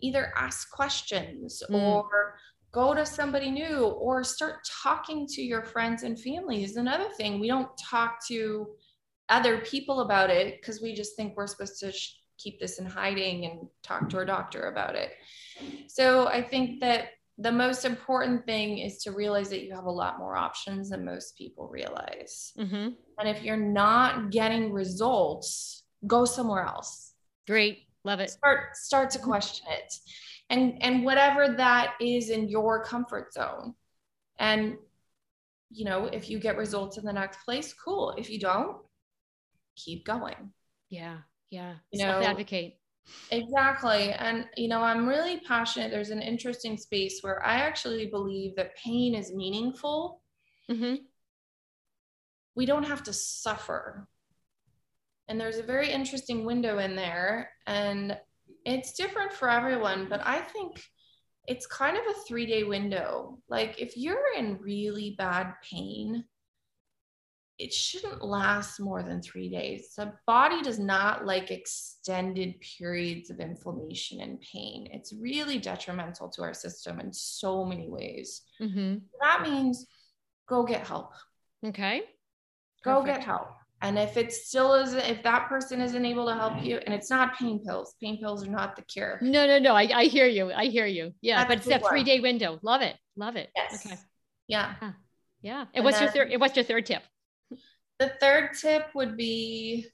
either 0.01 0.33
ask 0.35 0.71
questions 0.71 1.61
mm. 1.69 1.75
or 1.75 2.35
go 2.71 2.93
to 2.93 3.05
somebody 3.05 3.51
new 3.51 3.85
or 3.85 4.23
start 4.23 4.55
talking 4.81 5.27
to 5.27 5.41
your 5.41 5.63
friends 5.63 6.03
and 6.03 6.19
family 6.19 6.63
is 6.63 6.75
another 6.75 7.09
thing 7.17 7.39
we 7.39 7.47
don't 7.47 7.69
talk 7.77 8.25
to 8.27 8.67
other 9.29 9.59
people 9.59 10.01
about 10.01 10.29
it 10.29 10.59
because 10.59 10.81
we 10.81 10.93
just 10.93 11.15
think 11.15 11.35
we're 11.35 11.47
supposed 11.47 11.79
to 11.79 11.91
sh- 11.91 12.15
keep 12.37 12.59
this 12.59 12.79
in 12.79 12.85
hiding 12.85 13.45
and 13.45 13.67
talk 13.81 14.09
to 14.09 14.17
our 14.17 14.25
doctor 14.25 14.67
about 14.67 14.95
it. 14.95 15.11
So 15.87 16.27
I 16.27 16.41
think 16.41 16.81
that 16.81 17.09
the 17.37 17.51
most 17.51 17.83
important 17.83 18.45
thing 18.45 18.77
is 18.77 18.99
to 19.03 19.11
realize 19.11 19.49
that 19.49 19.63
you 19.63 19.73
have 19.73 19.85
a 19.85 19.91
lot 19.91 20.19
more 20.19 20.35
options 20.35 20.89
than 20.89 21.03
most 21.03 21.35
people 21.37 21.67
realize. 21.67 22.53
Mm-hmm. 22.57 22.89
And 23.19 23.29
if 23.29 23.41
you're 23.41 23.57
not 23.57 24.29
getting 24.29 24.71
results, 24.71 25.83
go 26.05 26.25
somewhere 26.25 26.63
else. 26.63 27.13
Great. 27.47 27.87
Love 28.03 28.19
it. 28.19 28.29
Start 28.29 28.75
start 28.75 29.09
to 29.11 29.19
question 29.19 29.65
it. 29.71 29.93
And 30.49 30.81
and 30.83 31.03
whatever 31.03 31.55
that 31.57 31.95
is 31.99 32.29
in 32.29 32.49
your 32.49 32.83
comfort 32.83 33.33
zone. 33.33 33.73
And 34.37 34.77
you 35.71 35.85
know, 35.85 36.05
if 36.05 36.29
you 36.29 36.37
get 36.39 36.57
results 36.57 36.97
in 36.97 37.05
the 37.05 37.13
next 37.13 37.43
place, 37.45 37.73
cool. 37.73 38.13
If 38.17 38.29
you 38.29 38.39
don't, 38.39 38.77
keep 39.75 40.05
going. 40.05 40.51
Yeah. 40.89 41.17
Yeah. 41.49 41.75
You 41.91 42.05
know, 42.05 42.21
advocate. 42.21 42.77
Exactly. 43.31 44.13
And, 44.13 44.45
you 44.55 44.67
know, 44.67 44.81
I'm 44.81 45.07
really 45.07 45.39
passionate. 45.41 45.91
There's 45.91 46.09
an 46.09 46.21
interesting 46.21 46.77
space 46.77 47.19
where 47.21 47.43
I 47.45 47.55
actually 47.55 48.07
believe 48.07 48.55
that 48.55 48.75
pain 48.77 49.15
is 49.15 49.33
meaningful. 49.33 50.21
Mm-hmm. 50.69 50.95
We 52.55 52.65
don't 52.65 52.83
have 52.87 53.03
to 53.03 53.13
suffer. 53.13 54.07
And 55.27 55.39
there's 55.39 55.57
a 55.57 55.63
very 55.63 55.89
interesting 55.89 56.45
window 56.45 56.77
in 56.79 56.95
there. 56.95 57.49
And 57.65 58.17
it's 58.65 58.93
different 58.93 59.33
for 59.33 59.49
everyone, 59.49 60.07
but 60.09 60.21
I 60.25 60.39
think 60.39 60.81
it's 61.47 61.65
kind 61.67 61.97
of 61.97 62.03
a 62.09 62.19
three 62.27 62.45
day 62.45 62.63
window. 62.63 63.39
Like, 63.49 63.79
if 63.79 63.97
you're 63.97 64.33
in 64.37 64.59
really 64.61 65.15
bad 65.17 65.53
pain, 65.69 66.23
it 67.59 67.71
shouldn't 67.71 68.23
last 68.23 68.79
more 68.79 69.03
than 69.03 69.21
three 69.21 69.49
days. 69.49 69.93
The 69.95 70.13
body 70.25 70.61
does 70.61 70.79
not 70.79 71.25
like 71.25 71.51
extended 71.51 72.55
periods 72.77 73.29
of 73.29 73.39
inflammation 73.39 74.21
and 74.21 74.41
pain. 74.41 74.89
It's 74.91 75.13
really 75.13 75.59
detrimental 75.59 76.29
to 76.29 76.41
our 76.41 76.53
system 76.53 76.99
in 76.99 77.13
so 77.13 77.63
many 77.63 77.87
ways. 77.89 78.41
Mm-hmm. 78.61 78.95
That 79.21 79.41
means 79.43 79.85
go 80.47 80.63
get 80.63 80.87
help. 80.87 81.11
Okay. 81.65 82.01
Go 82.83 83.01
Perfect. 83.01 83.19
get 83.19 83.25
help. 83.25 83.49
And 83.81 83.99
if 83.99 84.17
it 84.17 84.31
still 84.31 84.73
isn't, 84.75 84.99
if 84.99 85.23
that 85.23 85.49
person 85.49 85.81
isn't 85.81 86.05
able 86.05 86.25
to 86.27 86.33
help 86.33 86.63
you, 86.63 86.77
and 86.77 86.95
it's 86.95 87.09
not 87.09 87.37
pain 87.37 87.63
pills, 87.63 87.95
pain 88.01 88.17
pills 88.17 88.47
are 88.47 88.49
not 88.49 88.77
the 88.77 88.81
cure. 88.83 89.19
No, 89.21 89.45
no, 89.45 89.59
no. 89.59 89.75
I, 89.75 89.89
I 89.93 90.03
hear 90.05 90.25
you. 90.25 90.51
I 90.53 90.65
hear 90.65 90.85
you. 90.85 91.13
Yeah. 91.21 91.39
That's 91.39 91.47
but 91.49 91.57
it's 91.57 91.67
that 91.67 91.87
three 91.87 92.03
day 92.03 92.19
window. 92.21 92.59
Love 92.63 92.81
it. 92.81 92.95
Love 93.17 93.35
it. 93.35 93.49
Yes. 93.55 93.85
Okay. 93.85 93.97
Yeah. 94.47 94.73
Yeah. 94.81 94.91
yeah. 95.41 95.59
And, 95.59 95.67
and 95.75 95.85
what's 95.85 95.99
then, 95.99 96.11
your 96.15 96.27
third, 96.27 96.39
what's 96.39 96.55
your 96.55 96.65
third 96.65 96.85
tip? 96.85 97.03
The 97.99 98.13
third 98.19 98.51
tip 98.59 98.87
would 98.95 99.15
be 99.15 99.87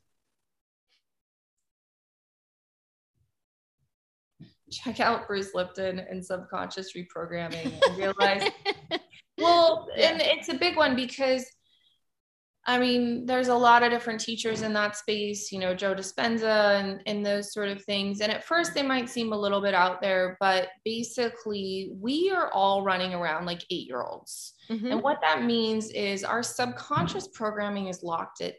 check 4.72 5.00
out 5.00 5.28
Bruce 5.28 5.54
Lipton 5.54 6.00
and 6.00 6.24
subconscious 6.24 6.94
reprogramming 6.94 7.74
and 7.88 7.98
realize 7.98 8.50
well 9.38 9.88
yeah. 9.96 10.12
and 10.12 10.22
it's 10.22 10.50
a 10.50 10.54
big 10.54 10.78
one 10.78 10.96
because 10.96 11.46
I 12.70 12.78
mean, 12.78 13.26
there's 13.26 13.48
a 13.48 13.56
lot 13.56 13.82
of 13.82 13.90
different 13.90 14.22
teachers 14.22 14.62
in 14.62 14.74
that 14.74 14.96
space, 14.96 15.52
you 15.52 15.58
know, 15.58 15.74
Joe 15.74 15.96
Dispenza 15.96 16.80
and, 16.80 17.02
and 17.08 17.26
those 17.26 17.52
sort 17.52 17.68
of 17.70 17.84
things. 17.84 18.22
And 18.22 18.32
at 18.32 18.44
first, 18.44 18.76
they 18.76 18.84
might 18.84 19.10
seem 19.10 19.34
a 19.34 19.38
little 19.38 19.60
bit 19.60 19.74
out 19.74 20.02
there, 20.02 20.38
but 20.40 20.68
basically, 20.86 21.90
we 22.00 22.30
are 22.30 22.52
all 22.54 22.84
running 22.84 23.16
around 23.16 23.48
like 23.48 23.64
eight 23.72 23.88
year 23.88 24.04
olds. 24.04 24.54
Mm-hmm. 24.70 24.92
And 24.92 25.02
what 25.02 25.20
that 25.22 25.46
means 25.46 25.90
is 25.90 26.24
our 26.24 26.44
subconscious 26.44 27.30
programming 27.30 27.88
is 27.88 28.04
locked 28.04 28.42
at, 28.42 28.54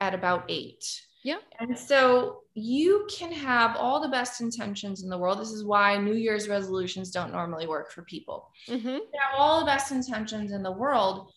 at 0.00 0.14
about 0.14 0.44
eight. 0.48 0.84
Yeah. 1.24 1.38
And 1.58 1.76
so 1.76 2.42
you 2.54 3.08
can 3.10 3.32
have 3.32 3.74
all 3.74 4.00
the 4.00 4.08
best 4.08 4.40
intentions 4.40 5.02
in 5.02 5.10
the 5.10 5.18
world. 5.18 5.40
This 5.40 5.50
is 5.50 5.64
why 5.64 5.96
New 5.96 6.14
Year's 6.14 6.48
resolutions 6.48 7.10
don't 7.10 7.32
normally 7.32 7.66
work 7.66 7.90
for 7.90 8.02
people. 8.02 8.48
Mm-hmm. 8.68 8.86
You 8.86 9.08
have 9.20 9.36
all 9.36 9.58
the 9.58 9.66
best 9.66 9.90
intentions 9.90 10.52
in 10.52 10.62
the 10.62 10.70
world 10.70 11.32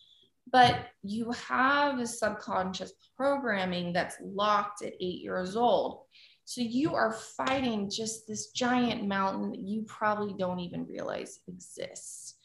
but 0.52 0.88
you 1.02 1.30
have 1.32 1.98
a 1.98 2.06
subconscious 2.06 2.92
programming 3.16 3.92
that's 3.92 4.16
locked 4.22 4.82
at 4.82 4.94
eight 5.00 5.22
years 5.22 5.56
old. 5.56 6.02
So 6.44 6.60
you 6.60 6.94
are 6.94 7.12
fighting 7.12 7.88
just 7.88 8.26
this 8.26 8.50
giant 8.50 9.06
mountain 9.06 9.50
that 9.50 9.60
you 9.60 9.82
probably 9.82 10.34
don't 10.36 10.58
even 10.60 10.86
realize 10.86 11.38
exists. 11.46 12.36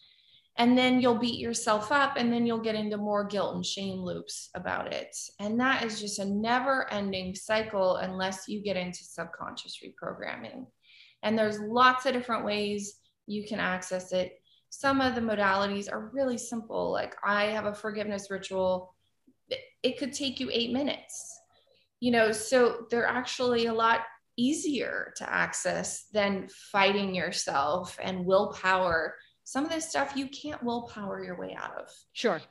And 0.58 0.78
then 0.78 1.02
you'll 1.02 1.18
beat 1.18 1.40
yourself 1.40 1.92
up 1.92 2.14
and 2.16 2.32
then 2.32 2.46
you'll 2.46 2.60
get 2.60 2.76
into 2.76 2.98
more 2.98 3.26
guilt 3.26 3.56
and 3.56 3.66
shame 3.66 4.00
loops 4.00 4.50
about 4.56 4.94
it. 4.94 5.16
And 5.40 5.60
that 5.60 5.84
is 5.84 6.00
just 6.00 6.20
a 6.20 6.26
never 6.26 6.92
ending 6.94 7.36
cycle 7.36 7.98
unless 7.98 8.48
you 8.48 8.62
get 8.62 8.78
into 8.78 9.04
subconscious 9.04 9.80
reprogramming. 9.84 10.66
And 11.24 11.38
there's 11.38 11.60
lots 11.60 12.06
of 12.06 12.14
different 12.14 12.46
ways 12.46 13.00
you 13.28 13.46
can 13.46 13.60
access 13.60 14.14
it 14.14 14.40
some 14.70 15.02
of 15.02 15.16
the 15.16 15.22
modalities 15.22 15.92
are 15.92 16.10
really 16.14 16.38
simple. 16.38 16.92
Like 16.92 17.16
I 17.24 17.46
have 17.46 17.66
a 17.66 17.74
forgiveness 17.74 18.30
ritual. 18.30 18.94
It 19.84 19.98
could 19.98 20.14
take 20.14 20.40
you 20.40 20.50
eight 20.52 20.72
minutes, 20.72 21.40
you 22.00 22.12
know, 22.12 22.32
so 22.32 22.88
they're 22.90 23.08
actually 23.08 23.68
a 23.68 23.74
lot 23.74 24.02
easier 24.38 25.14
to 25.18 25.32
access 25.32 26.08
than 26.12 26.50
fighting 26.72 27.16
yourself 27.16 27.98
and 28.02 28.26
willpower. 28.26 29.16
Some 29.44 29.64
of 29.64 29.72
this 29.72 29.90
stuff 29.90 30.14
you 30.16 30.28
can't 30.28 30.64
willpower 30.64 31.24
your 31.24 31.38
way 31.38 31.56
out 31.58 31.78
of. 31.80 31.90
Sure. 32.14 32.42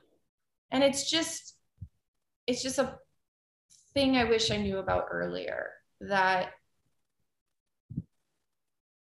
And 0.70 0.82
it's 0.82 1.10
just, 1.10 1.56
it's 2.46 2.62
just 2.62 2.78
a 2.78 2.98
thing 3.92 4.16
I 4.16 4.24
wish 4.24 4.50
I 4.50 4.56
knew 4.56 4.78
about 4.78 5.06
earlier 5.10 5.70
that 6.00 6.50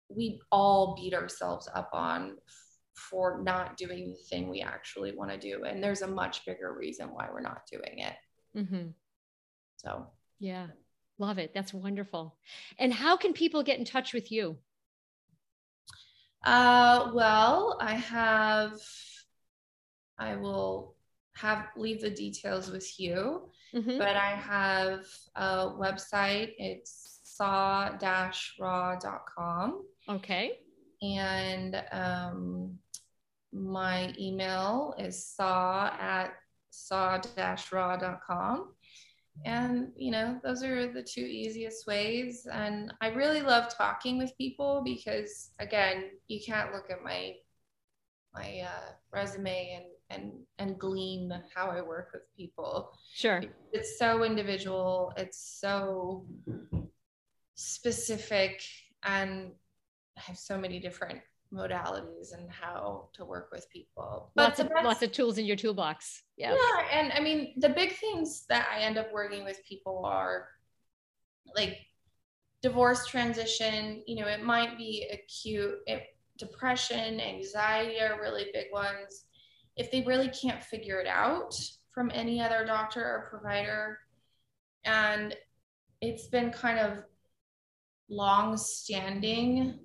we 0.09 0.41
all 0.51 0.97
beat 0.97 1.15
ourselves 1.15 1.69
up 1.75 1.91
on 1.93 2.37
for 3.01 3.41
not 3.43 3.77
doing 3.77 4.11
the 4.11 4.23
thing 4.29 4.49
we 4.49 4.61
actually 4.61 5.17
want 5.17 5.31
to 5.31 5.39
do. 5.39 5.65
And 5.65 5.83
there's 5.83 6.03
a 6.03 6.07
much 6.07 6.45
bigger 6.45 6.75
reason 6.75 7.09
why 7.09 7.29
we're 7.33 7.41
not 7.41 7.63
doing 7.71 7.99
it. 7.99 8.15
Mm-hmm. 8.57 8.89
So, 9.79 10.07
yeah, 10.39 10.67
love 11.19 11.39
it. 11.39 11.53
That's 11.55 11.73
wonderful. 11.73 12.37
And 12.79 12.93
how 12.93 13.17
can 13.17 13.33
people 13.33 13.63
get 13.63 13.79
in 13.79 13.85
touch 13.85 14.13
with 14.13 14.31
you? 14.31 14.59
Uh, 16.45 17.11
well, 17.15 17.79
I 17.81 17.95
have, 17.95 18.73
I 20.19 20.37
will 20.37 20.95
have 21.37 21.69
leave 21.77 22.01
the 22.01 22.11
details 22.11 22.71
with 22.71 22.99
you, 22.99 23.49
mm-hmm. 23.75 23.99
but 23.99 24.17
I 24.17 24.31
have 24.31 25.05
a 25.37 25.69
website. 25.69 26.53
It's 26.59 27.21
saw-raw.com. 27.25 27.99
Okay. 30.09 30.53
And 31.03 31.83
um, 31.93 32.79
my 33.53 34.15
email 34.19 34.95
is 34.99 35.25
saw 35.25 35.91
at 35.99 36.35
saw-raw.com. 36.71 37.15
And, 39.45 39.93
you 39.97 40.11
know, 40.11 40.39
those 40.43 40.63
are 40.63 40.93
the 40.93 41.03
two 41.03 41.23
easiest 41.23 41.87
ways. 41.87 42.47
And 42.51 42.93
I 43.01 43.09
really 43.09 43.41
love 43.41 43.75
talking 43.75 44.19
with 44.19 44.37
people 44.37 44.83
because, 44.85 45.51
again, 45.59 46.11
you 46.29 46.41
can't 46.45 46.73
look 46.73 46.91
at 46.91 47.03
my 47.03 47.35
my 48.33 48.61
uh, 48.61 48.93
resume 49.13 49.73
and 49.75 49.85
and 50.11 50.33
and 50.59 50.79
glean 50.79 51.33
how 51.55 51.71
I 51.71 51.81
work 51.81 52.11
with 52.13 52.23
people. 52.37 52.93
Sure. 53.15 53.43
It's 53.73 53.99
so 53.99 54.25
individual. 54.25 55.13
It's 55.17 55.59
so 55.61 56.27
specific, 57.55 58.63
and 59.03 59.53
I 60.17 60.21
have 60.21 60.39
so 60.39 60.59
many 60.59 60.81
different 60.81 61.21
modalities 61.53 62.33
and 62.33 62.51
how 62.51 63.09
to 63.13 63.25
work 63.25 63.51
with 63.53 63.69
people. 63.71 64.31
But 64.35 64.43
lots 64.43 64.61
of 64.61 64.69
best, 64.69 64.85
lots 64.85 65.03
of 65.03 65.13
tools 65.13 65.39
in 65.39 65.45
your 65.45 65.57
toolbox. 65.57 66.23
Yeah. 66.37 66.53
Yeah. 66.53 66.87
And 66.93 67.13
I 67.13 67.21
mean 67.21 67.55
the 67.57 67.69
big 67.69 67.97
things 67.97 68.45
that 68.49 68.69
I 68.73 68.81
end 68.81 68.99
up 68.99 69.13
working 69.13 69.45
with 69.45 69.61
people 69.69 70.05
are 70.05 70.49
like 71.57 71.79
divorce 72.63 73.07
transition, 73.07 74.03
you 74.07 74.17
know, 74.17 74.29
it 74.29 74.45
might 74.45 74.77
be 74.79 75.09
acute 75.13 75.79
it, 75.87 76.05
depression, 76.39 77.21
anxiety 77.21 78.01
are 78.01 78.21
really 78.21 78.47
big 78.53 78.67
ones. 78.73 79.25
If 79.77 79.91
they 79.91 80.03
really 80.03 80.29
can't 80.29 80.63
figure 80.63 81.01
it 81.01 81.07
out 81.07 81.55
from 81.93 82.11
any 82.15 82.41
other 82.41 82.65
doctor 82.65 83.03
or 83.03 83.29
provider, 83.31 83.99
and 84.85 85.37
it's 86.01 86.27
been 86.29 86.51
kind 86.51 86.79
of 86.79 86.99
long 88.09 88.57
standing 88.57 89.79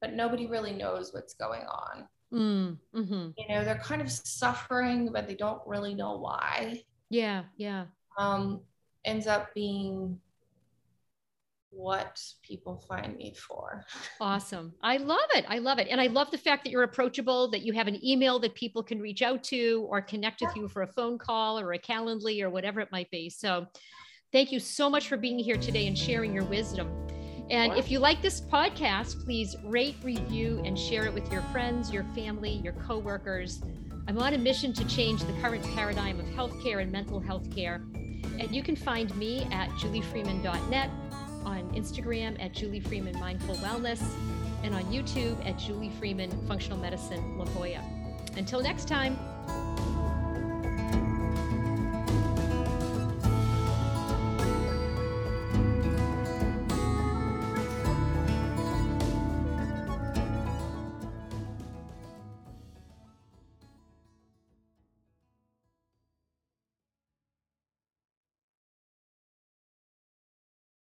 but 0.00 0.14
nobody 0.14 0.46
really 0.46 0.72
knows 0.72 1.12
what's 1.12 1.34
going 1.34 1.62
on. 1.62 2.08
Mm, 2.32 2.78
hmm 2.92 3.28
You 3.36 3.48
know, 3.48 3.64
they're 3.64 3.78
kind 3.78 4.02
of 4.02 4.10
suffering, 4.10 5.10
but 5.12 5.26
they 5.26 5.34
don't 5.34 5.62
really 5.66 5.94
know 5.94 6.18
why. 6.18 6.82
Yeah, 7.10 7.44
yeah. 7.56 7.86
Um, 8.18 8.60
ends 9.04 9.26
up 9.26 9.54
being 9.54 10.18
what 11.70 12.20
people 12.42 12.82
find 12.88 13.16
me 13.16 13.34
for. 13.34 13.84
Awesome. 14.20 14.74
I 14.82 14.96
love 14.96 15.18
it. 15.34 15.44
I 15.48 15.58
love 15.58 15.78
it. 15.78 15.88
And 15.90 16.00
I 16.00 16.06
love 16.06 16.30
the 16.30 16.38
fact 16.38 16.64
that 16.64 16.70
you're 16.70 16.82
approachable, 16.82 17.50
that 17.50 17.62
you 17.62 17.72
have 17.72 17.86
an 17.86 18.04
email 18.04 18.38
that 18.40 18.54
people 18.54 18.82
can 18.82 19.00
reach 19.00 19.22
out 19.22 19.44
to 19.44 19.86
or 19.88 20.02
connect 20.02 20.40
with 20.40 20.50
you 20.56 20.68
for 20.68 20.82
a 20.82 20.86
phone 20.86 21.18
call 21.18 21.58
or 21.58 21.72
a 21.72 21.78
Calendly 21.78 22.42
or 22.42 22.50
whatever 22.50 22.80
it 22.80 22.88
might 22.90 23.10
be. 23.10 23.30
So 23.30 23.66
thank 24.32 24.50
you 24.50 24.60
so 24.60 24.90
much 24.90 25.08
for 25.08 25.16
being 25.16 25.38
here 25.38 25.56
today 25.56 25.86
and 25.86 25.96
sharing 25.96 26.34
your 26.34 26.44
wisdom. 26.44 26.90
And 27.50 27.72
if 27.74 27.90
you 27.90 27.98
like 27.98 28.20
this 28.20 28.40
podcast, 28.40 29.24
please 29.24 29.56
rate, 29.64 29.96
review, 30.02 30.60
and 30.64 30.78
share 30.78 31.06
it 31.06 31.14
with 31.14 31.30
your 31.32 31.42
friends, 31.52 31.90
your 31.90 32.04
family, 32.14 32.60
your 32.62 32.74
coworkers. 32.74 33.62
I'm 34.06 34.18
on 34.18 34.34
a 34.34 34.38
mission 34.38 34.72
to 34.74 34.84
change 34.86 35.22
the 35.22 35.32
current 35.40 35.64
paradigm 35.74 36.20
of 36.20 36.26
healthcare 36.26 36.82
and 36.82 36.92
mental 36.92 37.20
health 37.20 37.54
care. 37.54 37.82
And 38.38 38.54
you 38.54 38.62
can 38.62 38.76
find 38.76 39.14
me 39.16 39.46
at 39.50 39.70
juliefreeman.net 39.70 40.90
on 41.44 41.70
Instagram 41.74 42.42
at 42.42 42.52
Julie 42.52 42.80
Freeman 42.80 43.18
Mindful 43.18 43.56
Wellness, 43.56 44.02
and 44.62 44.74
on 44.74 44.84
YouTube 44.84 45.44
at 45.48 45.58
Julie 45.58 45.90
Freeman 45.98 46.30
Functional 46.46 46.78
Medicine 46.78 47.38
La 47.38 47.44
Jolla. 47.46 47.82
Until 48.36 48.60
next 48.60 48.88
time. 48.88 49.18